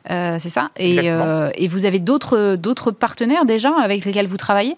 c'est 0.09 0.49
ça? 0.49 0.71
Et, 0.75 1.05
et, 1.05 1.67
vous 1.69 1.85
avez 1.85 1.99
d'autres 1.99 2.91
partenaires 2.91 3.45
déjà 3.45 3.73
avec 3.81 4.03
lesquels 4.03 4.27
vous 4.27 4.35
travaillez? 4.35 4.75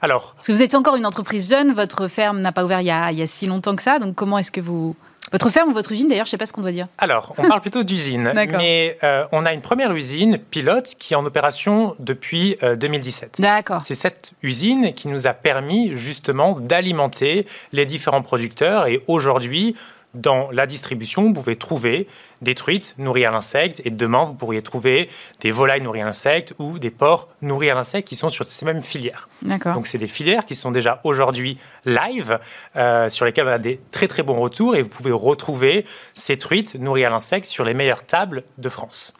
Alors, 0.00 0.34
Parce 0.34 0.46
que 0.46 0.52
vous 0.52 0.62
êtes 0.62 0.74
encore 0.74 0.96
une 0.96 1.06
entreprise 1.06 1.50
jeune, 1.50 1.72
votre 1.72 2.08
ferme 2.08 2.40
n'a 2.40 2.52
pas 2.52 2.64
ouvert 2.64 2.80
il 2.80 2.86
y, 2.86 2.90
a, 2.90 3.10
il 3.10 3.18
y 3.18 3.22
a 3.22 3.26
si 3.26 3.46
longtemps 3.46 3.74
que 3.76 3.82
ça, 3.82 3.98
donc 3.98 4.14
comment 4.14 4.38
est-ce 4.38 4.52
que 4.52 4.60
vous... 4.60 4.94
Votre 5.30 5.50
ferme 5.50 5.68
ou 5.68 5.72
votre 5.74 5.92
usine, 5.92 6.08
d'ailleurs, 6.08 6.24
je 6.24 6.28
ne 6.28 6.32
sais 6.32 6.38
pas 6.38 6.46
ce 6.46 6.54
qu'on 6.54 6.62
doit 6.62 6.72
dire. 6.72 6.88
Alors, 6.96 7.34
on 7.36 7.46
parle 7.46 7.60
plutôt 7.60 7.82
d'usine, 7.82 8.32
mais 8.56 8.96
euh, 9.02 9.26
on 9.30 9.44
a 9.44 9.52
une 9.52 9.60
première 9.60 9.92
usine 9.92 10.38
pilote 10.38 10.94
qui 10.98 11.12
est 11.12 11.16
en 11.16 11.26
opération 11.26 11.94
depuis 11.98 12.56
2017. 12.62 13.36
Euh, 13.38 13.42
D'accord. 13.42 13.84
C'est 13.84 13.94
cette 13.94 14.32
usine 14.42 14.94
qui 14.94 15.08
nous 15.08 15.26
a 15.26 15.34
permis 15.34 15.94
justement 15.94 16.58
d'alimenter 16.58 17.46
les 17.72 17.84
différents 17.84 18.22
producteurs 18.22 18.86
et 18.86 19.02
aujourd'hui, 19.06 19.76
dans 20.20 20.50
la 20.50 20.66
distribution, 20.66 21.22
vous 21.24 21.32
pouvez 21.32 21.56
trouver 21.56 22.08
des 22.42 22.54
truites 22.54 22.94
nourries 22.98 23.24
à 23.24 23.30
l'insecte 23.30 23.82
et 23.84 23.90
demain, 23.90 24.24
vous 24.24 24.34
pourriez 24.34 24.62
trouver 24.62 25.08
des 25.40 25.50
volailles 25.50 25.80
nourries 25.80 26.02
à 26.02 26.06
l'insecte 26.06 26.54
ou 26.58 26.78
des 26.78 26.90
porcs 26.90 27.28
nourris 27.42 27.70
à 27.70 27.74
l'insecte 27.74 28.08
qui 28.08 28.16
sont 28.16 28.28
sur 28.28 28.44
ces 28.44 28.64
mêmes 28.64 28.82
filières. 28.82 29.28
Donc, 29.74 29.86
c'est 29.86 29.98
des 29.98 30.06
filières 30.08 30.44
qui 30.44 30.54
sont 30.54 30.70
déjà 30.70 31.00
aujourd'hui 31.04 31.58
live, 31.84 32.38
euh, 32.76 33.08
sur 33.08 33.24
lesquelles 33.24 33.46
on 33.46 33.52
a 33.52 33.58
des 33.58 33.80
très 33.90 34.08
très 34.08 34.22
bons 34.22 34.40
retours 34.40 34.76
et 34.76 34.82
vous 34.82 34.88
pouvez 34.88 35.12
retrouver 35.12 35.84
ces 36.14 36.36
truites 36.36 36.74
nourries 36.74 37.04
à 37.04 37.10
l'insecte 37.10 37.46
sur 37.46 37.64
les 37.64 37.74
meilleures 37.74 38.04
tables 38.04 38.44
de 38.58 38.68
France. 38.68 39.14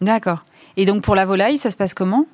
D'accord. 0.00 0.40
Et 0.76 0.84
donc, 0.84 1.02
pour 1.02 1.14
la 1.14 1.24
volaille, 1.24 1.58
ça 1.58 1.70
se 1.70 1.76
passe 1.76 1.94
comment? 1.94 2.26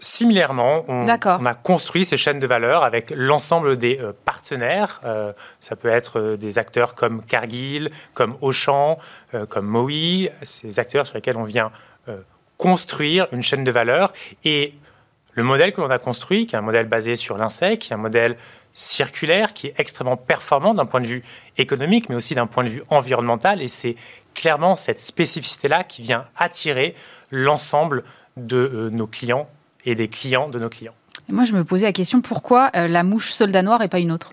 Similairement, 0.00 0.84
on, 0.86 1.08
a 1.08 1.54
construit 1.54 2.04
ces 2.04 2.16
chaînes 2.16 2.38
de 2.38 2.46
valeur 2.46 2.84
avec 2.84 3.12
l'ensemble 3.16 3.76
des 3.76 3.98
euh, 4.00 4.12
partenaires. 4.24 5.00
Euh, 5.04 5.32
ça 5.58 5.74
peut 5.74 5.88
être 5.88 6.20
euh, 6.20 6.36
des 6.36 6.56
acteurs 6.56 6.94
comme 6.94 7.24
Cargill, 7.24 7.90
comme 8.14 8.36
Auchan, 8.40 8.98
comme 9.48 9.66
Mowi, 9.66 10.30
ces 10.44 10.78
acteurs 10.78 11.04
sur 11.06 11.16
lesquels 11.16 11.36
on 11.36 11.44
vient 11.44 11.72
construire 12.56 13.26
une 13.32 13.42
chaîne 13.42 13.64
de 13.64 13.70
valeur. 13.70 14.12
Et 14.44 14.72
le 15.34 15.42
modèle 15.42 15.72
que 15.72 15.80
l'on 15.80 15.90
a 15.90 15.98
construit, 15.98 16.46
qui 16.46 16.54
est 16.54 16.58
un 16.58 16.62
modèle 16.62 16.86
basé 16.86 17.16
sur 17.16 17.36
l'insecte, 17.36 17.82
qui 17.82 17.92
est 17.92 17.94
un 17.94 17.98
modèle 17.98 18.36
circulaire, 18.74 19.52
qui 19.52 19.66
est 19.66 19.74
extrêmement 19.78 20.16
performant 20.16 20.74
d'un 20.74 20.86
point 20.86 21.00
de 21.00 21.06
vue 21.06 21.24
économique, 21.58 22.08
mais 22.08 22.14
aussi 22.14 22.34
d'un 22.34 22.46
point 22.46 22.64
de 22.64 22.68
vue 22.68 22.82
environnemental. 22.88 23.60
Et 23.60 23.68
c'est 23.68 23.96
clairement 24.34 24.76
cette 24.76 25.00
spécificité-là 25.00 25.84
qui 25.84 26.02
vient 26.02 26.24
attirer 26.36 26.94
l'ensemble 27.30 28.04
de 28.36 28.88
nos 28.92 29.08
clients 29.08 29.48
et 29.88 29.94
des 29.94 30.08
clients 30.08 30.48
de 30.48 30.58
nos 30.58 30.68
clients. 30.68 30.94
Et 31.28 31.32
moi, 31.32 31.44
je 31.44 31.54
me 31.54 31.64
posais 31.64 31.86
la 31.86 31.92
question 31.92 32.20
pourquoi 32.20 32.70
euh, 32.76 32.88
la 32.88 33.02
mouche 33.02 33.32
soldat 33.32 33.62
noir 33.62 33.82
et 33.82 33.88
pas 33.88 33.98
une 33.98 34.12
autre? 34.12 34.32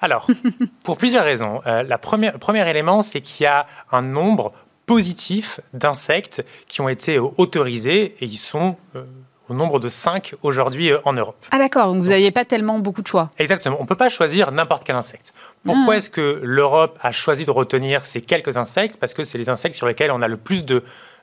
Alors, 0.00 0.26
pour 0.82 0.96
plusieurs 0.96 1.24
raisons. 1.24 1.60
Euh, 1.66 1.82
la 1.82 1.98
première, 1.98 2.32
le 2.32 2.38
premier 2.38 2.68
élément, 2.68 3.02
c'est 3.02 3.20
qu'il 3.20 3.44
y 3.44 3.46
a 3.46 3.66
un 3.92 4.02
nombre 4.02 4.52
positif 4.86 5.60
d'insectes 5.72 6.44
qui 6.66 6.80
ont 6.80 6.88
été 6.88 7.18
autorisés 7.18 8.16
et 8.20 8.24
ils 8.24 8.36
sont 8.36 8.76
euh, 8.96 9.04
au 9.48 9.54
nombre 9.54 9.78
de 9.78 9.88
5 9.88 10.34
aujourd'hui 10.42 10.92
en 11.04 11.12
Europe. 11.12 11.44
Ah 11.50 11.58
d'accord, 11.58 11.92
donc 11.92 12.02
vous 12.02 12.08
n'aviez 12.08 12.30
pas 12.30 12.44
tellement 12.44 12.78
beaucoup 12.78 13.02
de 13.02 13.06
choix. 13.06 13.30
Exactement, 13.38 13.76
on 13.78 13.82
ne 13.82 13.88
peut 13.88 13.96
pas 13.96 14.08
choisir 14.08 14.52
n'importe 14.52 14.84
quel 14.84 14.96
insecte. 14.96 15.34
Pourquoi 15.64 15.94
ah. 15.94 15.96
est-ce 15.96 16.10
que 16.10 16.40
l'Europe 16.42 16.98
a 17.02 17.12
choisi 17.12 17.44
de 17.44 17.50
retenir 17.50 18.06
ces 18.06 18.20
quelques 18.20 18.56
insectes? 18.56 18.96
Parce 18.96 19.14
que 19.14 19.24
c'est 19.24 19.38
les 19.38 19.48
insectes 19.48 19.74
sur 19.76 19.86
lesquels 19.86 20.10
on 20.12 20.22
a 20.22 20.28
le 20.28 20.36
plus 20.36 20.64
de 20.64 20.82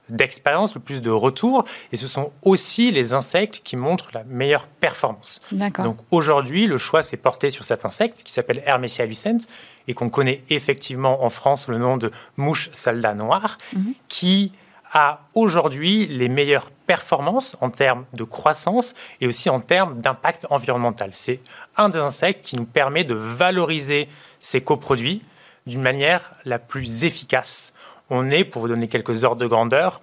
d'expérience, 0.09 0.75
le 0.75 0.81
plus 0.81 1.01
de 1.01 1.11
retours, 1.11 1.65
et 1.91 1.97
ce 1.97 2.07
sont 2.07 2.31
aussi 2.41 2.91
les 2.91 3.13
insectes 3.13 3.61
qui 3.63 3.75
montrent 3.75 4.09
la 4.13 4.23
meilleure 4.23 4.67
performance. 4.67 5.39
Donc 5.51 5.97
aujourd'hui, 6.11 6.67
le 6.67 6.77
choix 6.77 7.03
s'est 7.03 7.17
porté 7.17 7.49
sur 7.49 7.63
cet 7.63 7.85
insecte 7.85 8.23
qui 8.23 8.31
s'appelle 8.31 8.63
Hermesia 8.65 9.05
lucent 9.05 9.47
et 9.87 9.93
qu'on 9.93 10.09
connaît 10.09 10.43
effectivement 10.49 11.23
en 11.23 11.29
France 11.29 11.67
le 11.67 11.77
nom 11.77 11.97
de 11.97 12.11
mouche 12.35 12.69
soldat 12.73 13.13
noire, 13.13 13.57
mhm. 13.73 13.93
qui 14.07 14.51
a 14.93 15.21
aujourd'hui 15.33 16.07
les 16.07 16.29
meilleures 16.29 16.71
performances 16.71 17.57
en 17.61 17.69
termes 17.69 18.05
de 18.13 18.23
croissance 18.23 18.95
et 19.19 19.27
aussi 19.27 19.49
en 19.49 19.59
termes 19.59 19.99
d'impact 19.99 20.47
environnemental. 20.49 21.09
C'est 21.13 21.41
un 21.75 21.89
des 21.89 21.99
insectes 21.99 22.45
qui 22.45 22.55
nous 22.55 22.65
permet 22.65 23.03
de 23.03 23.13
valoriser 23.13 24.07
ces 24.39 24.61
coproduits 24.61 25.21
d'une 25.65 25.81
manière 25.81 26.31
la 26.45 26.59
plus 26.59 27.03
efficace 27.03 27.73
on 28.09 28.29
est, 28.29 28.43
pour 28.43 28.61
vous 28.61 28.67
donner 28.67 28.87
quelques 28.87 29.23
ordres 29.23 29.41
de 29.41 29.47
grandeur, 29.47 30.01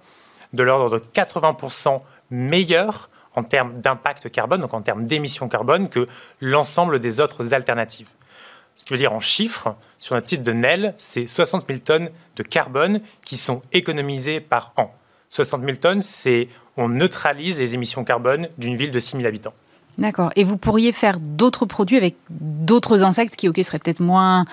de 0.53 0.63
l'ordre 0.63 0.99
de 0.99 1.03
80% 1.05 2.01
meilleur 2.31 3.09
en 3.35 3.43
termes 3.43 3.79
d'impact 3.79 4.31
carbone, 4.31 4.61
donc 4.61 4.73
en 4.73 4.81
termes 4.81 5.05
d'émissions 5.05 5.49
carbone, 5.49 5.89
que 5.89 6.07
l'ensemble 6.41 6.99
des 6.99 7.19
autres 7.19 7.53
alternatives. 7.53 8.09
ce 8.75 8.85
qui 8.85 8.93
veut 8.93 8.99
dire 8.99 9.13
en 9.13 9.19
chiffres, 9.19 9.75
sur 9.99 10.15
notre 10.15 10.27
site 10.27 10.43
de 10.43 10.51
Nel, 10.51 10.95
c'est 10.97 11.27
60 11.27 11.65
000 11.67 11.79
tonnes 11.79 12.09
de 12.35 12.43
carbone 12.43 13.01
qui 13.25 13.37
sont 13.37 13.61
économisées 13.73 14.39
par 14.39 14.73
an. 14.77 14.93
60 15.29 15.63
000 15.63 15.77
tonnes, 15.77 16.01
c'est 16.01 16.47
on 16.77 16.89
neutralise 16.89 17.59
les 17.59 17.73
émissions 17.73 18.03
carbone 18.03 18.49
d'une 18.57 18.75
ville 18.75 18.91
de 18.91 18.99
6 18.99 19.17
000 19.17 19.25
habitants. 19.25 19.53
D'accord. 19.97 20.31
Et 20.35 20.43
vous 20.43 20.57
pourriez 20.57 20.91
faire 20.91 21.19
d'autres 21.19 21.65
produits 21.65 21.97
avec 21.97 22.15
d'autres 22.29 23.03
insectes 23.03 23.35
qui, 23.35 23.47
ok, 23.47 23.59
seraient 23.63 23.79
peut-être 23.79 24.01
moins 24.01 24.45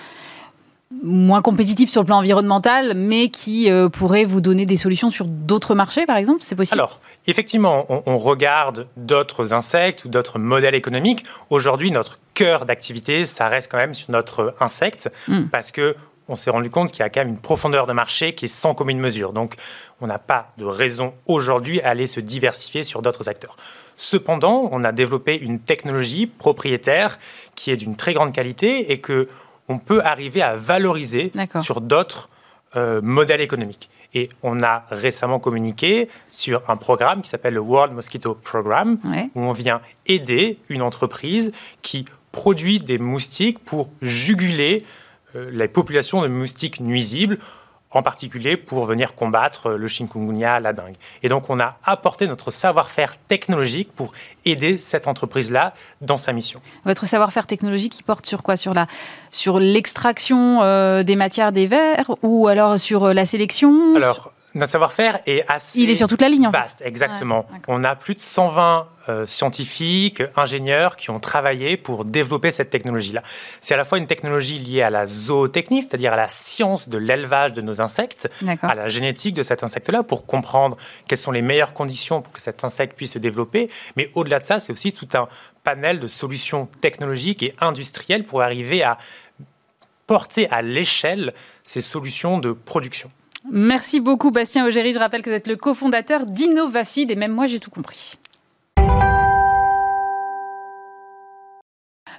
moins 1.03 1.43
compétitifs 1.43 1.91
sur 1.91 2.03
le 2.03 2.07
plan 2.07 2.19
environnemental, 2.19 2.95
mais 2.97 3.29
qui 3.29 3.71
euh, 3.71 3.89
pourraient 3.89 4.25
vous 4.25 4.41
donner 4.41 4.67
des 4.67 4.77
solutions 4.77 5.11
sur 5.11 5.27
d'autres 5.27 5.75
marchés, 5.75 6.07
par 6.07 6.17
exemple 6.17 6.39
C'est 6.43 6.55
possible? 6.55 6.81
Alors, 6.81 6.99
effectivement, 7.27 7.87
on, 8.07 8.19
regarde 8.19 8.87
d'autres 8.97 9.53
insectes 9.53 10.05
ou 10.05 10.09
d'autres 10.09 10.39
modèles 10.39 10.75
économiques. 10.75 11.25
Aujourd'hui, 11.51 11.91
notre 11.91 12.19
cœur 12.35 12.67
d'activité, 12.67 13.27
ça 13.27 13.49
reste 13.49 13.71
quand 13.71 13.79
même 13.79 13.95
sur 13.95 14.11
notre 14.11 14.55
insecte, 14.61 15.11
hmm. 15.29 15.47
parce 15.51 15.73
que 15.73 15.97
on 16.29 16.37
s'est 16.37 16.51
rendu 16.51 16.71
compte 16.71 16.93
qu'il 16.93 17.01
y 17.01 17.03
a 17.03 17.11
quand 17.11 17.21
même 17.21 17.31
une 17.31 17.41
profondeur 17.41 17.87
de 17.87 17.93
marché 17.93 18.35
qui 18.35 18.45
est 18.45 18.49
sans 18.49 18.75
commune 18.75 18.99
mesure. 18.99 19.33
Donc, 19.33 19.55
on 20.01 20.07
n'a 20.07 20.19
pas 20.19 20.53
de 20.57 20.65
raison 20.65 21.15
aujourd'hui 21.27 21.81
à 21.83 21.89
aller 21.91 22.07
se 22.07 22.21
diversifier 22.21 22.85
sur 22.85 23.03
d'autres 23.03 23.29
acteurs. 23.29 23.57
Cependant, 23.97 24.69
on 24.73 24.85
a 24.85 24.93
développé 24.93 25.37
une 25.37 25.61
technologie 25.61 26.27
propriétaire 26.27 27.19
qui 27.55 27.71
est 27.71 27.77
d'une 27.77 27.97
très 27.97 28.15
grande 28.15 28.33
qualité 28.33 28.93
et 28.93 29.01
que 29.01 29.29
on 29.69 29.79
peut 29.79 30.03
arriver 30.05 30.43
à 30.43 30.57
valoriser 30.57 31.33
sur 31.61 31.81
d'autres 31.81 32.29
euh, 32.77 33.01
modèles 33.03 33.41
économiques. 33.41 33.91
Et 34.15 34.29
on 34.43 34.63
a 34.63 34.85
récemment 34.91 35.39
communiqué 35.39 36.09
sur 36.31 36.63
un 36.69 36.77
programme 36.77 37.23
qui 37.23 37.29
s'appelle 37.29 37.55
le 37.55 37.61
World 37.61 37.95
Mosquito 37.95 38.35
Program, 38.35 38.99
où 39.35 39.41
on 39.41 39.53
vient 39.53 39.81
aider 40.07 40.59
une 40.69 40.83
entreprise 40.83 41.53
qui 41.81 42.05
produit 42.31 42.79
des 42.79 42.99
moustiques 42.99 43.59
pour 43.59 43.91
juguler 44.01 44.85
euh, 45.35 45.51
les 45.51 45.69
populations 45.69 46.23
de 46.23 46.29
moustiques 46.29 46.81
nuisibles 46.81 47.39
en 47.93 48.03
particulier 48.03 48.57
pour 48.57 48.85
venir 48.85 49.15
combattre 49.15 49.71
le 49.71 49.89
chikungunya, 49.89 50.61
la 50.61 50.73
dengue. 50.73 50.97
Et 51.23 51.29
donc, 51.29 51.51
on 51.51 51.61
a 51.61 51.77
apporté 51.85 52.27
notre 52.27 52.51
savoir-faire 52.51 53.17
technologique 53.29 53.93
pour 53.95 54.13
aider 54.45 54.79
cette 54.79 55.09
entreprise-là 55.09 55.75
dans 56.01 56.17
sa 56.17 56.33
mission. 56.33 56.61
Votre 56.85 57.07
savoir-faire 57.07 57.47
technologique, 57.47 57.99
il 57.99 58.03
porte 58.03 58.27
sur 58.27 58.43
quoi? 58.43 58.57
Sur 58.57 58.75
la 58.75 58.87
sur 59.31 59.59
l'extraction 59.59 60.63
euh, 60.63 61.03
des 61.03 61.17
matières 61.17 61.53
des 61.53 61.67
vers 61.67 62.11
ou 62.23 62.49
alors 62.49 62.79
sur 62.79 63.05
euh, 63.05 63.13
la 63.13 63.25
sélection? 63.25 63.97
Alors, 63.97 64.33
notre 64.55 64.73
savoir-faire 64.73 65.21
est 65.27 65.45
assez 65.49 65.81
Il 65.81 65.91
est 65.91 65.95
sur 65.95 66.09
toute 66.09 66.21
la 66.21 66.29
ligne, 66.29 66.49
vaste, 66.51 66.83
exactement. 66.85 67.47
on 67.69 67.85
a 67.85 67.97
plus 67.97 68.15
de 68.15 68.21
120 68.21 68.87
euh, 69.09 69.27
scientifiques, 69.27 70.23
ingénieurs 70.37 70.97
qui 70.97 71.11
ont 71.11 71.21
travaillé 71.21 71.77
pour 71.77 72.05
développer 72.05 72.51
cette 72.51 72.71
technologie-là. 72.71 73.23
C'est 73.61 73.75
à 73.75 73.77
la 73.77 73.85
fois 73.85 73.99
une 73.99 74.07
technologie 74.07 74.59
liée 74.59 74.83
à 74.83 74.91
la 74.91 75.07
zootechnie, 75.07 75.83
c'est-à-dire 75.83 76.13
à 76.13 76.17
la 76.17 76.29
science 76.29 76.89
de 76.89 76.99
l'élevage 76.99 77.53
de 77.53 77.63
nos 77.63 77.81
insectes, 77.81 78.29
à 78.63 78.75
la 78.75 78.89
génétique 78.89 79.35
de 79.35 79.43
cet 79.43 79.63
insecte-là, 79.63 80.03
pour 80.03 80.27
comprendre 80.27 80.77
quelles 81.09 81.19
sont 81.19 81.33
les 81.33 81.43
meilleures 81.43 81.73
conditions 81.73 82.23
pour 82.23 82.33
que 82.33 82.41
cet 82.41 82.65
insecte 82.65 82.97
puisse 82.97 83.15
se 83.15 83.19
développer. 83.19 83.71
Mais 83.97 84.11
au-delà 84.15 84.39
de 84.39 84.45
ça, 84.45 84.61
c'est 84.61 84.73
aussi 84.73 84.93
tout 84.93 85.09
un 85.15 85.29
panel 85.65 86.01
de 86.01 86.07
solutions 86.07 86.69
technologiques 86.81 87.43
et 87.43 87.55
industrielles 87.61 88.25
pour 88.25 88.43
arriver 88.43 88.83
à 88.83 88.99
porter 90.07 90.49
à 90.51 90.63
l'échelle 90.63 91.33
ces 91.65 91.81
solutions 91.81 92.39
de 92.39 92.53
production. 92.53 93.11
Merci 93.51 94.01
beaucoup 94.01 94.31
Bastien 94.31 94.67
Augéry. 94.67 94.93
Je 94.93 94.99
rappelle 94.99 95.23
que 95.23 95.31
vous 95.31 95.37
êtes 95.37 95.49
le 95.49 95.57
cofondateur 95.57 96.27
d'Innovafid 96.27 97.11
et 97.11 97.17
même 97.17 97.33
moi 97.33 97.47
j'ai 97.47 97.59
tout 97.59 97.71
compris. 97.71 98.15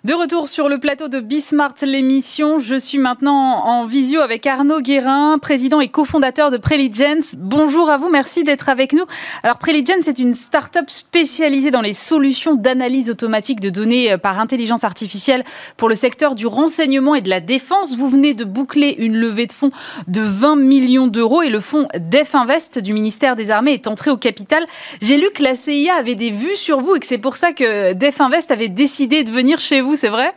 De 0.03 0.13
retour 0.13 0.49
sur 0.49 0.67
le 0.67 0.79
plateau 0.79 1.07
de 1.07 1.21
Bismart, 1.21 1.75
l'émission. 1.81 2.59
Je 2.59 2.75
suis 2.75 2.97
maintenant 2.97 3.63
en 3.63 3.85
visio 3.85 4.19
avec 4.19 4.45
Arnaud 4.45 4.81
Guérin, 4.81 5.39
président 5.41 5.79
et 5.79 5.87
cofondateur 5.87 6.51
de 6.51 6.57
Preligence. 6.57 7.35
Bonjour 7.37 7.89
à 7.89 7.95
vous, 7.95 8.09
merci 8.09 8.43
d'être 8.43 8.67
avec 8.67 8.91
nous. 8.91 9.05
Alors, 9.43 9.59
Preligence 9.59 10.09
est 10.09 10.19
une 10.19 10.33
start-up 10.33 10.89
spécialisée 10.89 11.71
dans 11.71 11.79
les 11.79 11.93
solutions 11.93 12.53
d'analyse 12.53 13.09
automatique 13.09 13.61
de 13.61 13.69
données 13.69 14.11
euh, 14.11 14.17
par 14.17 14.41
intelligence 14.41 14.83
artificielle 14.83 15.45
pour 15.77 15.87
le 15.87 15.95
secteur 15.95 16.35
du 16.35 16.47
renseignement 16.47 17.15
et 17.15 17.21
de 17.21 17.29
la 17.29 17.39
défense. 17.39 17.95
Vous 17.95 18.09
venez 18.09 18.33
de 18.33 18.43
boucler 18.43 18.95
une 18.97 19.15
levée 19.15 19.47
de 19.47 19.53
fonds 19.53 19.71
de 20.09 20.19
20 20.19 20.57
millions 20.57 21.07
d'euros 21.07 21.43
et 21.43 21.49
le 21.49 21.61
fonds 21.61 21.87
Def 21.97 22.35
Invest 22.35 22.77
du 22.77 22.91
ministère 22.91 23.37
des 23.37 23.51
Armées 23.51 23.71
est 23.71 23.87
entré 23.87 24.11
au 24.11 24.17
capital. 24.17 24.65
J'ai 25.01 25.15
lu 25.15 25.27
que 25.33 25.43
la 25.43 25.55
CIA 25.55 25.95
avait 25.95 26.15
des 26.15 26.31
vues 26.31 26.57
sur 26.57 26.81
vous 26.81 26.97
et 26.97 26.99
que 26.99 27.07
c'est 27.07 27.17
pour 27.17 27.37
ça 27.37 27.53
que 27.53 27.93
Def 27.93 28.19
Invest 28.19 28.51
avait 28.51 28.67
décidé 28.67 29.23
de 29.23 29.31
venir 29.31 29.61
chez 29.61 29.79
vous 29.79 29.92
c'est 29.95 30.09
vrai? 30.09 30.33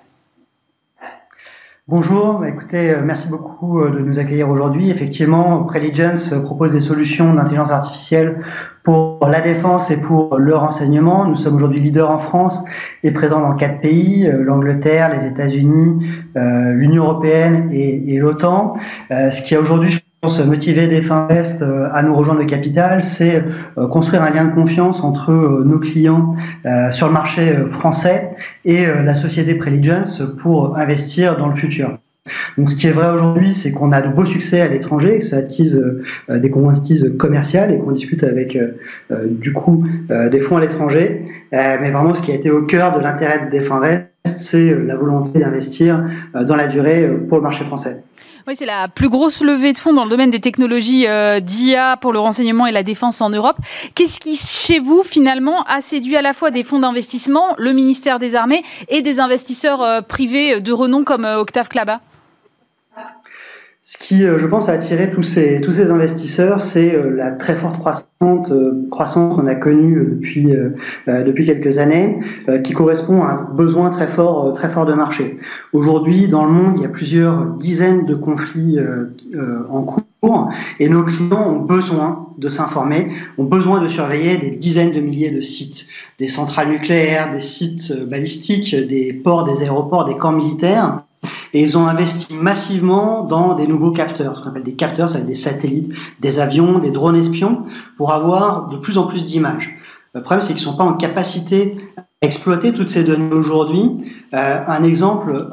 Bonjour, 1.88 2.40
bah, 2.40 2.48
écoutez, 2.48 2.90
euh, 2.90 3.02
merci 3.04 3.28
beaucoup 3.28 3.80
euh, 3.80 3.90
de 3.90 4.00
nous 4.00 4.18
accueillir 4.18 4.48
aujourd'hui. 4.48 4.90
Effectivement, 4.90 5.62
Preligence 5.62 6.34
propose 6.42 6.72
des 6.72 6.80
solutions 6.80 7.32
d'intelligence 7.32 7.70
artificielle 7.70 8.40
pour 8.82 9.20
la 9.28 9.40
défense 9.40 9.88
et 9.92 10.00
pour 10.00 10.36
le 10.36 10.56
renseignement. 10.56 11.26
Nous 11.26 11.36
sommes 11.36 11.54
aujourd'hui 11.54 11.78
leaders 11.78 12.10
en 12.10 12.18
France 12.18 12.64
et 13.04 13.12
présents 13.12 13.40
dans 13.40 13.54
quatre 13.54 13.80
pays, 13.80 14.26
euh, 14.26 14.42
l'Angleterre, 14.42 15.14
les 15.14 15.26
États-Unis, 15.26 16.04
l'Union 16.34 17.04
européenne 17.04 17.68
et, 17.72 18.18
l'OTAN. 18.18 18.74
ce 19.10 19.42
qui 19.42 19.54
a 19.54 19.60
aujourd'hui 19.60 20.00
motiver 20.44 20.86
des 20.86 21.02
fins 21.02 21.28
est 21.28 21.62
euh, 21.62 21.88
à 21.92 22.02
nous 22.02 22.14
rejoindre 22.14 22.40
le 22.40 22.46
capital, 22.46 23.02
c'est 23.02 23.42
euh, 23.78 23.86
construire 23.88 24.22
un 24.22 24.30
lien 24.30 24.44
de 24.44 24.54
confiance 24.54 25.02
entre 25.02 25.30
euh, 25.30 25.64
nos 25.64 25.78
clients 25.78 26.34
sur 26.90 27.06
le 27.06 27.12
marché 27.12 27.54
français 27.70 28.30
et 28.64 28.86
la 28.86 29.14
société 29.14 29.54
Preligence 29.54 30.22
pour 30.42 30.76
investir 30.76 31.36
dans 31.36 31.48
le 31.48 31.56
futur. 31.56 31.98
Donc, 32.58 32.72
ce 32.72 32.76
qui 32.76 32.88
est 32.88 32.92
vrai 32.92 33.12
aujourd'hui, 33.14 33.54
c'est 33.54 33.70
qu'on 33.70 33.92
a 33.92 34.02
de 34.02 34.08
beaux 34.08 34.24
succès 34.24 34.60
à 34.60 34.68
l'étranger, 34.68 35.20
que 35.20 35.24
ça 35.24 35.36
attise 35.36 35.82
des 36.28 36.50
convoitises 36.50 37.14
commerciales 37.18 37.70
et 37.72 37.78
qu'on 37.78 37.92
discute 37.92 38.24
avec, 38.24 38.58
du 39.28 39.52
coup, 39.52 39.84
des 40.08 40.40
fonds 40.40 40.56
à 40.56 40.60
l'étranger. 40.60 41.24
mais 41.52 41.90
vraiment, 41.90 42.14
ce 42.14 42.22
qui 42.22 42.32
a 42.32 42.34
été 42.34 42.50
au 42.50 42.62
cœur 42.62 42.96
de 42.96 43.02
l'intérêt 43.02 43.48
des 43.50 43.62
fins 43.62 43.80
c'est 44.24 44.74
la 44.74 44.96
volonté 44.96 45.38
d'investir 45.38 46.04
dans 46.34 46.56
la 46.56 46.66
durée 46.66 47.08
pour 47.28 47.38
le 47.38 47.44
marché 47.44 47.64
français. 47.64 48.02
Oui, 48.48 48.54
c'est 48.54 48.64
la 48.64 48.86
plus 48.86 49.08
grosse 49.08 49.42
levée 49.42 49.72
de 49.72 49.78
fonds 49.78 49.92
dans 49.92 50.04
le 50.04 50.10
domaine 50.10 50.30
des 50.30 50.40
technologies 50.40 51.08
euh, 51.08 51.40
d'IA 51.40 51.96
pour 51.96 52.12
le 52.12 52.20
renseignement 52.20 52.68
et 52.68 52.70
la 52.70 52.84
défense 52.84 53.20
en 53.20 53.28
Europe. 53.28 53.56
Qu'est-ce 53.96 54.20
qui, 54.20 54.36
chez 54.36 54.78
vous, 54.78 55.02
finalement, 55.02 55.64
a 55.64 55.80
séduit 55.80 56.14
à 56.14 56.22
la 56.22 56.32
fois 56.32 56.52
des 56.52 56.62
fonds 56.62 56.78
d'investissement, 56.78 57.56
le 57.58 57.72
ministère 57.72 58.20
des 58.20 58.36
Armées 58.36 58.62
et 58.88 59.02
des 59.02 59.18
investisseurs 59.18 59.82
euh, 59.82 60.00
privés 60.00 60.60
de 60.60 60.70
renom 60.70 61.02
comme 61.02 61.24
euh, 61.24 61.40
Octave 61.40 61.66
Klaba? 61.66 62.00
Ce 63.88 63.98
qui, 63.98 64.24
euh, 64.24 64.40
je 64.40 64.46
pense, 64.48 64.68
a 64.68 64.72
attiré 64.72 65.12
tous 65.12 65.22
ces, 65.22 65.60
tous 65.60 65.70
ces 65.70 65.92
investisseurs, 65.92 66.60
c'est 66.60 66.96
euh, 66.96 67.14
la 67.14 67.30
très 67.30 67.54
forte 67.54 67.78
croissance, 67.78 68.50
euh, 68.50 68.84
croissance 68.90 69.36
qu'on 69.36 69.46
a 69.46 69.54
connue 69.54 70.18
depuis, 70.18 70.48
depuis 71.06 71.46
quelques 71.46 71.78
années, 71.78 72.18
qui 72.64 72.72
correspond 72.72 73.22
à 73.22 73.30
un 73.30 73.54
besoin 73.54 73.90
très 73.90 74.08
fort, 74.08 74.52
très 74.54 74.70
fort 74.70 74.86
de 74.86 74.94
marché. 74.94 75.36
Aujourd'hui, 75.72 76.26
dans 76.26 76.44
le 76.44 76.50
monde, 76.50 76.72
il 76.78 76.82
y 76.82 76.84
a 76.84 76.88
plusieurs 76.88 77.50
dizaines 77.58 78.06
de 78.06 78.16
conflits 78.16 78.78
en 79.70 79.82
cours 79.82 80.50
et 80.80 80.88
nos 80.88 81.04
clients 81.04 81.52
ont 81.52 81.60
besoin 81.60 82.26
de 82.38 82.48
s'informer, 82.48 83.12
ont 83.38 83.44
besoin 83.44 83.80
de 83.80 83.88
surveiller 83.88 84.38
des 84.38 84.50
dizaines 84.50 84.92
de 84.92 85.00
milliers 85.00 85.30
de 85.30 85.40
sites, 85.40 85.86
des 86.18 86.28
centrales 86.28 86.70
nucléaires, 86.70 87.32
des 87.32 87.40
sites 87.40 87.92
balistiques, 88.08 88.74
des 88.74 89.12
ports, 89.12 89.44
des 89.44 89.62
aéroports, 89.62 90.06
des 90.06 90.16
camps 90.16 90.32
militaires 90.32 91.05
et 91.52 91.62
ils 91.62 91.76
ont 91.78 91.86
investi 91.86 92.34
massivement 92.34 93.24
dans 93.24 93.54
des 93.54 93.66
nouveaux 93.66 93.92
capteurs, 93.92 94.36
ce 94.36 94.42
qu'on 94.42 94.50
appelle 94.50 94.62
des 94.62 94.74
capteurs, 94.74 95.08
ça 95.08 95.14
va 95.14 95.20
être 95.20 95.26
des 95.26 95.34
satellites, 95.34 95.92
des 96.20 96.38
avions, 96.38 96.78
des 96.78 96.90
drones 96.90 97.16
espions, 97.16 97.62
pour 97.96 98.12
avoir 98.12 98.68
de 98.68 98.76
plus 98.76 98.98
en 98.98 99.06
plus 99.06 99.24
d'images. 99.24 99.74
Le 100.14 100.22
problème, 100.22 100.40
c'est 100.40 100.54
qu'ils 100.54 100.66
ne 100.66 100.72
sont 100.72 100.76
pas 100.76 100.84
en 100.84 100.94
capacité 100.94 101.76
exploiter 102.22 102.72
toutes 102.72 102.88
ces 102.88 103.04
données 103.04 103.34
aujourd'hui. 103.34 103.90
Euh, 104.34 104.58
un 104.66 104.82
exemple, 104.82 105.48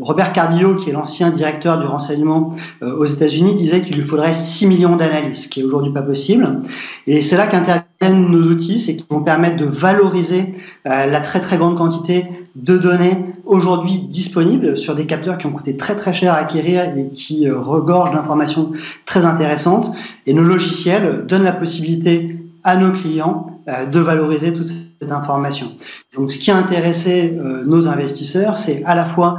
Robert 0.00 0.32
Cardillo, 0.32 0.76
qui 0.76 0.90
est 0.90 0.92
l'ancien 0.92 1.30
directeur 1.30 1.78
du 1.78 1.86
renseignement 1.86 2.52
euh, 2.82 2.96
aux 2.96 3.06
États-Unis, 3.06 3.54
disait 3.54 3.80
qu'il 3.80 3.96
lui 3.96 4.06
faudrait 4.06 4.34
6 4.34 4.66
millions 4.66 4.96
d'analyses, 4.96 5.44
ce 5.44 5.48
qui 5.48 5.60
est 5.60 5.64
aujourd'hui 5.64 5.92
pas 5.92 6.02
possible. 6.02 6.62
Et 7.06 7.22
c'est 7.22 7.36
là 7.36 7.46
qu'interviennent 7.46 8.30
nos 8.30 8.50
outils, 8.50 8.78
c'est 8.78 8.96
qu'ils 8.96 9.08
vont 9.08 9.22
permettre 9.22 9.56
de 9.56 9.64
valoriser 9.64 10.54
euh, 10.86 11.06
la 11.06 11.20
très 11.20 11.40
très 11.40 11.56
grande 11.56 11.76
quantité 11.76 12.26
de 12.56 12.78
données 12.78 13.22
aujourd'hui 13.44 14.00
disponibles 14.08 14.78
sur 14.78 14.94
des 14.94 15.06
capteurs 15.06 15.36
qui 15.36 15.46
ont 15.46 15.52
coûté 15.52 15.76
très 15.76 15.94
très 15.94 16.14
cher 16.14 16.32
à 16.32 16.36
acquérir 16.36 16.96
et 16.96 17.10
qui 17.10 17.46
euh, 17.46 17.60
regorgent 17.60 18.12
d'informations 18.12 18.72
très 19.04 19.26
intéressantes. 19.26 19.92
Et 20.26 20.32
nos 20.32 20.42
logiciels 20.42 21.26
donnent 21.28 21.44
la 21.44 21.52
possibilité 21.52 22.38
à 22.64 22.76
nos 22.76 22.92
clients 22.92 23.60
euh, 23.68 23.84
de 23.84 24.00
valoriser 24.00 24.54
toutes 24.54 24.66
ces 24.66 25.10
informations. 25.10 25.72
Donc 26.16 26.32
ce 26.32 26.38
qui 26.38 26.50
a 26.50 26.56
intéressé 26.56 27.36
euh, 27.36 27.62
nos 27.64 27.88
investisseurs, 27.88 28.56
c'est 28.56 28.82
à 28.84 28.94
la 28.94 29.04
fois 29.04 29.38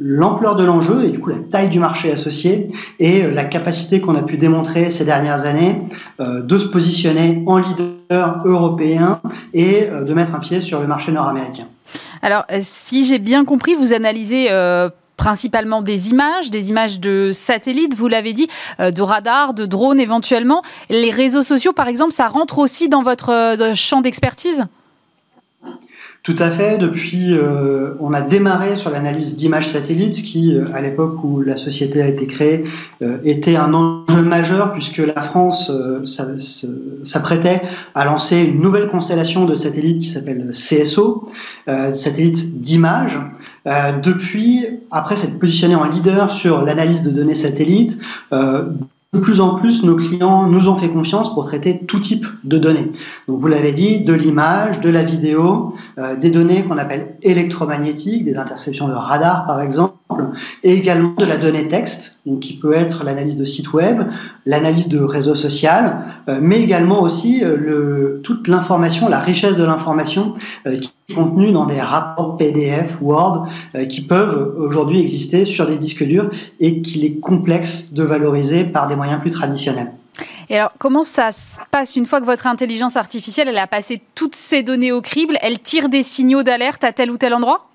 l'ampleur 0.00 0.56
de 0.56 0.64
l'enjeu 0.64 1.04
et 1.04 1.10
du 1.10 1.20
coup 1.20 1.28
la 1.28 1.38
taille 1.38 1.68
du 1.68 1.78
marché 1.78 2.10
associé 2.10 2.68
et 2.98 3.30
la 3.30 3.44
capacité 3.44 4.00
qu'on 4.00 4.16
a 4.16 4.22
pu 4.22 4.38
démontrer 4.38 4.90
ces 4.90 5.04
dernières 5.04 5.46
années 5.46 5.82
de 6.18 6.58
se 6.58 6.64
positionner 6.64 7.44
en 7.46 7.58
leader 7.58 8.40
européen 8.44 9.20
et 9.52 9.86
de 9.86 10.12
mettre 10.14 10.34
un 10.34 10.40
pied 10.40 10.60
sur 10.60 10.80
le 10.80 10.88
marché 10.88 11.12
nord-américain. 11.12 11.68
Alors, 12.24 12.46
euh, 12.50 12.60
si 12.62 13.04
j'ai 13.04 13.18
bien 13.18 13.44
compris, 13.44 13.74
vous 13.74 13.92
analysez 13.92 14.46
euh, 14.50 14.88
principalement 15.18 15.82
des 15.82 16.08
images, 16.08 16.50
des 16.50 16.70
images 16.70 16.98
de 16.98 17.32
satellites, 17.34 17.92
vous 17.92 18.08
l'avez 18.08 18.32
dit, 18.32 18.48
de 18.78 19.02
radars, 19.02 19.52
de 19.52 19.66
drones 19.66 20.00
éventuellement. 20.00 20.62
Les 20.88 21.10
réseaux 21.10 21.42
sociaux, 21.42 21.74
par 21.74 21.86
exemple, 21.86 22.12
ça 22.12 22.26
rentre 22.26 22.58
aussi 22.58 22.88
dans 22.88 23.02
votre 23.02 23.74
champ 23.74 24.00
d'expertise? 24.00 24.64
Tout 26.24 26.36
à 26.38 26.50
fait. 26.50 26.78
Depuis, 26.78 27.36
euh, 27.36 27.90
on 28.00 28.14
a 28.14 28.22
démarré 28.22 28.76
sur 28.76 28.88
l'analyse 28.88 29.34
d'images 29.34 29.68
satellites, 29.68 30.22
qui, 30.22 30.54
euh, 30.54 30.64
à 30.72 30.80
l'époque 30.80 31.22
où 31.22 31.42
la 31.42 31.54
société 31.54 32.00
a 32.00 32.08
été 32.08 32.26
créée, 32.26 32.64
euh, 33.02 33.18
était 33.24 33.56
un 33.56 33.74
enjeu 33.74 34.22
majeur 34.22 34.72
puisque 34.72 35.02
la 35.14 35.20
France 35.20 35.70
s'apprêtait 37.04 37.60
à 37.94 38.06
lancer 38.06 38.40
une 38.40 38.62
nouvelle 38.62 38.88
constellation 38.88 39.44
de 39.44 39.54
satellites 39.54 40.00
qui 40.00 40.08
s'appelle 40.08 40.50
CSO, 40.52 41.28
satellite 41.66 42.60
d'images. 42.60 43.20
depuis, 44.02 44.66
après 44.90 45.16
s'être 45.16 45.38
positionné 45.38 45.74
en 45.74 45.84
leader 45.84 46.30
sur 46.30 46.62
l'analyse 46.62 47.02
de 47.02 47.10
données 47.10 47.34
satellites, 47.34 47.98
de 49.14 49.20
plus 49.20 49.40
en 49.40 49.54
plus, 49.54 49.82
nos 49.84 49.96
clients 49.96 50.46
nous 50.46 50.68
ont 50.68 50.76
fait 50.76 50.88
confiance 50.88 51.32
pour 51.32 51.44
traiter 51.44 51.78
tout 51.86 52.00
type 52.00 52.26
de 52.42 52.58
données. 52.58 52.92
Donc, 53.28 53.40
vous 53.40 53.46
l'avez 53.46 53.72
dit, 53.72 54.04
de 54.04 54.12
l'image, 54.12 54.80
de 54.80 54.90
la 54.90 55.02
vidéo, 55.02 55.74
euh, 55.98 56.16
des 56.16 56.30
données 56.30 56.64
qu'on 56.64 56.78
appelle 56.78 57.16
électromagnétiques, 57.22 58.24
des 58.24 58.36
interceptions 58.36 58.88
de 58.88 58.94
radar 58.94 59.46
par 59.46 59.60
exemple, 59.60 59.94
et 60.62 60.74
également 60.74 61.14
de 61.16 61.24
la 61.24 61.36
donnée 61.36 61.68
texte, 61.68 62.18
donc 62.26 62.40
qui 62.40 62.58
peut 62.58 62.74
être 62.74 63.04
l'analyse 63.04 63.36
de 63.36 63.44
sites 63.44 63.72
web, 63.72 64.02
l'analyse 64.46 64.88
de 64.88 65.00
réseaux 65.00 65.34
sociaux, 65.34 65.70
euh, 66.28 66.38
mais 66.42 66.60
également 66.60 67.02
aussi 67.02 67.42
euh, 67.44 68.20
toute 68.22 68.48
l'information, 68.48 69.08
la 69.08 69.20
richesse 69.20 69.56
de 69.56 69.64
l'information 69.64 70.34
qui 70.64 70.92
est 71.08 71.14
contenue 71.14 71.52
dans 71.52 71.66
des 71.66 71.80
rapports 71.80 72.36
PDF, 72.36 72.96
Word, 73.00 73.46
qui 73.88 74.02
peuvent 74.02 74.54
aujourd'hui 74.58 75.00
exister 75.00 75.44
sur 75.44 75.66
des 75.66 75.76
disques 75.76 76.04
durs 76.04 76.30
et 76.60 76.82
qu'il 76.82 77.04
est 77.04 77.20
complexe 77.20 77.92
de 77.92 78.02
valoriser 78.02 78.64
par 78.64 78.88
des 78.88 78.96
moyens 78.96 79.20
plus 79.20 79.30
traditionnels. 79.30 79.92
Et 80.48 80.58
alors, 80.58 80.72
comment 80.78 81.02
ça 81.02 81.32
se 81.32 81.56
passe 81.70 81.96
une 81.96 82.06
fois 82.06 82.20
que 82.20 82.26
votre 82.26 82.46
intelligence 82.46 82.96
artificielle, 82.96 83.48
elle 83.48 83.58
a 83.58 83.66
passé 83.66 84.00
toutes 84.14 84.34
ces 84.34 84.62
données 84.62 84.92
au 84.92 85.00
crible, 85.00 85.36
elle 85.40 85.58
tire 85.58 85.88
des 85.88 86.02
signaux 86.02 86.42
d'alerte 86.42 86.84
à 86.84 86.92
tel 86.92 87.10
ou 87.10 87.16
tel 87.16 87.34
endroit? 87.34 87.66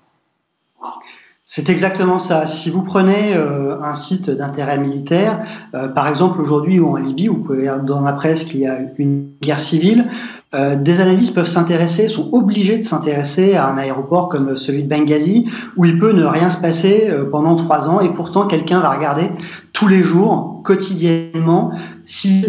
C'est 1.52 1.68
exactement 1.68 2.20
ça. 2.20 2.46
Si 2.46 2.70
vous 2.70 2.82
prenez 2.82 3.34
euh, 3.34 3.82
un 3.82 3.94
site 3.94 4.30
d'intérêt 4.30 4.78
militaire, 4.78 5.40
euh, 5.74 5.88
par 5.88 6.06
exemple 6.06 6.40
aujourd'hui 6.40 6.78
ou 6.78 6.92
en 6.92 6.96
Libye, 6.96 7.26
vous 7.26 7.38
pouvez 7.38 7.68
dans 7.82 8.02
la 8.02 8.12
presse 8.12 8.44
qu'il 8.44 8.60
y 8.60 8.68
a 8.68 8.78
une 8.98 9.30
guerre 9.42 9.58
civile, 9.58 10.06
euh, 10.54 10.76
des 10.76 11.00
analystes 11.00 11.34
peuvent 11.34 11.48
s'intéresser, 11.48 12.06
sont 12.06 12.28
obligés 12.30 12.78
de 12.78 12.84
s'intéresser 12.84 13.56
à 13.56 13.66
un 13.66 13.78
aéroport 13.78 14.28
comme 14.28 14.56
celui 14.56 14.84
de 14.84 14.88
Benghazi, 14.88 15.50
où 15.76 15.84
il 15.84 15.98
peut 15.98 16.12
ne 16.12 16.24
rien 16.24 16.50
se 16.50 16.58
passer 16.58 17.10
pendant 17.32 17.56
trois 17.56 17.88
ans, 17.88 17.98
et 17.98 18.10
pourtant 18.10 18.46
quelqu'un 18.46 18.78
va 18.78 18.90
regarder 18.90 19.32
tous 19.72 19.88
les 19.88 20.04
jours, 20.04 20.60
quotidiennement, 20.62 21.72
si 22.06 22.46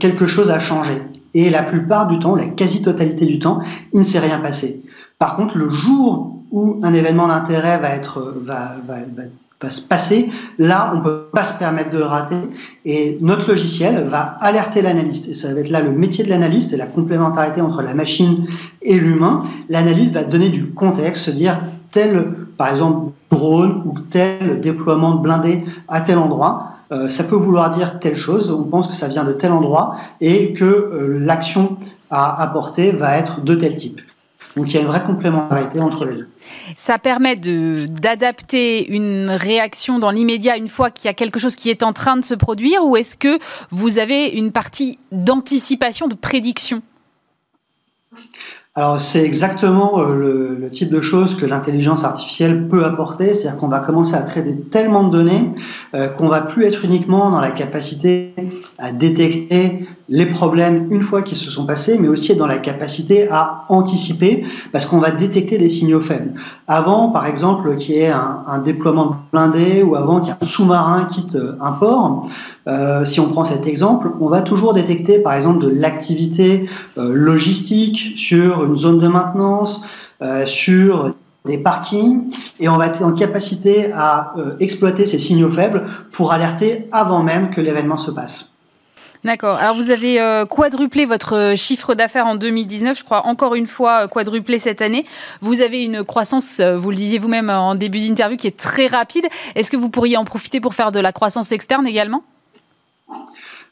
quelque 0.00 0.26
chose 0.26 0.50
a 0.50 0.58
changé. 0.58 1.02
Et 1.34 1.50
la 1.50 1.62
plupart 1.62 2.08
du 2.08 2.18
temps, 2.18 2.34
la 2.34 2.46
quasi-totalité 2.46 3.26
du 3.26 3.38
temps, 3.38 3.60
il 3.92 4.00
ne 4.00 4.04
s'est 4.04 4.18
rien 4.18 4.40
passé. 4.40 4.82
Par 5.20 5.36
contre, 5.36 5.56
le 5.56 5.70
jour 5.70 6.39
où 6.50 6.80
un 6.82 6.92
événement 6.92 7.28
d'intérêt 7.28 7.78
va 7.78 7.90
être 7.90 8.34
va, 8.44 9.70
se 9.70 9.82
passer, 9.82 10.30
là 10.58 10.92
on 10.96 11.02
peut 11.02 11.26
pas 11.32 11.44
se 11.44 11.58
permettre 11.58 11.90
de 11.90 11.98
le 11.98 12.04
rater 12.04 12.40
et 12.86 13.18
notre 13.20 13.50
logiciel 13.50 14.08
va 14.08 14.36
alerter 14.40 14.80
l'analyste 14.80 15.28
et 15.28 15.34
ça 15.34 15.52
va 15.52 15.60
être 15.60 15.68
là 15.68 15.80
le 15.80 15.92
métier 15.92 16.24
de 16.24 16.30
l'analyste 16.30 16.72
et 16.72 16.78
la 16.78 16.86
complémentarité 16.86 17.60
entre 17.60 17.82
la 17.82 17.92
machine 17.92 18.46
et 18.80 18.98
l'humain. 18.98 19.44
L'analyste 19.68 20.14
va 20.14 20.24
donner 20.24 20.48
du 20.48 20.70
contexte, 20.70 21.24
se 21.24 21.30
dire 21.30 21.58
tel 21.90 22.32
par 22.56 22.72
exemple 22.72 23.12
drone 23.30 23.82
ou 23.84 23.98
tel 24.10 24.60
déploiement 24.60 25.14
de 25.16 25.22
blindés 25.22 25.64
à 25.88 26.00
tel 26.00 26.18
endroit. 26.18 26.72
Euh, 26.92 27.08
ça 27.08 27.22
peut 27.24 27.36
vouloir 27.36 27.70
dire 27.70 28.00
telle 28.00 28.16
chose, 28.16 28.50
on 28.50 28.64
pense 28.64 28.88
que 28.88 28.94
ça 28.94 29.08
vient 29.08 29.24
de 29.24 29.32
tel 29.32 29.52
endroit 29.52 29.96
et 30.20 30.54
que 30.54 30.64
euh, 30.64 31.18
l'action 31.20 31.76
à 32.10 32.42
apporter 32.42 32.90
va 32.90 33.16
être 33.16 33.42
de 33.44 33.54
tel 33.54 33.76
type. 33.76 34.00
Donc 34.56 34.68
il 34.68 34.74
y 34.74 34.78
a 34.78 34.80
une 34.80 34.88
vraie 34.88 35.02
complémentarité 35.04 35.80
entre 35.80 36.04
les 36.04 36.16
deux. 36.16 36.28
Ça 36.76 36.98
permet 36.98 37.36
d'adapter 37.36 38.92
une 38.92 39.30
réaction 39.30 39.98
dans 39.98 40.10
l'immédiat 40.10 40.56
une 40.56 40.68
fois 40.68 40.90
qu'il 40.90 41.06
y 41.06 41.08
a 41.08 41.14
quelque 41.14 41.38
chose 41.38 41.56
qui 41.56 41.70
est 41.70 41.82
en 41.82 41.92
train 41.92 42.16
de 42.16 42.24
se 42.24 42.34
produire 42.34 42.84
ou 42.84 42.96
est-ce 42.96 43.16
que 43.16 43.38
vous 43.70 43.98
avez 43.98 44.26
une 44.28 44.50
partie 44.50 44.98
d'anticipation, 45.12 46.08
de 46.08 46.14
prédiction? 46.14 46.82
Alors 48.76 49.00
c'est 49.00 49.24
exactement 49.24 49.98
euh, 49.98 50.14
le, 50.14 50.54
le, 50.54 50.70
type 50.70 50.90
de 50.90 51.00
choses 51.00 51.36
que 51.36 51.44
l'intelligence 51.44 52.04
artificielle 52.04 52.68
peut 52.68 52.84
apporter, 52.84 53.34
c'est-à-dire 53.34 53.58
qu'on 53.58 53.68
va 53.68 53.80
commencer 53.80 54.14
à 54.14 54.22
traiter 54.22 54.56
tellement 54.56 55.02
de 55.02 55.10
données 55.10 55.50
euh, 55.94 56.08
qu'on 56.08 56.28
va 56.28 56.40
plus 56.40 56.64
être 56.66 56.84
uniquement 56.84 57.30
dans 57.30 57.40
la 57.40 57.50
capacité 57.50 58.32
à 58.78 58.92
détecter 58.92 59.88
les 60.12 60.26
problèmes 60.26 60.88
une 60.90 61.02
fois 61.02 61.22
qu'ils 61.22 61.38
se 61.38 61.50
sont 61.52 61.64
passés, 61.64 61.96
mais 61.98 62.08
aussi 62.08 62.34
dans 62.34 62.48
la 62.48 62.58
capacité 62.58 63.28
à 63.30 63.64
anticiper, 63.68 64.44
parce 64.72 64.84
qu'on 64.84 64.98
va 64.98 65.12
détecter 65.12 65.56
des 65.56 65.68
signaux 65.68 66.00
faibles. 66.00 66.34
Avant, 66.66 67.10
par 67.10 67.26
exemple, 67.26 67.76
qu'il 67.76 67.94
y 67.94 67.98
ait 68.00 68.10
un, 68.10 68.58
déploiement 68.64 69.16
blindé 69.32 69.82
ou 69.84 69.94
avant 69.94 70.20
qu'un 70.20 70.36
sous-marin 70.42 71.04
quitte 71.04 71.38
un 71.60 71.72
port, 71.72 72.28
euh, 72.66 73.04
si 73.04 73.20
on 73.20 73.28
prend 73.28 73.44
cet 73.44 73.68
exemple, 73.68 74.10
on 74.20 74.28
va 74.28 74.42
toujours 74.42 74.74
détecter 74.74 75.20
par 75.20 75.34
exemple 75.34 75.64
de 75.64 75.68
l'activité 75.68 76.68
euh, 76.98 77.12
logistique 77.14 78.14
sur 78.16 78.64
une 78.64 78.76
zone 78.76 78.98
de 78.98 79.08
maintenance, 79.08 79.80
euh, 80.22 80.44
sur 80.44 81.14
des 81.46 81.58
parkings, 81.58 82.34
et 82.58 82.68
on 82.68 82.76
va 82.76 82.88
être 82.88 83.02
en 83.02 83.12
capacité 83.12 83.92
à 83.94 84.34
exploiter 84.58 85.06
ces 85.06 85.18
signaux 85.18 85.48
faibles 85.48 85.84
pour 86.12 86.32
alerter 86.32 86.86
avant 86.92 87.22
même 87.22 87.48
que 87.50 87.62
l'événement 87.62 87.96
se 87.96 88.10
passe. 88.10 88.50
D'accord. 89.22 89.58
Alors 89.58 89.76
vous 89.76 89.90
avez 89.90 90.18
quadruplé 90.48 91.04
votre 91.04 91.54
chiffre 91.54 91.94
d'affaires 91.94 92.26
en 92.26 92.36
2019, 92.36 92.98
je 92.98 93.04
crois 93.04 93.26
encore 93.26 93.54
une 93.54 93.66
fois 93.66 94.08
quadruplé 94.08 94.58
cette 94.58 94.80
année. 94.80 95.04
Vous 95.40 95.60
avez 95.60 95.84
une 95.84 96.04
croissance, 96.04 96.60
vous 96.60 96.90
le 96.90 96.96
disiez 96.96 97.18
vous-même 97.18 97.50
en 97.50 97.74
début 97.74 97.98
d'interview, 97.98 98.38
qui 98.38 98.46
est 98.46 98.56
très 98.56 98.86
rapide. 98.86 99.26
Est-ce 99.54 99.70
que 99.70 99.76
vous 99.76 99.90
pourriez 99.90 100.16
en 100.16 100.24
profiter 100.24 100.60
pour 100.60 100.74
faire 100.74 100.90
de 100.90 101.00
la 101.00 101.12
croissance 101.12 101.52
externe 101.52 101.86
également? 101.86 102.22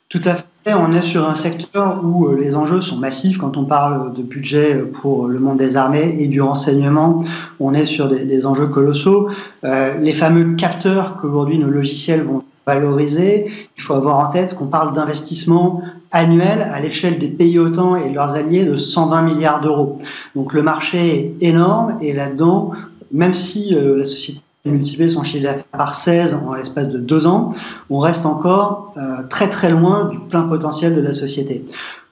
Tout 0.09 0.23
à 0.25 0.37
fait. 0.37 0.45
On 0.75 0.93
est 0.95 1.03
sur 1.03 1.29
un 1.29 1.35
secteur 1.35 2.03
où 2.03 2.29
euh, 2.29 2.39
les 2.41 2.55
enjeux 2.55 2.81
sont 2.81 2.97
massifs. 2.97 3.37
Quand 3.37 3.59
on 3.59 3.65
parle 3.67 4.15
de 4.15 4.23
budget 4.23 4.75
pour 4.77 5.27
le 5.29 5.39
monde 5.39 5.59
des 5.59 5.77
armées 5.77 6.17
et 6.19 6.29
du 6.29 6.41
renseignement, 6.41 7.25
on 7.61 7.75
est 7.75 7.85
sur 7.85 8.09
des, 8.09 8.47
enjeux 8.47 8.69
colossaux. 8.69 9.29
Euh, 9.65 9.99
les 9.99 10.15
fameux 10.15 10.57
capteurs 10.57 11.19
qu'aujourd'hui 11.21 11.59
nos 11.59 11.69
logiciels 11.69 12.23
vont 12.23 12.43
il 12.75 13.83
faut 13.83 13.95
avoir 13.95 14.19
en 14.19 14.31
tête 14.31 14.55
qu'on 14.55 14.67
parle 14.67 14.95
d'investissement 14.95 15.83
annuel 16.11 16.63
à 16.63 16.81
l'échelle 16.81 17.19
des 17.19 17.29
pays 17.29 17.59
OTAN 17.59 17.97
et 17.97 18.11
de 18.11 18.15
leurs 18.15 18.35
alliés 18.35 18.65
de 18.65 18.77
120 18.77 19.23
milliards 19.23 19.61
d'euros. 19.61 19.99
Donc 20.35 20.53
le 20.53 20.63
marché 20.63 21.19
est 21.19 21.47
énorme 21.47 21.99
et 22.01 22.13
là-dedans, 22.13 22.73
même 23.13 23.35
si 23.35 23.75
euh, 23.75 23.99
la 23.99 24.05
société 24.05 24.41
multiplier 24.65 25.09
son 25.09 25.23
chiffre 25.23 25.45
d'affaires 25.45 25.65
par 25.73 25.95
16 25.95 26.39
en 26.47 26.55
l'espace 26.55 26.89
de 26.89 26.99
deux 26.99 27.27
ans, 27.27 27.53
on 27.91 27.99
reste 27.99 28.27
encore 28.27 28.93
euh, 28.97 29.23
très 29.29 29.49
très 29.49 29.71
loin 29.71 30.07
du 30.07 30.19
plein 30.19 30.43
potentiel 30.43 30.95
de 30.95 31.01
la 31.01 31.15
société. 31.15 31.65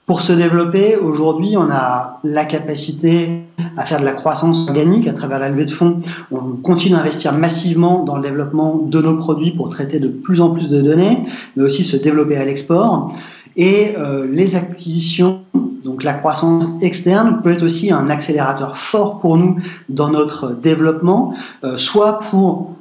Pour 0.07 0.21
se 0.21 0.31
développer, 0.31 0.95
aujourd'hui, 0.95 1.57
on 1.57 1.69
a 1.69 2.21
la 2.23 2.45
capacité 2.45 3.43
à 3.75 3.85
faire 3.85 3.99
de 3.99 4.05
la 4.05 4.13
croissance 4.13 4.69
organique 4.69 5.05
à 5.05 5.11
travers 5.11 5.37
la 5.37 5.49
levée 5.49 5.65
de 5.65 5.69
fonds. 5.69 5.99
On 6.31 6.55
continue 6.63 6.95
d'investir 6.95 7.33
massivement 7.33 8.05
dans 8.05 8.15
le 8.15 8.21
développement 8.21 8.77
de 8.77 9.01
nos 9.01 9.17
produits 9.17 9.51
pour 9.51 9.69
traiter 9.69 9.99
de 9.99 10.07
plus 10.07 10.39
en 10.39 10.51
plus 10.51 10.69
de 10.69 10.81
données, 10.81 11.25
mais 11.57 11.63
aussi 11.63 11.83
se 11.83 11.97
développer 11.97 12.37
à 12.37 12.45
l'export. 12.45 13.13
Et 13.57 13.95
euh, 13.97 14.25
les 14.31 14.55
acquisitions 14.55 15.41
donc 15.83 16.03
la 16.03 16.13
croissance 16.13 16.65
externe 16.81 17.41
peut 17.43 17.51
être 17.51 17.63
aussi 17.63 17.91
un 17.91 18.09
accélérateur 18.09 18.77
fort 18.77 19.19
pour 19.19 19.37
nous 19.37 19.57
dans 19.89 20.09
notre 20.09 20.53
développement, 20.53 21.33
euh, 21.65 21.77
soit 21.77 22.19
pour 22.29 22.75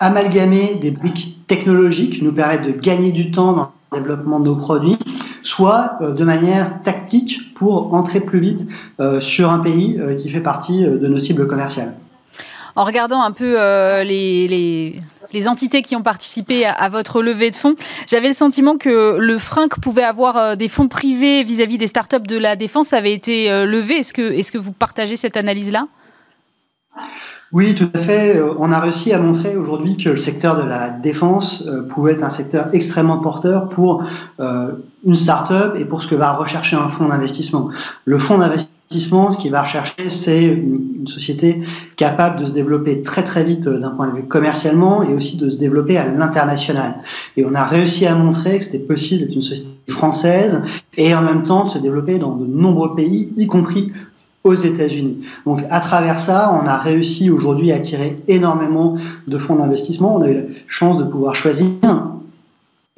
amalgamer 0.00 0.74
des 0.80 0.90
briques 0.90 1.38
technologiques, 1.46 2.20
nous 2.20 2.32
permettre 2.32 2.66
de 2.66 2.72
gagner 2.72 3.12
du 3.12 3.30
temps 3.30 3.52
dans 3.52 3.70
développement 3.92 4.40
de 4.40 4.46
nos 4.46 4.56
produits, 4.56 4.98
soit 5.42 5.96
euh, 6.00 6.12
de 6.12 6.24
manière 6.24 6.82
tactique 6.82 7.54
pour 7.54 7.94
entrer 7.94 8.20
plus 8.20 8.40
vite 8.40 8.66
euh, 9.00 9.20
sur 9.20 9.50
un 9.50 9.58
pays 9.58 10.00
qui 10.18 10.30
fait 10.30 10.40
partie 10.40 10.82
de 10.84 11.06
nos 11.06 11.18
cibles 11.18 11.46
commerciales. 11.46 11.94
En 12.74 12.84
regardant 12.84 13.22
un 13.22 13.32
peu 13.32 13.54
les 14.02 14.96
les 15.32 15.48
entités 15.48 15.82
qui 15.82 15.96
ont 15.96 16.02
participé 16.02 16.66
à, 16.66 16.88
votre 16.88 17.22
levée 17.22 17.50
de 17.50 17.56
fonds. 17.56 17.74
J'avais 18.06 18.28
le 18.28 18.34
sentiment 18.34 18.76
que 18.76 19.16
le 19.18 19.38
frein 19.38 19.68
que 19.68 19.80
pouvait 19.80 20.04
avoir 20.04 20.36
euh, 20.36 20.54
des 20.54 20.68
fonds 20.68 20.88
privés 20.88 21.42
vis-à-vis 21.42 21.78
des 21.78 21.86
startups 21.86 22.20
de 22.20 22.36
la 22.36 22.56
défense 22.56 22.92
avait 22.92 23.12
été 23.12 23.50
euh, 23.50 23.64
levé. 23.64 23.96
Est-ce 23.96 24.14
que, 24.14 24.22
est 24.22 24.50
que 24.50 24.58
vous 24.58 24.72
partagez 24.72 25.16
cette 25.16 25.36
analyse-là? 25.36 25.86
Oui, 27.52 27.74
tout 27.74 27.88
à 27.94 27.98
fait. 27.98 28.36
Euh, 28.36 28.54
on 28.58 28.72
a 28.72 28.80
réussi 28.80 29.12
à 29.12 29.18
montrer 29.18 29.56
aujourd'hui 29.56 29.96
que 29.96 30.08
le 30.10 30.16
secteur 30.16 30.56
de 30.56 30.66
la 30.66 30.90
défense 30.90 31.64
pouvait 31.90 32.12
être 32.12 32.24
un 32.24 32.30
secteur 32.30 32.68
extrêmement 32.72 33.18
porteur 33.18 33.68
pour 33.68 34.04
une 34.38 35.16
start-up 35.16 35.74
et 35.78 35.84
pour 35.84 36.02
ce 36.02 36.08
que 36.08 36.14
va 36.14 36.32
rechercher 36.32 36.76
un 36.76 36.88
fonds 36.88 37.08
d'investissement. 37.08 37.68
Le 38.04 38.18
fonds 38.18 38.38
d'investissement 38.38 38.72
ce 39.30 39.38
qu'il 39.38 39.50
va 39.50 39.62
rechercher, 39.62 40.08
c'est 40.08 40.44
une, 40.44 40.90
société 41.06 41.60
capable 41.96 42.40
de 42.40 42.46
se 42.46 42.52
développer 42.52 43.02
très 43.02 43.24
très 43.24 43.42
vite 43.42 43.66
euh, 43.66 43.80
d'un 43.80 43.90
point 43.90 44.06
de 44.06 44.14
vue 44.14 44.22
commercialement 44.22 45.02
et 45.02 45.12
aussi 45.12 45.36
de 45.36 45.50
se 45.50 45.58
développer 45.58 45.96
à 45.96 46.06
l'international. 46.06 46.94
Et 47.36 47.44
on 47.44 47.54
a 47.56 47.64
réussi 47.64 48.06
à 48.06 48.14
montrer 48.14 48.58
que 48.58 48.64
c'était 48.64 48.78
possible 48.78 49.22
d'être 49.22 49.34
une 49.34 49.42
société 49.42 49.68
française 49.88 50.62
et 50.96 51.12
en 51.12 51.22
même 51.22 51.42
temps 51.42 51.64
de 51.64 51.70
se 51.70 51.78
développer 51.78 52.18
dans 52.18 52.36
de 52.36 52.46
nombreux 52.46 52.94
pays, 52.94 53.32
y 53.36 53.48
compris 53.48 53.90
aux 54.44 54.54
États-Unis. 54.54 55.20
Donc 55.46 55.60
à 55.70 55.80
travers 55.80 56.18
ça, 56.18 56.58
on 56.62 56.66
a 56.66 56.76
réussi 56.76 57.30
aujourd'hui 57.30 57.72
à 57.72 57.76
attirer 57.76 58.16
énormément 58.28 58.96
de 59.26 59.38
fonds 59.38 59.56
d'investissement. 59.56 60.16
On 60.16 60.22
a 60.22 60.28
eu 60.28 60.34
la 60.34 60.42
chance 60.66 60.98
de 60.98 61.04
pouvoir 61.04 61.34
choisir 61.34 61.68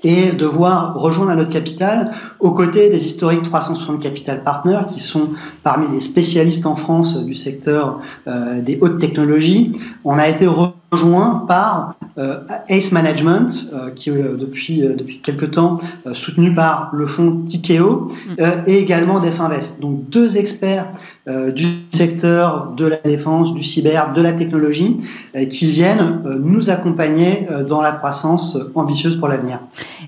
et 0.03 0.33
de 0.33 0.47
voir 0.47 0.95
rejoindre 0.99 1.35
notre 1.35 1.51
capital 1.51 2.13
aux 2.39 2.53
côtés 2.53 2.91
des 2.91 3.07
historiques 3.07 3.43
360 3.43 4.01
Capital 4.01 4.45
Partners 4.45 4.83
qui 4.93 5.01
sont 5.01 5.31
parmi 5.63 5.87
les 5.93 6.01
spécialistes 6.01 6.67
en 6.67 6.77
France 6.77 7.17
du 7.17 7.35
secteur 7.35 8.01
euh, 8.27 8.61
des 8.61 8.79
hautes 8.81 9.01
technologies. 9.01 9.73
On 10.05 10.19
a 10.19 10.29
été 10.29 10.47
rejoint 10.95 11.45
par 11.49 11.95
euh, 12.17 12.39
Ace 12.69 12.93
Management, 12.93 13.49
euh, 13.73 13.91
qui 13.91 14.11
euh, 14.11 14.37
depuis 14.37 14.81
depuis 14.81 15.21
quelque 15.21 15.47
temps 15.47 15.79
soutenu 16.13 16.55
par 16.55 16.91
le 16.93 17.07
fonds 17.07 17.43
Tikeo 17.47 18.13
mm. 18.27 18.45
et 18.67 18.79
également 18.79 19.19
Definvest. 19.19 19.81
Donc 19.81 20.09
deux 20.09 20.37
experts 20.37 20.87
du 21.27 21.67
secteur 21.95 22.73
de 22.77 22.85
la 22.85 22.99
défense, 22.99 23.55
du 23.55 23.63
cyber, 23.63 24.13
de 24.13 24.21
la 24.21 24.33
technologie, 24.33 25.01
qui 25.49 25.71
viennent 25.71 26.21
nous 26.43 26.69
accompagner 26.69 27.49
dans 27.67 27.81
la 27.81 27.93
croissance 27.93 28.59
ambitieuse 28.75 29.19
pour 29.19 29.29
l'avenir. 29.29 29.61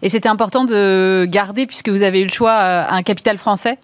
Et 0.03 0.11
c'était 0.11 0.28
important 0.28 0.64
de 0.64 1.24
garder, 1.24 1.64
puisque 1.64 1.89
vous 1.89 2.03
avez 2.03 2.20
eu 2.20 2.24
le 2.24 2.30
choix, 2.30 2.53
un 2.91 3.03
capital 3.03 3.39
français? 3.39 3.78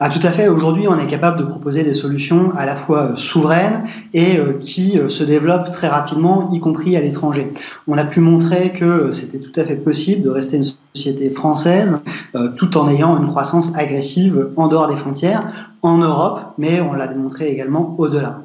Ah, 0.00 0.10
tout 0.10 0.24
à 0.24 0.30
fait. 0.30 0.46
Aujourd'hui, 0.46 0.86
on 0.86 0.96
est 0.96 1.08
capable 1.08 1.40
de 1.40 1.44
proposer 1.44 1.82
des 1.82 1.94
solutions 1.94 2.52
à 2.56 2.64
la 2.64 2.76
fois 2.76 3.02
euh, 3.02 3.16
souveraines 3.16 3.84
et 4.14 4.38
euh, 4.38 4.52
qui 4.60 4.96
euh, 4.96 5.08
se 5.08 5.24
développent 5.24 5.72
très 5.72 5.88
rapidement, 5.88 6.50
y 6.52 6.60
compris 6.60 6.96
à 6.96 7.00
l'étranger. 7.00 7.52
On 7.88 7.98
a 7.98 8.04
pu 8.04 8.20
montrer 8.20 8.72
que 8.72 9.10
c'était 9.10 9.40
tout 9.40 9.58
à 9.58 9.64
fait 9.64 9.74
possible 9.74 10.22
de 10.22 10.30
rester 10.30 10.56
une 10.56 10.64
société 10.94 11.30
française 11.30 12.00
tout 12.56 12.76
en 12.76 12.88
ayant 12.88 13.20
une 13.20 13.28
croissance 13.28 13.72
agressive 13.74 14.50
en 14.56 14.68
dehors 14.68 14.88
des 14.88 14.96
frontières, 14.96 15.74
en 15.82 15.98
Europe, 15.98 16.40
mais 16.58 16.80
on 16.80 16.92
l'a 16.92 17.08
démontré 17.08 17.50
également 17.50 17.94
au-delà. 17.98 18.40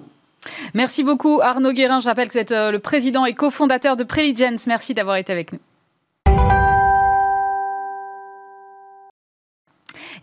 Merci 0.73 1.03
beaucoup 1.03 1.39
Arnaud 1.41 1.71
Guérin. 1.71 1.99
Je 1.99 2.07
rappelle 2.07 2.27
que 2.27 2.33
vous 2.33 2.39
êtes 2.39 2.51
le 2.51 2.77
président 2.77 3.25
et 3.25 3.33
cofondateur 3.33 3.95
de 3.95 4.03
Preligence. 4.03 4.67
Merci 4.67 4.93
d'avoir 4.93 5.17
été 5.17 5.31
avec 5.31 5.53
nous. 5.53 5.59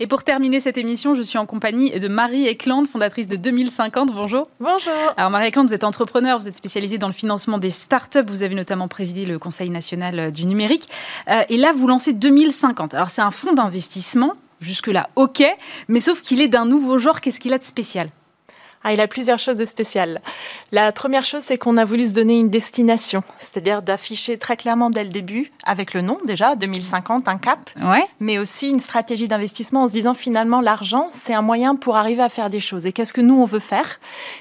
Et 0.03 0.07
pour 0.07 0.25
terminer 0.25 0.61
cette 0.61 0.79
émission, 0.79 1.15
je 1.15 1.21
suis 1.21 1.37
en 1.37 1.45
compagnie 1.45 1.91
de 1.91 2.09
Marie 2.09 2.47
Eklund, 2.47 2.87
fondatrice 2.89 3.29
de 3.29 3.37
2050. 3.37 4.15
Bonjour. 4.15 4.49
Bonjour. 4.59 4.95
Alors 5.19 5.29
Marie 5.31 5.49
Eklund, 5.49 5.69
vous 5.69 5.75
êtes 5.75 5.85
entrepreneur, 5.85 6.39
vous 6.39 6.49
êtes 6.49 6.57
spécialisée 6.57 6.97
dans 6.97 7.07
le 7.07 7.13
financement 7.13 7.59
des 7.59 7.69
startups, 7.69 8.25
vous 8.27 8.43
avez 8.43 8.55
notamment 8.55 8.89
présidé 8.89 9.27
le 9.27 9.39
Conseil 9.39 9.69
national 9.69 10.19
euh, 10.19 10.31
du 10.31 10.47
numérique. 10.47 10.89
Euh, 11.29 11.43
et 11.51 11.59
là, 11.59 11.73
vous 11.77 11.87
lancez 11.87 12.15
2050. 12.15 12.95
Alors 12.95 13.11
c'est 13.11 13.21
un 13.21 13.31
fonds 13.31 13.53
d'investissement, 13.53 14.33
jusque-là 14.59 15.07
ok, 15.17 15.45
mais 15.89 16.01
sauf 16.01 16.23
qu'il 16.23 16.41
est 16.41 16.49
d'un 16.49 16.65
nouveau 16.65 16.99
genre, 16.99 17.21
qu'est-ce 17.21 17.39
qu'il 17.39 17.53
a 17.53 17.59
de 17.59 17.65
spécial? 17.65 18.09
Ah, 18.83 18.95
il 18.95 19.01
a 19.01 19.07
plusieurs 19.07 19.39
choses 19.39 19.57
de 19.57 19.67
spéciales. 19.67 20.21
La 20.73 20.91
première 20.91 21.25
chose, 21.25 21.43
c'est 21.43 21.59
qu'on 21.59 21.77
a 21.77 21.85
voulu 21.85 22.07
se 22.07 22.15
donner 22.15 22.39
une 22.39 22.49
destination, 22.49 23.23
c'est-à-dire 23.37 23.83
d'afficher 23.83 24.39
très 24.39 24.57
clairement 24.57 24.89
dès 24.89 25.05
le 25.05 25.11
début, 25.11 25.51
avec 25.67 25.93
le 25.93 26.01
nom 26.01 26.19
déjà, 26.27 26.57
2050, 26.57 27.29
un 27.29 27.37
cap, 27.37 27.71
ouais. 27.83 28.07
mais 28.21 28.39
aussi 28.39 28.71
une 28.71 28.81
stratégie 28.81 29.29
d'investissement 29.29 29.83
en 29.83 29.89
se 29.89 29.93
disant 29.93 30.15
finalement 30.15 30.63
l'argent, 30.63 31.09
c'est 31.13 31.35
un 31.35 31.43
moyen 31.43 31.77
pour 31.77 31.97
arriver 31.97 32.23
à 32.23 32.31
faire 32.31 32.49
des 32.49 32.61
choses. 32.61 32.87
Et 32.87 32.93
qu'est-ce 32.93 33.13
que 33.13 33.21
nous, 33.21 33.35
on 33.35 33.45
veut 33.45 33.59
faire? 33.59 34.01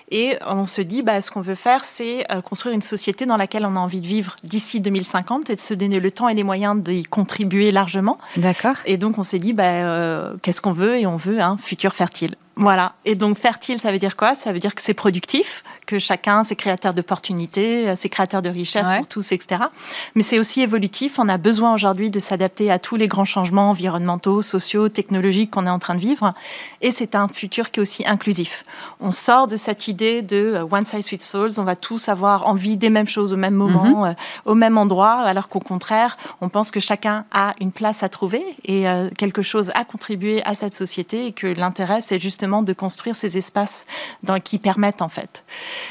Et 0.09 0.37
on 0.47 0.65
se 0.65 0.81
dit, 0.81 1.01
bah, 1.01 1.21
ce 1.21 1.31
qu'on 1.31 1.41
veut 1.41 1.55
faire, 1.55 1.83
c'est 1.83 2.25
euh, 2.31 2.39
construire 2.39 2.73
une 2.73 2.81
société 2.81 3.25
dans 3.25 3.37
laquelle 3.37 3.65
on 3.65 3.75
a 3.75 3.79
envie 3.79 4.01
de 4.01 4.07
vivre 4.07 4.35
d'ici 4.43 4.79
2050 4.79 5.49
et 5.49 5.55
de 5.55 5.59
se 5.59 5.73
donner 5.73 5.99
le 5.99 6.11
temps 6.11 6.29
et 6.29 6.33
les 6.33 6.43
moyens 6.43 6.81
d'y 6.81 7.03
contribuer 7.03 7.71
largement. 7.71 8.17
D'accord. 8.37 8.75
Et 8.85 8.95
donc, 8.95 9.17
on 9.17 9.23
s'est 9.23 9.39
dit, 9.39 9.51
bah, 9.51 9.63
euh, 9.63 10.35
qu'est-ce 10.41 10.61
qu'on 10.61 10.73
veut? 10.73 10.97
Et 10.97 11.05
on 11.05 11.17
veut 11.17 11.41
un 11.41 11.57
futur 11.57 11.93
fertile. 11.93 12.35
Voilà. 12.59 12.93
Et 13.05 13.15
donc 13.15 13.37
fertile, 13.37 13.79
ça 13.79 13.91
veut 13.91 13.99
dire 13.99 14.17
quoi? 14.17 14.35
Ça 14.35 14.51
veut 14.51 14.59
dire 14.59 14.75
que 14.75 14.81
c'est 14.81 14.93
productif, 14.93 15.63
que 15.89 15.97
chacun, 15.97 16.43
c'est 16.43 16.55
créateur 16.55 16.93
d'opportunités, 16.93 17.95
c'est 17.95 18.09
créateur 18.09 18.43
de 18.43 18.49
richesses 18.49 18.87
pour 18.97 19.07
tous, 19.07 19.31
etc. 19.31 19.63
Mais 20.13 20.21
c'est 20.21 20.37
aussi 20.37 20.61
évolutif. 20.61 21.17
On 21.17 21.27
a 21.27 21.37
besoin 21.37 21.73
aujourd'hui 21.73 22.11
de 22.11 22.19
s'adapter 22.19 22.69
à 22.69 22.77
tous 22.77 22.95
les 22.95 23.07
grands 23.07 23.25
changements 23.25 23.71
environnementaux, 23.71 24.43
sociaux, 24.43 24.87
technologiques 24.87 25.49
qu'on 25.49 25.65
est 25.65 25.71
en 25.71 25.79
train 25.79 25.95
de 25.95 25.99
vivre. 25.99 26.35
Et 26.81 26.91
c'est 26.91 27.15
un 27.15 27.27
futur 27.27 27.71
qui 27.71 27.79
est 27.79 27.81
aussi 27.81 28.05
inclusif. 28.05 28.65
On 28.99 29.11
sort 29.11 29.47
de 29.47 29.55
cette 29.55 29.87
idée 29.87 30.21
de 30.21 30.53
euh, 30.55 30.67
one 30.69 30.85
size 30.85 31.07
fits 31.07 31.19
all. 31.33 31.49
On 31.57 31.63
va 31.63 31.75
tous 31.75 32.07
avoir 32.07 32.47
envie 32.47 32.77
des 32.77 32.91
mêmes 32.91 33.07
choses 33.07 33.33
au 33.33 33.37
même 33.37 33.55
moment, 33.55 34.03
mhm. 34.03 34.09
euh, 34.09 34.13
au 34.45 34.53
même 34.53 34.77
endroit, 34.77 35.21
alors 35.21 35.47
qu'au 35.47 35.59
contraire, 35.59 36.17
on 36.41 36.49
pense 36.49 36.69
que 36.69 36.79
chacun 36.79 37.25
a 37.31 37.55
une 37.59 37.71
place 37.71 38.03
à 38.03 38.09
trouver 38.09 38.43
et 38.65 38.87
euh, 38.87 39.09
quelque 39.17 39.41
chose 39.41 39.71
à 39.73 39.85
contribuer 39.85 40.43
à 40.45 40.53
cette 40.53 40.75
société 40.75 41.25
et 41.25 41.31
que 41.31 41.47
l'intérêt, 41.47 42.01
c'est 42.01 42.19
justement 42.19 42.61
de 42.61 42.73
construire 42.73 43.15
ces 43.15 43.37
espaces 43.37 43.85
dans, 44.23 44.39
qui 44.39 44.59
permettent 44.59 45.01
en 45.01 45.09
fait. 45.09 45.43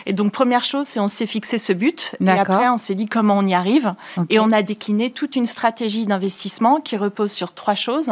Et 0.07 0.13
donc 0.13 0.33
première 0.33 0.65
chose, 0.65 0.87
c'est 0.87 1.01
on 1.01 1.09
s'est 1.09 1.27
fixé 1.27 1.59
ce 1.59 1.73
but 1.73 2.17
et 2.21 2.31
après 2.31 2.69
on 2.69 2.79
s'est 2.79 2.95
dit 2.95 3.07
comment 3.07 3.39
on 3.39 3.47
y 3.47 3.55
arrive 3.55 3.95
et 4.31 4.39
on 4.39 4.53
a 4.53 4.63
décliné 4.63 5.11
toute 5.11 5.37
une 5.37 5.47
stratégie 5.47 6.07
d'investissement 6.07 6.81
qui 6.81 6.97
repose 6.97 7.33
sur 7.33 7.53
trois 7.53 7.75
choses. 7.75 8.11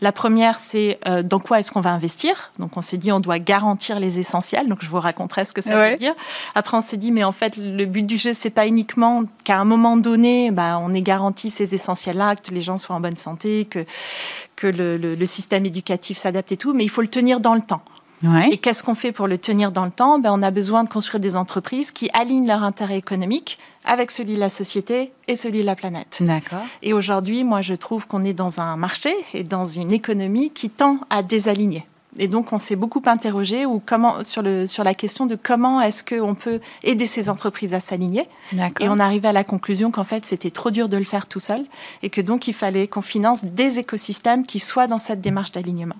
La 0.00 0.12
première, 0.12 0.58
c'est 0.58 1.00
euh, 1.08 1.22
dans 1.24 1.40
quoi 1.40 1.58
est-ce 1.58 1.72
qu'on 1.72 1.80
va 1.80 1.90
investir? 1.90 2.52
Donc, 2.58 2.76
on 2.76 2.82
s'est 2.82 2.98
dit, 2.98 3.10
on 3.10 3.18
doit 3.18 3.40
garantir 3.40 3.98
les 3.98 4.20
essentiels. 4.20 4.68
Donc, 4.68 4.78
je 4.82 4.88
vous 4.88 5.00
raconterai 5.00 5.44
ce 5.44 5.52
que 5.52 5.60
ça 5.60 5.90
veut 5.90 5.96
dire. 5.96 6.14
Après, 6.54 6.76
on 6.76 6.80
s'est 6.80 6.96
dit, 6.96 7.10
mais 7.10 7.24
en 7.24 7.32
fait, 7.32 7.56
le 7.56 7.84
but 7.84 8.06
du 8.06 8.16
jeu, 8.16 8.32
c'est 8.32 8.50
pas 8.50 8.68
uniquement 8.68 9.24
qu'à 9.42 9.58
un 9.58 9.64
moment 9.64 9.96
donné, 9.96 10.52
bah, 10.52 10.78
on 10.80 10.92
ait 10.92 11.02
garanti 11.02 11.50
ces 11.50 11.74
essentiels-là, 11.74 12.36
que 12.36 12.54
les 12.54 12.62
gens 12.62 12.78
soient 12.78 12.94
en 12.94 13.00
bonne 13.00 13.16
santé, 13.16 13.64
que, 13.64 13.84
que 14.54 14.68
le, 14.68 14.96
le 14.96 15.26
système 15.26 15.66
éducatif 15.66 16.16
s'adapte 16.16 16.52
et 16.52 16.56
tout, 16.56 16.74
mais 16.74 16.84
il 16.84 16.90
faut 16.90 17.02
le 17.02 17.08
tenir 17.08 17.40
dans 17.40 17.54
le 17.54 17.62
temps. 17.62 17.82
Et 18.50 18.58
qu'est-ce 18.58 18.82
qu'on 18.82 18.94
fait 18.94 19.12
pour 19.12 19.28
le 19.28 19.38
tenir 19.38 19.70
dans 19.70 19.84
le 19.84 19.90
temps? 19.90 20.18
Ben, 20.18 20.32
On 20.32 20.42
a 20.42 20.50
besoin 20.50 20.84
de 20.84 20.88
construire 20.88 21.20
des 21.20 21.36
entreprises 21.36 21.92
qui 21.92 22.10
alignent 22.12 22.46
leur 22.46 22.62
intérêt 22.62 22.98
économique 22.98 23.58
avec 23.84 24.10
celui 24.10 24.34
de 24.34 24.40
la 24.40 24.48
société 24.48 25.12
et 25.28 25.36
celui 25.36 25.60
de 25.60 25.66
la 25.66 25.76
planète. 25.76 26.18
D'accord. 26.20 26.64
Et 26.82 26.92
aujourd'hui, 26.92 27.44
moi, 27.44 27.62
je 27.62 27.74
trouve 27.74 28.06
qu'on 28.06 28.22
est 28.24 28.32
dans 28.32 28.60
un 28.60 28.76
marché 28.76 29.14
et 29.34 29.44
dans 29.44 29.66
une 29.66 29.92
économie 29.92 30.50
qui 30.50 30.68
tend 30.68 30.98
à 31.10 31.22
désaligner. 31.22 31.84
Et 32.18 32.28
donc, 32.28 32.52
on 32.52 32.58
s'est 32.58 32.76
beaucoup 32.76 33.02
interrogé 33.06 33.66
ou 33.66 33.80
comment, 33.84 34.22
sur, 34.22 34.42
le, 34.42 34.66
sur 34.66 34.84
la 34.84 34.94
question 34.94 35.26
de 35.26 35.36
comment 35.36 35.80
est-ce 35.80 36.04
qu'on 36.04 36.34
peut 36.34 36.60
aider 36.82 37.06
ces 37.06 37.28
entreprises 37.28 37.74
à 37.74 37.80
s'aligner. 37.80 38.28
Et 38.80 38.88
on 38.88 38.98
arrivait 38.98 39.28
à 39.28 39.32
la 39.32 39.44
conclusion 39.44 39.90
qu'en 39.90 40.04
fait, 40.04 40.26
c'était 40.26 40.50
trop 40.50 40.70
dur 40.70 40.88
de 40.88 40.96
le 40.96 41.04
faire 41.04 41.26
tout 41.26 41.40
seul 41.40 41.64
et 42.02 42.10
que 42.10 42.20
donc, 42.20 42.48
il 42.48 42.54
fallait 42.54 42.88
qu'on 42.88 43.02
finance 43.02 43.44
des 43.44 43.78
écosystèmes 43.78 44.44
qui 44.44 44.58
soient 44.58 44.86
dans 44.86 44.98
cette 44.98 45.20
démarche 45.20 45.52
d'alignement. 45.52 45.96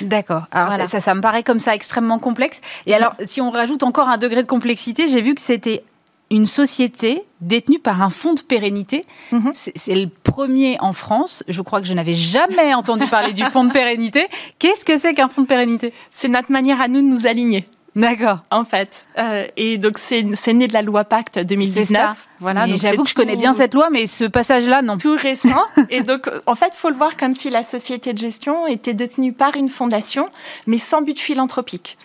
D'accord. 0.00 0.46
Alors 0.50 0.72
ça, 0.72 1.00
ça, 1.00 1.14
me 1.14 1.20
paraît 1.20 1.42
comme 1.42 1.60
ça 1.60 1.74
extrêmement 1.74 2.18
complexe. 2.18 2.60
Et 2.86 2.94
alors, 2.94 3.14
si 3.24 3.40
on 3.40 3.50
rajoute 3.50 3.82
encore 3.82 4.08
un 4.08 4.18
degré 4.18 4.42
de 4.42 4.46
complexité, 4.46 5.08
j'ai 5.08 5.20
vu 5.20 5.34
que 5.34 5.40
c'était 5.40 5.82
une 6.30 6.46
société 6.46 7.22
détenue 7.40 7.78
par 7.78 8.02
un 8.02 8.10
fonds 8.10 8.34
de 8.34 8.40
pérennité. 8.40 9.04
Mhm. 9.32 9.52
C'est 9.52 9.94
le 9.94 10.08
premier 10.08 10.76
en 10.80 10.92
France. 10.92 11.42
Je 11.48 11.62
crois 11.62 11.80
que 11.80 11.86
je 11.86 11.94
n'avais 11.94 12.14
jamais 12.14 12.74
entendu 12.74 13.06
parler 13.06 13.32
du 13.32 13.44
fonds 13.44 13.64
de 13.64 13.72
pérennité. 13.72 14.26
Qu'est-ce 14.58 14.84
que 14.84 14.96
c'est 14.96 15.14
qu'un 15.14 15.28
fonds 15.28 15.42
de 15.42 15.46
pérennité? 15.46 15.92
C'est 16.10 16.28
notre 16.28 16.52
manière 16.52 16.80
à 16.80 16.88
nous 16.88 17.00
de 17.00 17.06
nous 17.06 17.26
aligner. 17.26 17.66
D'accord. 17.96 18.42
En 18.50 18.64
fait. 18.64 19.08
Euh, 19.18 19.46
et 19.56 19.76
donc, 19.78 19.98
c'est 19.98 20.22
né 20.22 20.66
de 20.68 20.72
la 20.72 20.82
loi 20.82 21.04
Pacte 21.04 21.38
2019. 21.38 22.28
Voilà. 22.38 22.66
J'avoue 22.76 23.02
que 23.02 23.10
je 23.10 23.14
connais 23.14 23.36
bien 23.36 23.52
cette 23.52 23.74
loi, 23.74 23.88
mais 23.90 24.06
ce 24.06 24.24
passage-là, 24.24 24.82
non. 24.82 24.98
Tout 24.98 25.16
récent. 25.20 25.64
et 25.90 26.02
donc, 26.02 26.30
en 26.46 26.54
fait, 26.54 26.74
faut 26.74 26.90
le 26.90 26.94
voir 26.94 27.16
comme 27.16 27.32
si 27.32 27.50
la 27.50 27.62
société 27.62 28.12
de 28.12 28.18
gestion 28.18 28.66
était 28.66 28.94
détenue 28.94 29.32
par 29.32 29.56
une 29.56 29.68
fondation, 29.68 30.28
mais 30.66 30.78
sans 30.78 31.02
but 31.02 31.18
philanthropique. 31.18 31.98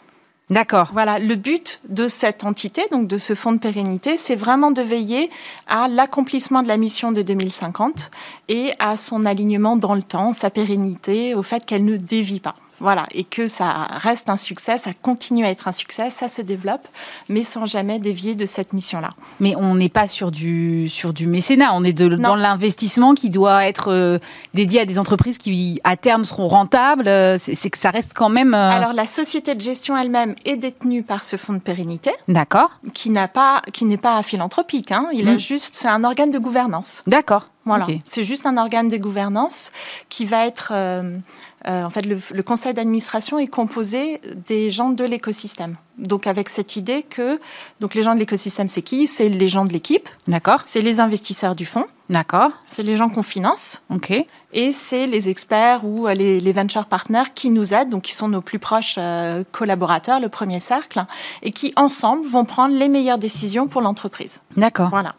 D'accord. 0.50 0.90
Voilà, 0.92 1.20
le 1.20 1.36
but 1.36 1.80
de 1.88 2.08
cette 2.08 2.44
entité, 2.44 2.84
donc 2.92 3.08
de 3.08 3.18
ce 3.18 3.34
fonds 3.34 3.54
de 3.54 3.60
pérennité, 3.60 4.18
c'est 4.18 4.36
vraiment 4.36 4.72
de 4.72 4.82
veiller 4.82 5.30
à 5.68 5.88
l'accomplissement 5.88 6.62
de 6.62 6.68
la 6.68 6.78
mission 6.78 7.12
de 7.12 7.22
2050 7.22 8.12
et 8.50 8.72
à 8.80 8.98
son 8.98 9.26
alignement 9.26 9.78
dans 9.78 9.96
le 9.96 10.04
temps, 10.04 10.34
sa 10.34 10.50
pérennité, 10.50 11.34
au 11.34 11.44
fait 11.44 11.66
qu'elle 11.66 11.86
ne 11.86 11.98
dévie 11.98 12.42
pas. 12.42 12.56
Voilà, 12.84 13.08
et 13.14 13.24
que 13.24 13.48
ça 13.48 13.88
reste 13.92 14.28
un 14.30 14.36
succès, 14.36 14.78
ça 14.78 14.92
continue 14.94 15.46
à 15.46 15.50
être 15.50 15.70
un 15.70 15.72
succès, 15.72 16.10
ça 16.10 16.28
se 16.28 16.42
développe, 16.42 16.86
mais 17.30 17.46
sans 17.46 17.66
jamais 17.66 17.98
dévier 17.98 18.36
de 18.36 18.46
cette 18.46 18.74
mission-là. 18.74 19.12
Mais 19.40 19.56
on 19.56 19.76
n'est 19.76 19.88
pas 19.88 20.06
sur 20.06 20.32
du, 20.32 20.90
sur 20.90 21.14
du 21.14 21.26
mécénat, 21.26 21.74
on 21.76 21.86
est 21.86 21.94
de, 21.94 22.10
dans 22.10 22.36
l'investissement 22.36 23.14
qui 23.14 23.30
doit 23.30 23.66
être 23.66 23.90
euh, 23.90 24.20
dédié 24.54 24.82
à 24.82 24.86
des 24.86 25.00
entreprises 25.00 25.38
qui, 25.38 25.80
à 25.86 25.96
terme, 25.96 26.26
seront 26.26 26.50
rentables. 26.50 27.08
Euh, 27.08 27.38
c'est 27.40 27.70
que 27.70 27.78
ça 27.78 27.90
reste 27.90 28.12
quand 28.14 28.28
même. 28.28 28.54
Euh, 28.54 28.72
Alors, 28.72 28.92
la 28.92 29.06
société 29.06 29.56
de 29.56 29.62
gestion 29.62 29.96
elle-même 29.96 30.36
est 30.44 30.58
détenue 30.58 31.04
par 31.04 31.24
ce 31.24 31.38
fonds 31.38 31.54
de 31.54 31.60
pérennité. 31.60 32.12
D'accord. 32.28 32.72
Qui 32.94 33.12
n'a 33.12 33.30
pas, 33.30 33.62
qui 33.72 33.86
n'est 33.86 33.96
pas 33.96 34.22
philanthropique, 34.24 34.92
hein. 34.92 35.08
il 35.14 35.30
a 35.30 35.36
hmm. 35.36 35.40
juste, 35.40 35.78
c'est 35.78 35.88
un 35.88 36.04
organe 36.04 36.32
de 36.32 36.40
gouvernance. 36.40 37.02
D'accord. 37.08 37.46
Voilà, 37.66 37.88
c'est 38.04 38.24
juste 38.24 38.46
un 38.46 38.58
organe 38.58 38.90
de 38.90 38.98
gouvernance 38.98 39.72
qui 40.10 40.26
va 40.26 40.46
être 40.46 40.74
euh, 40.76 41.18
en 41.66 41.90
fait, 41.90 42.06
le, 42.06 42.44
conseil 42.44 42.74
d'administration 42.74 43.40
est 43.40 43.48
composé 43.48 44.20
des 44.48 44.72
gens 44.72 44.90
de 44.90 45.04
l'écosystème. 45.06 45.78
Donc, 45.98 46.28
avec 46.28 46.50
cette 46.50 46.76
idée 46.76 47.04
que 47.04 47.40
donc 47.80 47.94
les 47.94 48.02
gens 48.02 48.16
de 48.16 48.20
l'écosystème, 48.20 48.68
c'est 48.68 48.82
qui? 48.82 49.08
C'est 49.08 49.30
les 49.30 49.48
gens 49.48 49.64
de 49.64 49.72
l'équipe. 49.72 50.10
D'accord. 50.28 50.62
C'est 50.66 50.82
les 50.82 51.00
investisseurs 51.00 51.56
du 51.56 51.66
fonds. 51.66 51.86
D'accord. 52.10 52.52
C'est 52.68 52.84
les 52.84 52.98
gens 52.98 53.10
qu'on 53.10 53.24
finance. 53.24 53.82
Ok. 53.90 54.12
Et 54.54 54.72
c'est 54.72 55.08
les 55.08 55.30
experts 55.30 55.84
ou 55.84 56.08
euh, 56.08 56.14
les, 56.14 56.52
venture 56.52 56.86
partners 56.86 57.32
qui 57.34 57.50
nous 57.50 57.74
aident, 57.74 57.90
donc 57.90 58.04
qui 58.04 58.14
sont 58.14 58.28
nos 58.28 58.42
plus 58.42 58.60
proches 58.60 58.96
euh, 58.98 59.44
collaborateurs, 59.52 60.20
le 60.20 60.30
premier 60.30 60.60
cercle, 60.60 61.04
et 61.42 61.52
qui 61.52 61.74
ensemble 61.76 62.26
vont 62.26 62.46
prendre 62.46 62.76
les 62.76 62.90
meilleures 62.90 63.18
décisions 63.18 63.68
pour 63.68 63.82
l'entreprise. 63.82 64.42
D'accord. 64.58 64.90
Voilà. 64.90 65.16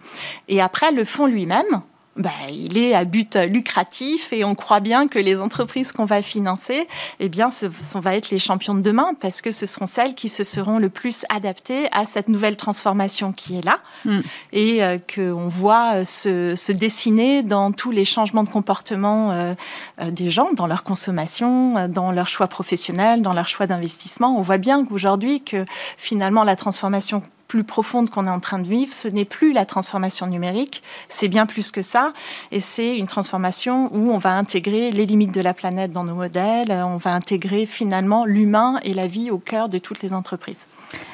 Et 0.49 0.61
après, 0.61 0.92
le 0.92 1.05
fonds 1.05 1.26
lui-même, 1.26 1.82
bah, 2.16 2.30
il 2.50 2.78
est 2.78 2.94
à 2.94 3.04
but 3.04 3.36
lucratif 3.36 4.32
et 4.32 4.44
on 4.44 4.54
croit 4.54 4.80
bien 4.80 5.08
que 5.08 5.18
les 5.18 5.40
entreprises 5.40 5.92
qu'on 5.92 6.04
va 6.04 6.22
financer, 6.22 6.86
eh 7.18 7.28
bien, 7.28 7.50
ce, 7.50 7.66
va 7.98 8.14
être 8.14 8.30
les 8.30 8.38
champions 8.38 8.74
de 8.74 8.80
demain 8.80 9.12
parce 9.20 9.42
que 9.42 9.50
ce 9.50 9.66
seront 9.66 9.86
celles 9.86 10.14
qui 10.14 10.28
se 10.28 10.44
seront 10.44 10.78
le 10.78 10.88
plus 10.88 11.24
adaptées 11.28 11.88
à 11.92 12.04
cette 12.04 12.28
nouvelle 12.28 12.56
transformation 12.56 13.32
qui 13.32 13.56
est 13.58 13.64
là 13.64 13.80
mm. 14.04 14.20
et 14.52 14.84
euh, 14.84 14.98
qu'on 14.98 15.48
voit 15.48 16.04
se, 16.04 16.54
se, 16.54 16.72
dessiner 16.72 17.42
dans 17.42 17.72
tous 17.72 17.90
les 17.90 18.04
changements 18.04 18.44
de 18.44 18.48
comportement 18.48 19.32
euh, 19.32 19.54
euh, 20.00 20.10
des 20.10 20.30
gens, 20.30 20.52
dans 20.52 20.66
leur 20.66 20.84
consommation, 20.84 21.88
dans 21.88 22.12
leur 22.12 22.28
choix 22.28 22.46
professionnel, 22.46 23.22
dans 23.22 23.32
leur 23.32 23.48
choix 23.48 23.66
d'investissement. 23.66 24.36
On 24.38 24.42
voit 24.42 24.58
bien 24.58 24.84
qu'aujourd'hui 24.84 25.42
que 25.42 25.64
finalement 25.96 26.44
la 26.44 26.56
transformation 26.56 27.22
plus 27.55 27.62
profonde 27.62 28.11
qu'on 28.11 28.26
est 28.26 28.30
en 28.30 28.40
train 28.40 28.59
de 28.59 28.66
vivre, 28.66 28.92
ce 28.92 29.07
n'est 29.07 29.24
plus 29.24 29.52
la 29.52 29.64
transformation 29.64 30.26
numérique, 30.26 30.82
c'est 31.09 31.28
bien 31.28 31.46
plus 31.46 31.70
que 31.70 31.82
ça, 31.82 32.12
et 32.50 32.59
c'est 32.59 32.98
une 32.98 33.07
transformation 33.07 33.94
où 33.94 34.11
on 34.11 34.18
va 34.18 34.32
intégrer 34.32 34.90
les 34.90 35.07
limites 35.07 35.32
de 35.32 35.40
la 35.40 35.55
planète 35.55 35.92
dans 35.92 36.02
nos 36.02 36.16
modèles, 36.16 36.72
on 36.84 36.96
va 36.96 37.12
intégrer 37.12 37.64
finalement 37.64 38.24
l'humain 38.24 38.80
et 38.82 38.92
la 38.92 39.07
vie 39.07 39.30
au 39.30 39.38
cœur 39.38 39.68
de 39.68 39.78
toutes 39.78 40.02
les 40.02 40.12
entreprises. 40.12 40.66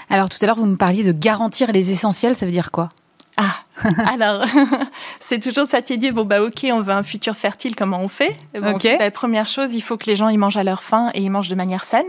Alors 0.09 0.30
tout 0.30 0.38
à 0.41 0.47
l'heure, 0.47 0.57
vous 0.57 0.64
me 0.64 0.78
parliez 0.78 1.05
de 1.05 1.12
garantir 1.12 1.72
les 1.72 1.91
essentiels, 1.91 2.34
ça 2.34 2.47
veut 2.47 2.53
dire 2.53 2.70
quoi? 2.70 2.88
Ah, 3.36 3.57
alors, 4.12 4.45
c'est 5.20 5.41
toujours 5.41 5.66
cette 5.68 5.91
idée, 5.91 6.12
bon, 6.12 6.24
bah, 6.24 6.43
ok, 6.43 6.66
on 6.72 6.81
veut 6.81 6.93
un 6.93 7.03
futur 7.03 7.35
fertile, 7.35 7.76
comment 7.76 8.01
on 8.01 8.09
fait? 8.09 8.37
Bon, 8.55 8.76
bah, 8.99 9.11
Première 9.11 9.49
chose, 9.49 9.74
il 9.74 9.81
faut 9.81 9.97
que 9.97 10.07
les 10.07 10.16
gens 10.16 10.28
ils 10.28 10.39
mangent 10.39 10.57
à 10.57 10.64
leur 10.64 10.83
faim 10.83 11.11
et 11.14 11.22
ils 11.22 11.31
mangent 11.31 11.49
de 11.49 11.55
manière 11.55 11.85
saine. 11.85 12.07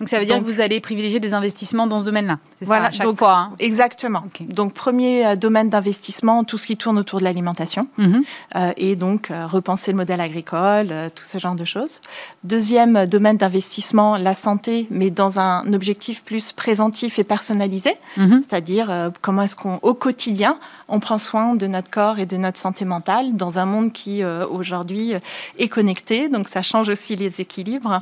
Donc 0.00 0.08
ça 0.08 0.18
veut 0.18 0.24
dire 0.24 0.38
que 0.38 0.44
vous 0.44 0.62
allez 0.62 0.80
privilégier 0.80 1.20
des 1.20 1.34
investissements 1.34 1.86
dans 1.86 2.00
ce 2.00 2.06
domaine-là. 2.06 2.38
C'est 2.58 2.64
voilà, 2.64 2.84
ça, 2.84 2.88
à 2.88 2.92
chaque 2.92 3.18
fois. 3.18 3.36
Hein? 3.36 3.52
Exactement. 3.58 4.24
Donc 4.40 4.72
premier 4.72 5.26
euh, 5.26 5.36
domaine 5.36 5.68
d'investissement, 5.68 6.42
tout 6.42 6.56
ce 6.56 6.66
qui 6.66 6.78
tourne 6.78 6.98
autour 6.98 7.18
de 7.18 7.24
l'alimentation 7.24 7.86
mhm. 7.98 8.22
euh, 8.56 8.72
et 8.78 8.96
donc 8.96 9.30
euh, 9.30 9.46
repenser 9.46 9.90
le 9.90 9.98
modèle 9.98 10.22
agricole, 10.22 10.88
tout 11.14 11.24
ce 11.24 11.36
genre 11.36 11.54
de 11.54 11.64
choses. 11.64 12.00
Deuxième 12.44 13.04
domaine 13.04 13.36
d'investissement, 13.36 14.16
la 14.16 14.32
santé, 14.32 14.86
mais 14.88 15.10
dans 15.10 15.38
un 15.38 15.70
objectif 15.74 16.24
plus 16.24 16.52
préventif 16.52 17.18
et 17.18 17.24
personnalisé, 17.24 17.94
mhm. 18.16 18.40
c'est-à-dire 18.40 19.10
comment 19.20 19.42
est-ce 19.42 19.56
qu'on 19.56 19.80
au 19.82 19.92
quotidien 19.92 20.58
on 20.90 20.98
prend 20.98 21.09
soin 21.18 21.54
de 21.54 21.66
notre 21.66 21.90
corps 21.90 22.18
et 22.18 22.26
de 22.26 22.36
notre 22.36 22.58
santé 22.58 22.84
mentale 22.84 23.36
dans 23.36 23.58
un 23.58 23.66
monde 23.66 23.92
qui 23.92 24.24
aujourd'hui 24.24 25.14
est 25.58 25.68
connecté, 25.68 26.28
donc 26.28 26.48
ça 26.48 26.62
change 26.62 26.88
aussi 26.88 27.16
les 27.16 27.40
équilibres 27.40 28.00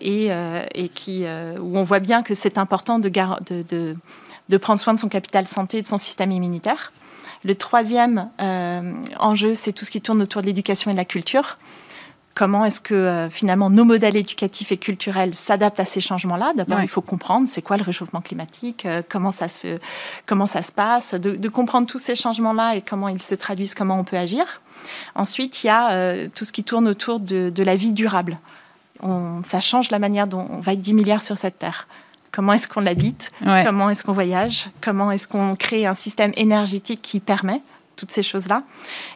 et, 0.00 0.30
et 0.74 0.88
qui 0.88 1.20
euh, 1.40 1.58
où 1.60 1.78
on 1.78 1.84
voit 1.84 2.00
bien 2.00 2.22
que 2.22 2.34
c'est 2.34 2.58
important 2.58 2.98
de, 2.98 3.08
de, 3.08 3.96
de, 4.48 4.56
prendre 4.56 4.80
soin 4.80 4.94
de 4.94 4.98
son 4.98 5.08
capital 5.08 5.46
santé 5.46 5.78
et 5.78 5.82
de 5.82 5.86
son 5.86 5.98
système 5.98 6.30
immunitaire. 6.32 6.92
Le 7.44 7.54
troisième 7.54 8.28
euh, 8.40 8.92
enjeu, 9.18 9.54
c'est 9.54 9.72
tout 9.72 9.84
ce 9.84 9.90
qui 9.90 10.00
tourne 10.00 10.20
autour 10.22 10.42
de 10.42 10.46
l'éducation 10.46 10.90
et 10.90 10.94
de 10.94 10.98
la 10.98 11.04
culture. 11.04 11.58
Comment 12.34 12.64
est-ce 12.64 12.80
que 12.80 12.94
euh, 12.94 13.28
finalement 13.28 13.70
nos 13.70 13.84
modèles 13.84 14.16
éducatifs 14.16 14.72
et 14.72 14.76
culturels 14.76 15.34
s'adaptent 15.34 15.80
à 15.80 15.84
ces 15.84 16.00
changements-là. 16.00 16.52
D'abord, 16.56 16.80
il 16.80 16.88
faut 16.88 17.02
comprendre 17.02 17.48
c'est 17.48 17.62
quoi 17.62 17.76
le 17.76 17.82
réchauffement 17.82 18.20
climatique, 18.20 18.86
comment 19.08 19.30
ça 19.30 19.48
se 19.48 19.78
comment 20.26 20.46
ça 20.46 20.62
se 20.62 20.72
passe, 20.72 21.14
de, 21.14 21.48
comprendre 21.48 21.86
tous 21.86 21.98
ces 21.98 22.14
changements-là 22.14 22.76
et 22.76 22.82
comment 22.82 23.08
ils 23.08 23.22
se 23.22 23.34
traduisent, 23.34 23.74
comment 23.74 23.98
on 23.98 24.04
peut 24.04 24.16
agir. 24.16 24.62
Ensuite, 25.14 25.64
il 25.64 25.66
y 25.66 25.70
a 25.70 26.28
tout 26.28 26.44
ce 26.44 26.52
qui 26.52 26.64
tourne 26.64 26.88
autour 26.88 27.20
de, 27.20 27.50
de 27.50 27.62
la 27.62 27.76
vie 27.76 27.92
durable. 27.92 28.38
Ça 29.44 29.60
change 29.60 29.90
la 29.90 29.98
manière 29.98 30.26
dont 30.26 30.46
on 30.50 30.60
va 30.60 30.72
être 30.72 30.78
10 30.78 30.94
milliards 30.94 31.22
sur 31.22 31.36
cette 31.36 31.58
terre. 31.58 31.86
Comment 32.32 32.52
est-ce 32.52 32.68
qu'on 32.68 32.80
l'habite? 32.80 33.32
Comment 33.40 33.90
est-ce 33.90 34.04
qu'on 34.04 34.12
voyage? 34.12 34.70
Comment 34.80 35.10
est-ce 35.10 35.26
qu'on 35.26 35.56
crée 35.56 35.86
un 35.86 35.94
système 35.94 36.32
énergétique 36.36 37.02
qui 37.02 37.20
permet 37.20 37.62
toutes 38.00 38.10
ces 38.10 38.22
choses-là. 38.22 38.62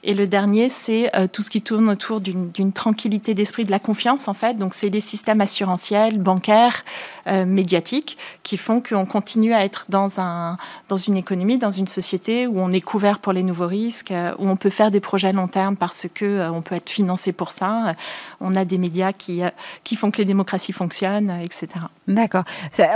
Et 0.03 0.13
le 0.13 0.27
dernier, 0.27 0.69
c'est 0.69 1.11
euh, 1.17 1.27
tout 1.27 1.41
ce 1.41 1.49
qui 1.49 1.63
tourne 1.63 1.89
autour 1.89 2.21
d'une 2.21 2.73
tranquillité 2.73 3.33
d'esprit, 3.33 3.65
de 3.65 3.71
la 3.71 3.79
confiance, 3.79 4.29
en 4.29 4.35
fait. 4.35 4.59
Donc, 4.59 4.75
c'est 4.75 4.91
les 4.91 5.01
systèmes 5.01 5.41
assurantiels, 5.41 6.19
bancaires, 6.19 6.85
euh, 7.27 7.47
médiatiques, 7.47 8.19
qui 8.43 8.59
font 8.59 8.83
qu'on 8.83 9.07
continue 9.07 9.55
à 9.55 9.65
être 9.65 9.87
dans, 9.89 10.21
un, 10.21 10.59
dans 10.89 10.99
une 10.99 11.17
économie, 11.17 11.57
dans 11.57 11.71
une 11.71 11.89
société 11.89 12.47
où 12.47 12.61
on 12.61 12.71
est 12.73 12.83
couvert 12.83 13.21
pour 13.21 13.33
les 13.33 13.43
nouveaux 13.43 13.67
risques, 13.67 14.11
euh, 14.11 14.33
où 14.39 14.49
on 14.49 14.57
peut 14.57 14.71
faire 14.71 14.91
des 14.91 15.01
projets 15.01 15.33
long 15.33 15.49
terme 15.49 15.77
parce 15.77 16.07
que 16.13 16.51
on 16.51 16.61
peut 16.61 16.75
être 16.75 16.91
financé 16.91 17.33
pour 17.33 17.51
ça. 17.51 17.95
On 18.41 18.55
a 18.55 18.67
des 18.67 18.77
médias 18.77 19.13
qui, 19.13 19.41
qui 19.83 19.97
font 19.97 20.11
que 20.11 20.19
les 20.19 20.27
démocraties 20.27 20.73
fonctionnent, 20.73 21.31
etc. 21.43 21.69
D'accord. 22.07 22.45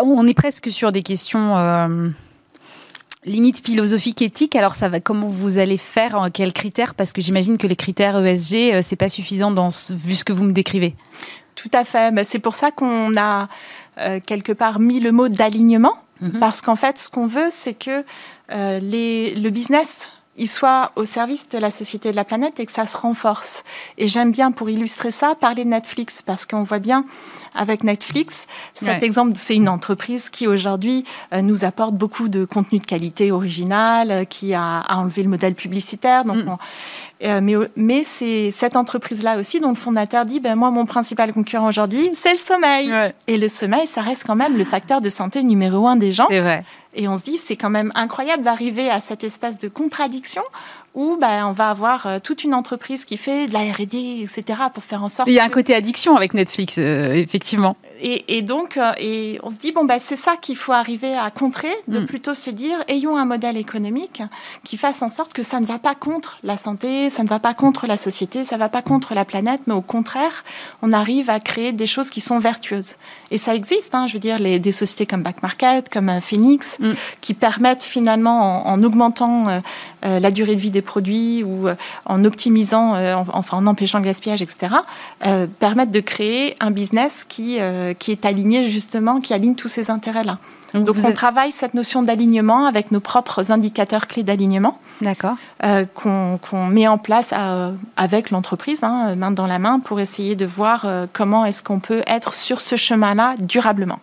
On 0.03 0.26
est 0.26 0.34
presque 0.34 0.70
sur 0.70 0.93
des 0.93 1.03
questions 1.03 2.12
limite 3.29 3.64
philosophique 3.64 4.22
éthique. 4.22 4.57
Alors 4.57 4.74
ça 4.74 4.89
va 4.89 5.01
comment 5.01 5.26
vous 5.26 5.59
allez 5.59 5.76
faire 5.76 6.29
quels 6.33 6.53
critères? 6.53 6.95
Parce 6.95 7.12
que 7.12 7.20
j'imagine 7.20 7.59
que 7.59 7.66
les 7.66 7.76
critères 7.76 8.24
ESG 8.24 8.55
euh, 8.55 8.81
c'est 8.83 8.97
pas 8.97 9.09
suffisant 9.09 9.51
dans 9.51 9.68
vu 9.91 10.14
ce 10.14 10.24
que 10.24 10.33
vous 10.33 10.45
me 10.45 10.53
décrivez. 10.53 10.95
Tout 11.55 11.70
à 11.72 11.85
fait. 11.85 12.12
Bah, 12.12 12.24
c'est 12.24 12.39
pour 12.39 12.55
ça 12.55 12.70
qu'on 12.70 13.16
a 13.16 13.49
euh, 13.99 14.20
quelque 14.24 14.53
part 14.53 14.81
mis 14.81 15.01
le 15.01 15.12
mot 15.12 15.29
d'alignement 15.29 15.95
mhm. 16.20 16.41
parce 16.41 16.61
qu'en 16.61 16.76
fait 16.76 16.99
ce 16.99 17.09
qu'on 17.09 17.26
veut 17.26 17.49
c'est 17.51 17.74
que 17.74 18.05
euh, 18.51 18.79
les, 18.79 19.35
le 19.35 19.51
business 19.51 20.09
il 20.39 20.49
soit 20.49 20.93
au 20.97 21.05
service 21.05 21.49
de 21.49 21.59
la 21.59 21.70
société 21.70 22.09
et 22.09 22.12
de 22.12 22.16
la 22.16 22.24
planète 22.24 22.61
et 22.61 22.66
que 22.66 22.72
ça 22.72 22.87
se 22.87 22.97
renforce. 22.97 23.64
Et 23.99 24.09
j'aime 24.09 24.31
bien, 24.31 24.53
pour 24.53 24.70
illustrer 24.70 25.11
ça, 25.11 25.35
parler 25.35 25.64
de 25.64 25.70
Netflix, 25.70 26.22
parce 26.22 26.47
qu'on 26.47 26.62
voit 26.62 26.79
bien 26.79 27.05
avec 27.55 27.84
Netflix, 27.84 28.46
cet 28.74 29.03
exemple, 29.03 29.32
c'est 29.36 29.57
une 29.57 29.68
entreprise 29.68 30.30
qui 30.30 30.46
aujourd'hui 30.46 31.05
euh, 31.32 31.42
nous 31.42 31.64
apporte 31.64 31.94
beaucoup 31.94 32.28
de 32.28 32.44
contenu 32.44 32.78
de 32.78 32.84
qualité 32.84 33.32
original, 33.32 34.11
euh, 34.11 34.24
qui 34.24 34.55
a, 34.55 34.84
enlevé 34.88 35.22
le 35.22 35.28
modèle 35.28 35.55
publicitaire. 35.55 36.24
Donc 36.24 36.44
mm. 36.44 36.57
euh, 37.24 37.40
mais, 37.42 37.55
mais 37.76 38.05
c'est 38.05 38.51
cette 38.51 38.76
entreprise-là 38.76 39.38
aussi 39.38 39.61
dont 39.61 39.70
le 39.70 39.74
fondateur 39.74 40.26
dit 40.26 40.40
ben 40.40 40.55
moi 40.55 40.70
mon 40.70 40.86
principal 40.86 41.32
concurrent 41.32 41.68
aujourd'hui 41.68 42.11
c'est 42.14 42.30
le 42.30 42.36
sommeil 42.36 42.92
et 43.26 43.38
le 43.38 43.49
sommeil 43.49 43.86
ça 43.86 44.03
reste 44.03 44.24
quand 44.26 44.36
même 44.36 44.57
le 44.57 44.64
facteur 44.64 45.01
de 45.01 45.09
santé 45.09 45.42
numéro 45.42 45.86
un 45.86 45.96
des 45.96 46.12
gens. 46.12 46.26
C'est 46.28 46.40
vrai. 46.40 46.64
Et 46.94 47.07
on 47.07 47.18
se 47.18 47.22
dit, 47.22 47.38
c'est 47.38 47.57
quand 47.57 47.70
même 47.70 47.92
incroyable 47.94 48.42
d'arriver 48.42 48.90
à 48.90 49.01
cette 49.01 49.22
espèce 49.22 49.59
de 49.59 49.68
contradiction 49.68 50.42
où 50.95 51.16
ben, 51.20 51.47
on 51.47 51.53
va 51.53 51.70
avoir 51.70 52.07
euh, 52.07 52.18
toute 52.22 52.45
une 52.45 52.55
entreprise 52.55 53.05
qui 53.05 53.16
fait 53.16 53.47
de 53.47 53.53
la 53.53 53.61
R&D, 53.61 54.22
etc., 54.22 54.62
pour 54.72 54.82
faire 54.82 55.03
en 55.03 55.09
sorte... 55.09 55.28
Il 55.28 55.34
y 55.34 55.41
a 55.41 55.45
un 55.45 55.49
côté 55.49 55.74
addiction 55.74 56.16
avec 56.16 56.34
Netflix, 56.34 56.76
euh, 56.78 57.12
effectivement. 57.14 57.76
Et, 58.01 58.42
donc, 58.42 58.76
euh, 58.76 58.92
et 58.99 59.38
on 59.42 59.51
se 59.51 59.57
dit, 59.57 59.72
bon, 59.72 59.84
ben, 59.84 59.99
c'est 60.01 60.16
ça 60.16 60.36
qu'il 60.36 60.57
faut 60.57 60.72
arriver 60.72 61.14
à 61.14 61.30
contrer, 61.30 61.72
de 61.88 62.01
mm. 62.01 62.07
plutôt 62.07 62.34
se 62.34 62.51
dire, 62.51 62.76
ayons 62.88 63.16
un 63.16 63.24
modèle 63.24 63.57
économique 63.57 64.22
qui 64.64 64.76
fasse 64.76 65.03
en 65.03 65.09
sorte 65.09 65.32
que 65.32 65.42
ça 65.42 65.61
ne 65.61 65.66
va 65.66 65.78
pas 65.78 65.94
contre 65.94 66.38
la 66.42 66.57
santé, 66.57 67.11
ça 67.11 67.22
ne 67.22 67.28
va 67.28 67.38
pas 67.38 67.55
contre 67.55 67.86
la 67.86 67.96
société, 67.96 68.44
ça 68.44 68.57
ne 68.57 68.61
va 68.61 68.68
pas 68.68 68.82
contre 68.82 69.14
la 69.14 69.24
planète, 69.24 69.62
mais 69.66 69.74
au 69.74 69.80
contraire, 69.80 70.44
on 70.82 70.92
arrive 70.92 71.30
à 71.30 71.40
créer 71.40 71.72
des 71.72 71.86
choses 71.86 72.11
qui 72.11 72.20
sont 72.20 72.38
vertueuses. 72.38 72.96
Et 73.30 73.38
ça 73.38 73.55
existe, 73.55 73.94
hein, 73.94 74.07
je 74.07 74.14
veux 74.14 74.20
dire, 74.20 74.38
les, 74.38 74.59
des 74.59 74.72
sociétés 74.72 75.07
comme 75.07 75.22
Back 75.22 75.42
Market, 75.42 75.88
comme 75.88 76.20
Phoenix, 76.20 76.78
mm. 76.78 76.92
qui 77.20 77.34
permettent 77.34 77.84
finalement, 77.84 78.68
en, 78.68 78.82
augmentant 78.82 79.44
la 80.03 80.30
durée 80.30 80.55
de 80.55 80.61
vie 80.61 80.70
des 80.70 80.82
produits 80.82 81.42
ou 81.42 81.68
euh, 81.68 81.74
en 82.05 82.24
optimisant, 82.24 82.94
euh, 82.94 83.14
enfin 83.32 83.59
en 83.59 83.66
empêchant 83.66 83.99
le 83.99 84.05
gaspillage, 84.05 84.42
etc., 84.42 84.74
euh, 85.26 85.46
permettent 85.59 85.90
de 85.90 86.01
créer 86.01 86.57
un 86.61 86.70
business 86.70 87.24
qui, 87.24 87.59
qui 87.95 88.12
est 88.12 88.24
aligné 88.24 88.68
justement, 88.68 89.20
qui 89.20 89.34
aligne 89.34 89.55
tous 89.55 89.68
ces 89.68 89.91
intérêts-là. 89.91 90.39
Donc, 90.74 90.97
on 91.03 91.12
travaille 91.12 91.51
cette 91.51 91.72
notion 91.72 92.03
d'alignement 92.03 92.66
avec 92.66 92.93
nos 92.93 93.01
propres 93.01 93.53
indicateurs 93.53 94.07
clés 94.07 94.22
d'alignement. 94.22 94.78
D'accord. 95.01 95.36
qu'on 95.95 96.66
met 96.66 96.86
en 96.86 96.99
place 96.99 97.32
avec 97.97 98.30
l'entreprise, 98.30 98.82
hein, 98.82 99.14
main 99.16 99.30
dans 99.30 99.47
la 99.47 99.59
main, 99.59 99.80
pour 99.80 99.99
essayer 99.99 100.36
de 100.36 100.45
voir 100.45 100.86
comment 101.14 101.47
est-ce 101.47 101.62
qu'on 101.62 101.80
peut 101.80 102.03
être 102.07 102.34
sur 102.34 102.61
ce 102.61 102.76
chemin-là 102.76 103.36
durablement. 103.41 104.01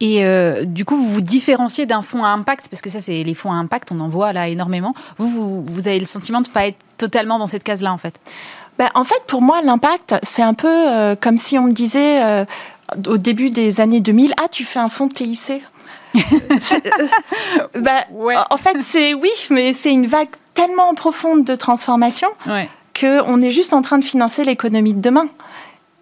Et 0.00 0.24
euh, 0.24 0.64
du 0.64 0.84
coup, 0.84 0.96
vous 0.96 1.08
vous 1.08 1.20
différenciez 1.20 1.86
d'un 1.86 2.02
fonds 2.02 2.24
à 2.24 2.28
impact, 2.28 2.68
parce 2.68 2.82
que 2.82 2.90
ça, 2.90 3.00
c'est 3.00 3.22
les 3.22 3.34
fonds 3.34 3.52
à 3.52 3.56
impact, 3.56 3.92
on 3.92 4.00
en 4.00 4.08
voit 4.08 4.32
là 4.32 4.48
énormément. 4.48 4.94
Vous, 5.18 5.62
vous, 5.62 5.88
avez 5.88 5.98
le 5.98 6.06
sentiment 6.06 6.42
de 6.42 6.48
ne 6.48 6.52
pas 6.52 6.66
être 6.66 6.78
totalement 6.98 7.38
dans 7.38 7.46
cette 7.46 7.64
case-là, 7.64 7.92
en 7.92 7.98
fait? 7.98 8.20
Ben, 8.78 8.90
En 8.94 9.04
fait, 9.04 9.22
pour 9.26 9.40
moi, 9.40 9.62
l'impact, 9.62 10.14
c'est 10.22 10.42
un 10.42 10.52
peu 10.52 10.68
euh, 10.68 11.16
comme 11.18 11.38
si 11.38 11.58
on 11.58 11.64
me 11.64 11.72
disait 11.72 12.22
euh, 12.22 12.44
au 13.06 13.16
début 13.16 13.50
des 13.50 13.80
années 13.80 14.00
2000, 14.00 14.34
ah, 14.36 14.48
tu 14.48 14.64
fais 14.64 14.78
un 14.78 14.88
fonds 14.88 15.06
de 15.06 15.12
TIC. 15.12 15.62
ben, 17.74 18.04
En 18.50 18.56
fait, 18.56 18.78
c'est 18.80 19.14
oui, 19.14 19.30
mais 19.50 19.72
c'est 19.72 19.92
une 19.92 20.06
vague 20.06 20.28
tellement 20.54 20.94
profonde 20.94 21.44
de 21.44 21.54
transformation. 21.54 22.28
qu'on 22.98 23.42
est 23.42 23.50
juste 23.50 23.74
en 23.74 23.82
train 23.82 23.98
de 23.98 24.04
financer 24.04 24.44
l'économie 24.44 24.94
de 24.94 25.00
demain. 25.00 25.28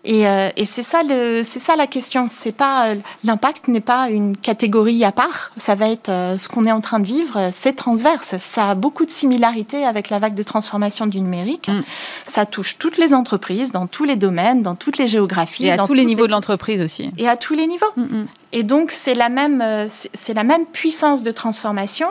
Et, 0.04 0.26
euh, 0.26 0.50
et 0.56 0.64
c'est 0.64 0.82
ça, 0.82 1.00
c'est 1.08 1.58
ça 1.58 1.76
la 1.76 1.86
question. 1.86 2.26
C'est 2.28 2.52
pas 2.52 2.88
euh, 2.88 2.94
l'impact 3.24 3.68
n'est 3.68 3.80
pas 3.80 4.10
une 4.10 4.36
catégorie 4.36 5.04
à 5.04 5.12
part. 5.12 5.52
Ça 5.56 5.74
va 5.74 5.88
être 5.88 6.10
euh, 6.10 6.36
ce 6.36 6.48
qu'on 6.48 6.66
est 6.66 6.72
en 6.72 6.80
train 6.80 7.00
de 7.00 7.06
vivre. 7.06 7.48
C'est 7.50 7.72
transverse. 7.72 8.36
Ça 8.38 8.70
a 8.70 8.74
beaucoup 8.74 9.04
de 9.04 9.10
similarités 9.10 9.84
avec 9.84 10.10
la 10.10 10.18
vague 10.18 10.34
de 10.34 10.42
transformation 10.42 11.06
du 11.06 11.20
numérique. 11.20 11.68
Mm. 11.68 11.82
Ça 12.26 12.44
touche 12.46 12.76
toutes 12.78 12.98
les 12.98 13.14
entreprises, 13.14 13.72
dans 13.72 13.86
tous 13.86 14.04
les 14.04 14.16
domaines, 14.16 14.62
dans 14.62 14.74
toutes 14.74 14.98
les 14.98 15.06
géographies, 15.06 15.66
et 15.66 15.72
à 15.72 15.78
tous 15.78 15.94
les 15.94 16.04
niveaux 16.04 16.26
de 16.26 16.32
l'entreprise 16.32 16.82
aussi. 16.82 17.10
Et 17.16 17.28
à 17.28 17.36
tous 17.36 17.54
les 17.54 17.66
niveaux. 17.66 17.86
Mm, 17.96 18.02
mm. 18.02 18.26
Et 18.56 18.62
donc, 18.62 18.92
c'est 18.92 19.14
la, 19.14 19.28
même, 19.28 19.60
euh, 19.60 19.88
c'est 19.88 20.32
la 20.32 20.44
même 20.44 20.64
puissance 20.64 21.24
de 21.24 21.32
transformation. 21.32 22.06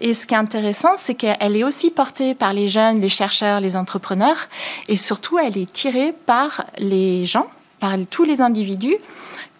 Et 0.00 0.12
ce 0.12 0.26
qui 0.26 0.34
est 0.34 0.36
intéressant, 0.36 0.96
c'est 0.96 1.14
qu'elle 1.14 1.56
est 1.56 1.62
aussi 1.62 1.92
portée 1.92 2.34
par 2.34 2.52
les 2.52 2.66
jeunes, 2.66 3.00
les 3.00 3.08
chercheurs, 3.08 3.60
les 3.60 3.76
entrepreneurs. 3.76 4.48
Et 4.88 4.96
surtout, 4.96 5.38
elle 5.38 5.56
est 5.56 5.70
tirée 5.70 6.12
par 6.12 6.64
les 6.78 7.24
gens, 7.26 7.46
par 7.78 7.92
tous 8.10 8.24
les 8.24 8.40
individus 8.40 8.96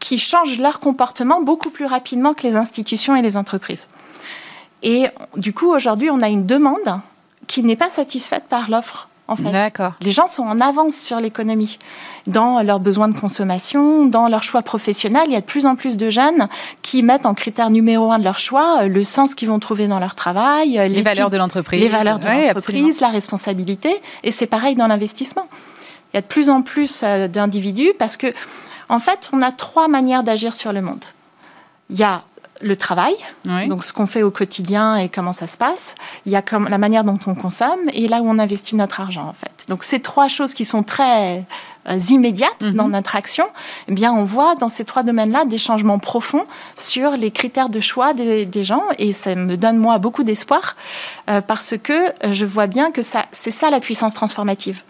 qui 0.01 0.19
changent 0.19 0.59
leur 0.59 0.81
comportement 0.81 1.41
beaucoup 1.41 1.71
plus 1.71 1.87
rapidement 1.87 2.35
que 2.35 2.43
les 2.43 2.57
institutions 2.57 3.15
et 3.15 3.23
les 3.23 3.37
entreprises. 3.37 3.87
Et 4.83 5.07
du 5.37 5.55
coup, 5.55 5.69
aujourd'hui, 5.69 6.11
on 6.11 6.21
a 6.21 6.29
une 6.29 6.47
demande 6.47 7.01
qui 7.47 7.63
n'est 7.63 7.77
pas 7.77 7.91
satisfaite 7.91 8.45
par 8.51 8.69
l'offre 8.69 9.09
en 9.29 9.37
fait. 9.37 9.83
Les 10.03 10.13
gens 10.13 10.27
sont 10.27 10.43
en 10.43 10.61
avance 10.61 10.97
sur 10.97 11.19
l'économie, 11.19 11.79
dans 12.27 12.63
leurs 12.63 12.81
besoins 12.81 13.09
de 13.09 13.19
consommation, 13.19 14.07
dans 14.07 14.29
leurs 14.29 14.43
choix 14.43 14.63
professionnels. 14.63 15.25
Il 15.27 15.33
y 15.33 15.37
a 15.37 15.41
de 15.41 15.47
plus 15.47 15.67
en 15.67 15.77
plus 15.77 15.97
de 15.97 16.11
jeunes 16.11 16.49
qui 16.83 17.03
mettent 17.03 17.27
en 17.27 17.35
critère 17.35 17.71
numéro 17.71 18.13
un 18.13 18.19
de 18.19 18.25
leur 18.25 18.39
choix 18.39 18.83
euh, 18.83 18.89
le 18.89 19.05
sens 19.05 19.35
qu'ils 19.35 19.49
vont 19.49 19.59
trouver 19.59 19.89
dans 19.89 19.99
leur 19.99 20.15
travail, 20.15 20.79
euh, 20.79 20.87
les 20.87 21.03
valeurs 21.03 21.31
de 21.31 21.37
l'entreprise, 21.37 21.81
les 21.81 21.89
valeurs 21.89 22.19
de 22.19 22.27
l'entreprise, 22.27 23.01
la 23.01 23.09
responsabilité. 23.09 24.01
Et 24.23 24.31
c'est 24.31 24.47
pareil 24.47 24.75
dans 24.75 24.87
l'investissement. 24.87 25.49
Il 26.13 26.17
y 26.17 26.19
a 26.19 26.21
de 26.21 26.27
plus 26.27 26.51
en 26.51 26.63
plus 26.63 27.01
euh, 27.03 27.29
d'individus 27.29 27.93
parce 27.99 28.17
que, 28.17 28.33
en 28.89 29.01
fait, 29.01 29.31
on 29.33 29.41
a 29.41 29.51
trois 29.53 29.89
manières 29.89 30.23
d'agir 30.23 30.55
sur 30.55 30.73
le 30.73 30.83
monde. 30.83 31.05
Il 31.91 31.97
y 31.99 32.05
a 32.05 32.23
le 32.61 32.77
travail, 32.77 33.15
donc 33.69 33.85
ce 33.85 33.93
qu'on 33.93 34.07
fait 34.07 34.23
au 34.23 34.31
quotidien 34.31 34.97
et 34.97 35.09
comment 35.09 35.33
ça 35.33 35.47
se 35.47 35.57
passe. 35.57 35.95
Il 36.25 36.33
y 36.33 36.37
a 36.37 36.43
comme 36.43 36.69
la 36.69 36.79
manière 36.79 37.05
dont 37.05 37.19
on 37.27 37.35
consomme 37.35 37.91
et 37.93 38.07
là 38.07 38.21
où 38.21 38.29
on 38.29 38.39
investit 38.39 38.77
notre 38.77 39.01
argent 39.01 39.27
en 39.27 39.33
fait. 39.33 39.67
Donc 39.69 39.83
ces 39.83 40.01
trois 40.01 40.29
choses 40.29 40.55
qui 40.55 40.65
sont 40.65 40.83
très 40.83 41.45
euh, 41.89 41.99
immédiates 42.11 42.63
mhm. 42.63 42.75
dans 42.75 42.89
notre 42.89 43.17
action, 43.17 43.45
eh 43.89 43.93
bien 43.93 44.13
on 44.13 44.25
voit 44.25 44.55
dans 44.55 44.69
ces 44.69 44.85
trois 44.85 45.03
domaines-là 45.03 45.45
des 45.47 45.59
changements 45.59 45.99
profonds 45.99 46.47
sur 46.77 47.13
les 47.13 47.31
critères 47.31 47.69
de 47.69 47.81
choix 47.81 48.15
des, 48.15 48.65
gens 48.65 48.85
et 48.99 49.13
ça 49.13 49.35
me 49.35 49.57
donne 49.57 49.77
moi 49.77 49.99
beaucoup 49.99 50.23
d'espoir 50.23 50.77
euh, 51.29 51.41
parce 51.41 51.75
que 51.77 52.13
je 52.31 52.47
vois 52.47 52.67
bien 52.67 52.93
que 52.93 53.03
ça 53.03 53.27
c'est 53.33 53.51
ça 53.51 53.71
la 53.71 53.81
puissance 53.81 54.15
transformative. 54.15 54.83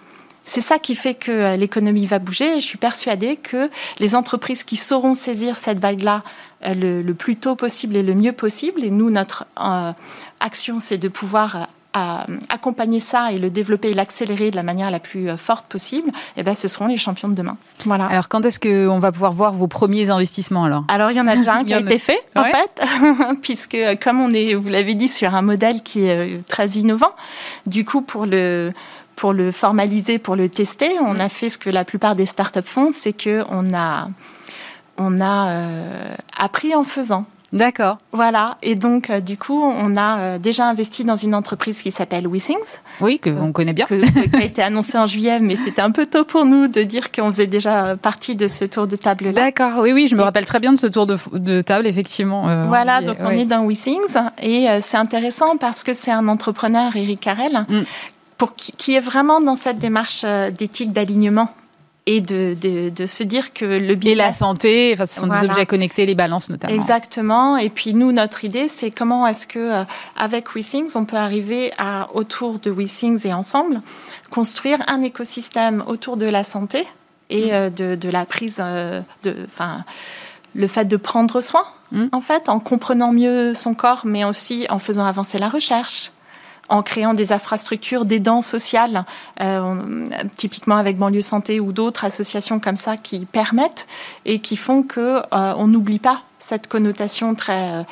C'est 0.44 0.60
ça 0.60 0.78
qui 0.78 0.94
fait 0.94 1.14
que 1.14 1.30
euh, 1.30 1.52
l'économie 1.54 2.06
va 2.06 2.18
bouger 2.18 2.56
et 2.56 2.60
je 2.60 2.66
suis 2.66 2.78
persuadée 2.78 3.36
que 3.36 3.70
les 3.98 4.14
entreprises 4.14 4.62
qui 4.62 4.76
sauront 4.76 5.14
saisir 5.14 5.56
cette 5.56 5.78
vague-là 5.78 6.22
euh, 6.66 7.02
le, 7.02 7.14
plus 7.14 7.36
tôt 7.36 7.54
possible 7.56 7.96
et 7.96 8.02
le 8.02 8.14
mieux 8.14 8.32
possible, 8.32 8.84
et 8.84 8.90
nous, 8.90 9.10
notre 9.10 9.46
euh, 9.60 9.92
action, 10.40 10.78
c'est 10.78 10.98
de 10.98 11.08
pouvoir 11.08 11.68
accompagner 12.48 12.98
ça 12.98 13.30
et 13.30 13.38
le 13.38 13.50
développer 13.50 13.90
et 13.90 13.94
l'accélérer 13.94 14.50
de 14.50 14.56
la 14.56 14.64
manière 14.64 14.90
la 14.90 14.98
plus 14.98 15.28
forte 15.36 15.66
possible, 15.66 16.08
et 16.08 16.40
eh 16.40 16.42
ben, 16.42 16.52
ce 16.52 16.66
seront 16.66 16.88
les 16.88 16.96
champions 16.96 17.28
de 17.28 17.34
demain. 17.34 17.56
Voilà. 17.84 18.06
Alors, 18.06 18.28
quand 18.28 18.44
est-ce 18.44 18.58
qu'on 18.58 18.98
va 18.98 19.12
pouvoir 19.12 19.30
voir 19.30 19.52
vos 19.52 19.68
premiers 19.68 20.10
investissements 20.10 20.64
alors? 20.64 20.84
Alors, 20.88 21.12
il 21.12 21.16
y 21.16 21.20
en 21.20 21.28
a 21.28 21.36
déjà 21.36 21.54
un 21.54 21.62
qui 21.64 21.72
a 21.72 21.78
été 21.78 22.00
fait, 22.00 22.20
en 22.34 22.42
fait, 22.42 22.82
puisque 23.42 23.78
comme 24.02 24.18
on 24.18 24.32
est, 24.32 24.54
vous 24.54 24.70
l'avez 24.70 24.94
dit, 24.94 25.06
sur 25.06 25.36
un 25.36 25.42
modèle 25.42 25.84
qui 25.84 26.06
est 26.06 26.44
très 26.48 26.66
innovant, 26.70 27.12
du 27.66 27.84
coup, 27.84 28.02
pour 28.02 28.26
le 28.26 28.72
pour 29.16 29.32
le 29.32 29.50
formaliser, 29.50 30.18
pour 30.18 30.36
le 30.36 30.48
tester, 30.48 30.98
on 31.00 31.18
a 31.20 31.28
fait 31.28 31.48
ce 31.48 31.58
que 31.58 31.70
la 31.70 31.84
plupart 31.84 32.16
des 32.16 32.26
startups 32.26 32.62
font, 32.64 32.90
c'est 32.90 33.12
que 33.12 33.44
on 33.50 33.74
a, 33.74 34.08
on 34.98 35.20
a 35.20 35.48
euh, 35.48 36.14
appris 36.38 36.74
en 36.74 36.84
faisant. 36.84 37.24
D'accord. 37.52 37.98
Voilà. 38.10 38.58
Et 38.62 38.74
donc, 38.74 39.10
euh, 39.10 39.20
du 39.20 39.36
coup, 39.36 39.62
on 39.62 39.96
a 39.96 40.18
euh, 40.18 40.38
déjà 40.38 40.68
investi 40.68 41.04
dans 41.04 41.14
une 41.14 41.36
entreprise 41.36 41.82
qui 41.82 41.92
s'appelle 41.92 42.26
WeSings. 42.26 42.80
Oui, 43.00 43.20
que 43.20 43.30
on 43.30 43.52
connaît 43.52 43.72
bien. 43.72 43.86
qui 43.86 43.94
a 44.34 44.42
été 44.42 44.60
annoncé 44.60 44.98
en 44.98 45.06
juillet, 45.06 45.38
mais 45.38 45.54
c'était 45.54 45.80
un 45.80 45.92
peu 45.92 46.04
tôt 46.04 46.24
pour 46.24 46.46
nous 46.46 46.66
de 46.66 46.82
dire 46.82 47.12
qu'on 47.12 47.30
faisait 47.30 47.46
déjà 47.46 47.96
partie 47.96 48.34
de 48.34 48.48
ce 48.48 48.64
tour 48.64 48.88
de 48.88 48.96
table-là. 48.96 49.32
D'accord. 49.32 49.82
Oui, 49.82 49.92
oui, 49.92 50.08
je 50.08 50.16
me 50.16 50.22
rappelle 50.22 50.46
très 50.46 50.58
bien 50.58 50.72
de 50.72 50.78
ce 50.78 50.88
tour 50.88 51.06
de, 51.06 51.60
table, 51.60 51.86
effectivement. 51.86 52.66
voilà. 52.66 53.00
donc, 53.02 53.18
on 53.20 53.30
est 53.30 53.44
dans 53.44 53.64
WeSings. 53.64 54.16
Et 54.42 54.66
c'est 54.80 54.96
intéressant 54.96 55.56
parce 55.56 55.84
que 55.84 55.94
c'est 55.94 56.10
un 56.10 56.26
entrepreneur, 56.26 56.96
Eric 56.96 57.20
Carrel, 57.20 57.66
mm 57.68 57.82
pour 58.36 58.56
qui, 58.56 58.94
est 58.94 59.00
vraiment 59.00 59.40
dans 59.40 59.54
cette 59.54 59.78
démarche 59.78 60.24
d'éthique 60.58 60.92
d'alignement 60.92 61.48
et 62.06 62.20
de, 62.20 62.54
de, 62.90 63.06
se 63.06 63.22
dire 63.22 63.54
que 63.54 63.64
le 63.64 63.94
bien 63.94 64.12
Et 64.12 64.14
la 64.14 64.32
santé, 64.32 64.90
enfin, 64.92 65.06
ce 65.06 65.20
sont 65.20 65.26
des 65.26 65.44
objets 65.44 65.64
connectés, 65.64 66.04
les 66.04 66.14
balances 66.14 66.50
notamment. 66.50 66.74
Exactement. 66.74 67.56
Et 67.56 67.70
puis 67.70 67.94
nous, 67.94 68.12
notre 68.12 68.44
idée, 68.44 68.68
c'est 68.68 68.90
comment 68.90 69.26
est-ce 69.26 69.46
que 69.46 69.58
euh, 69.58 69.84
avec 70.16 70.54
WeSings, 70.54 70.90
on 70.96 71.06
peut 71.06 71.16
arriver 71.16 71.72
à 71.78 72.10
autour 72.12 72.58
de 72.58 72.70
WeSings 72.70 73.26
et 73.26 73.32
ensemble 73.32 73.80
construire 74.30 74.78
un 74.86 75.00
écosystème 75.00 75.82
autour 75.86 76.16
de 76.18 76.26
la 76.26 76.44
santé 76.44 76.86
et 77.30 77.46
mm. 77.46 77.52
euh, 77.52 77.70
de, 77.70 77.94
de, 77.94 78.10
la 78.10 78.26
prise 78.26 78.56
de, 78.56 79.34
enfin, 79.46 79.84
le 80.54 80.66
fait 80.66 80.84
de 80.84 80.98
prendre 80.98 81.40
soin, 81.40 81.64
mm. 81.90 82.08
en 82.12 82.20
fait, 82.20 82.50
en 82.50 82.60
comprenant 82.60 83.12
mieux 83.12 83.54
son 83.54 83.72
corps, 83.72 84.02
mais 84.04 84.24
aussi 84.24 84.66
en 84.68 84.78
faisant 84.78 85.06
avancer 85.06 85.38
la 85.38 85.48
recherche, 85.48 86.12
en 86.68 86.82
créant 86.82 87.14
des 87.14 87.32
infrastructures 87.32 88.04
d'aidants 88.04 88.42
sociales, 88.42 89.04
euh, 89.40 90.08
typiquement 90.36 90.76
avec 90.76 90.98
Banlieue 90.98 91.22
Santé 91.22 91.60
ou 91.60 91.72
d'autres 91.72 92.04
associations 92.04 92.60
comme 92.60 92.76
ça 92.76 92.96
qui 92.96 93.26
permettent 93.26 93.86
et 94.24 94.40
qui 94.40 94.56
font 94.56 94.82
que 94.82 95.00
euh, 95.00 95.54
on 95.56 95.66
n'oublie 95.66 95.98
pas 95.98 96.22
cette 96.46 96.68
connotation 96.68 97.34
très 97.34 97.72
euh, 97.72 97.82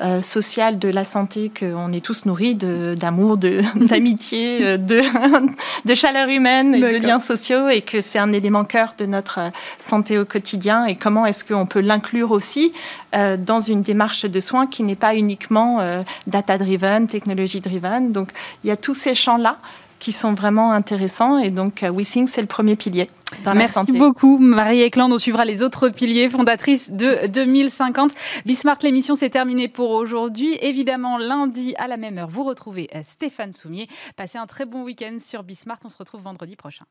euh, 0.00 0.22
sociale 0.22 0.80
de 0.80 0.88
la 0.88 1.04
santé 1.04 1.52
qu'on 1.56 1.92
est 1.92 2.04
tous 2.04 2.24
nourris 2.24 2.56
d'amour, 2.56 3.36
d'amitié, 3.76 4.58
euh, 4.62 4.76
de, 4.76 5.00
de, 5.84 5.94
chaleur 5.94 6.28
humaine 6.28 6.74
et 6.74 6.80
de 6.80 7.06
liens 7.06 7.20
sociaux 7.20 7.68
et 7.68 7.82
que 7.82 8.00
c'est 8.00 8.18
un 8.18 8.32
élément 8.32 8.64
cœur 8.64 8.94
de 8.98 9.06
notre 9.06 9.38
santé 9.78 10.18
au 10.18 10.24
quotidien 10.24 10.86
et 10.86 10.96
comment 10.96 11.24
est-ce 11.24 11.44
qu'on 11.44 11.66
peut 11.66 11.80
l'inclure 11.80 12.32
aussi 12.32 12.72
dans 13.12 13.60
une 13.60 13.82
démarche 13.82 14.24
de 14.24 14.40
soins 14.40 14.66
qui 14.66 14.82
n'est 14.82 14.96
pas 14.96 15.14
uniquement 15.14 15.80
data-driven, 16.26 17.06
technology-driven. 17.06 18.12
Donc 18.12 18.30
il 18.62 18.68
y 18.68 18.70
a 18.70 18.76
tous 18.76 18.94
ces 18.94 19.14
champs-là 19.14 19.56
qui 20.00 20.10
sont 20.10 20.34
vraiment 20.34 20.72
intéressants. 20.72 21.38
Et 21.38 21.50
donc, 21.50 21.84
euh, 21.84 21.92
WeSing, 21.92 22.26
c'est 22.26 22.40
le 22.40 22.48
premier 22.48 22.74
pilier. 22.74 23.08
Merci 23.54 23.74
santé. 23.74 23.92
beaucoup, 23.96 24.38
Marie 24.38 24.82
Eklund. 24.82 25.12
On 25.12 25.18
suivra 25.18 25.44
les 25.44 25.62
autres 25.62 25.88
piliers, 25.88 26.28
fondatrice 26.28 26.90
de 26.90 27.28
2050. 27.28 28.12
Bismart, 28.44 28.78
l'émission 28.82 29.14
s'est 29.14 29.30
terminée 29.30 29.68
pour 29.68 29.90
aujourd'hui. 29.90 30.58
Évidemment, 30.60 31.16
lundi 31.16 31.74
à 31.78 31.86
la 31.86 31.96
même 31.96 32.18
heure, 32.18 32.28
vous 32.28 32.42
retrouvez 32.42 32.88
euh, 32.96 33.02
Stéphane 33.04 33.52
Soumier. 33.52 33.88
Passez 34.16 34.38
un 34.38 34.46
très 34.46 34.66
bon 34.66 34.82
week-end 34.82 35.16
sur 35.20 35.44
Bismart. 35.44 35.78
On 35.84 35.90
se 35.90 35.98
retrouve 35.98 36.22
vendredi 36.22 36.56
prochain. 36.56 36.86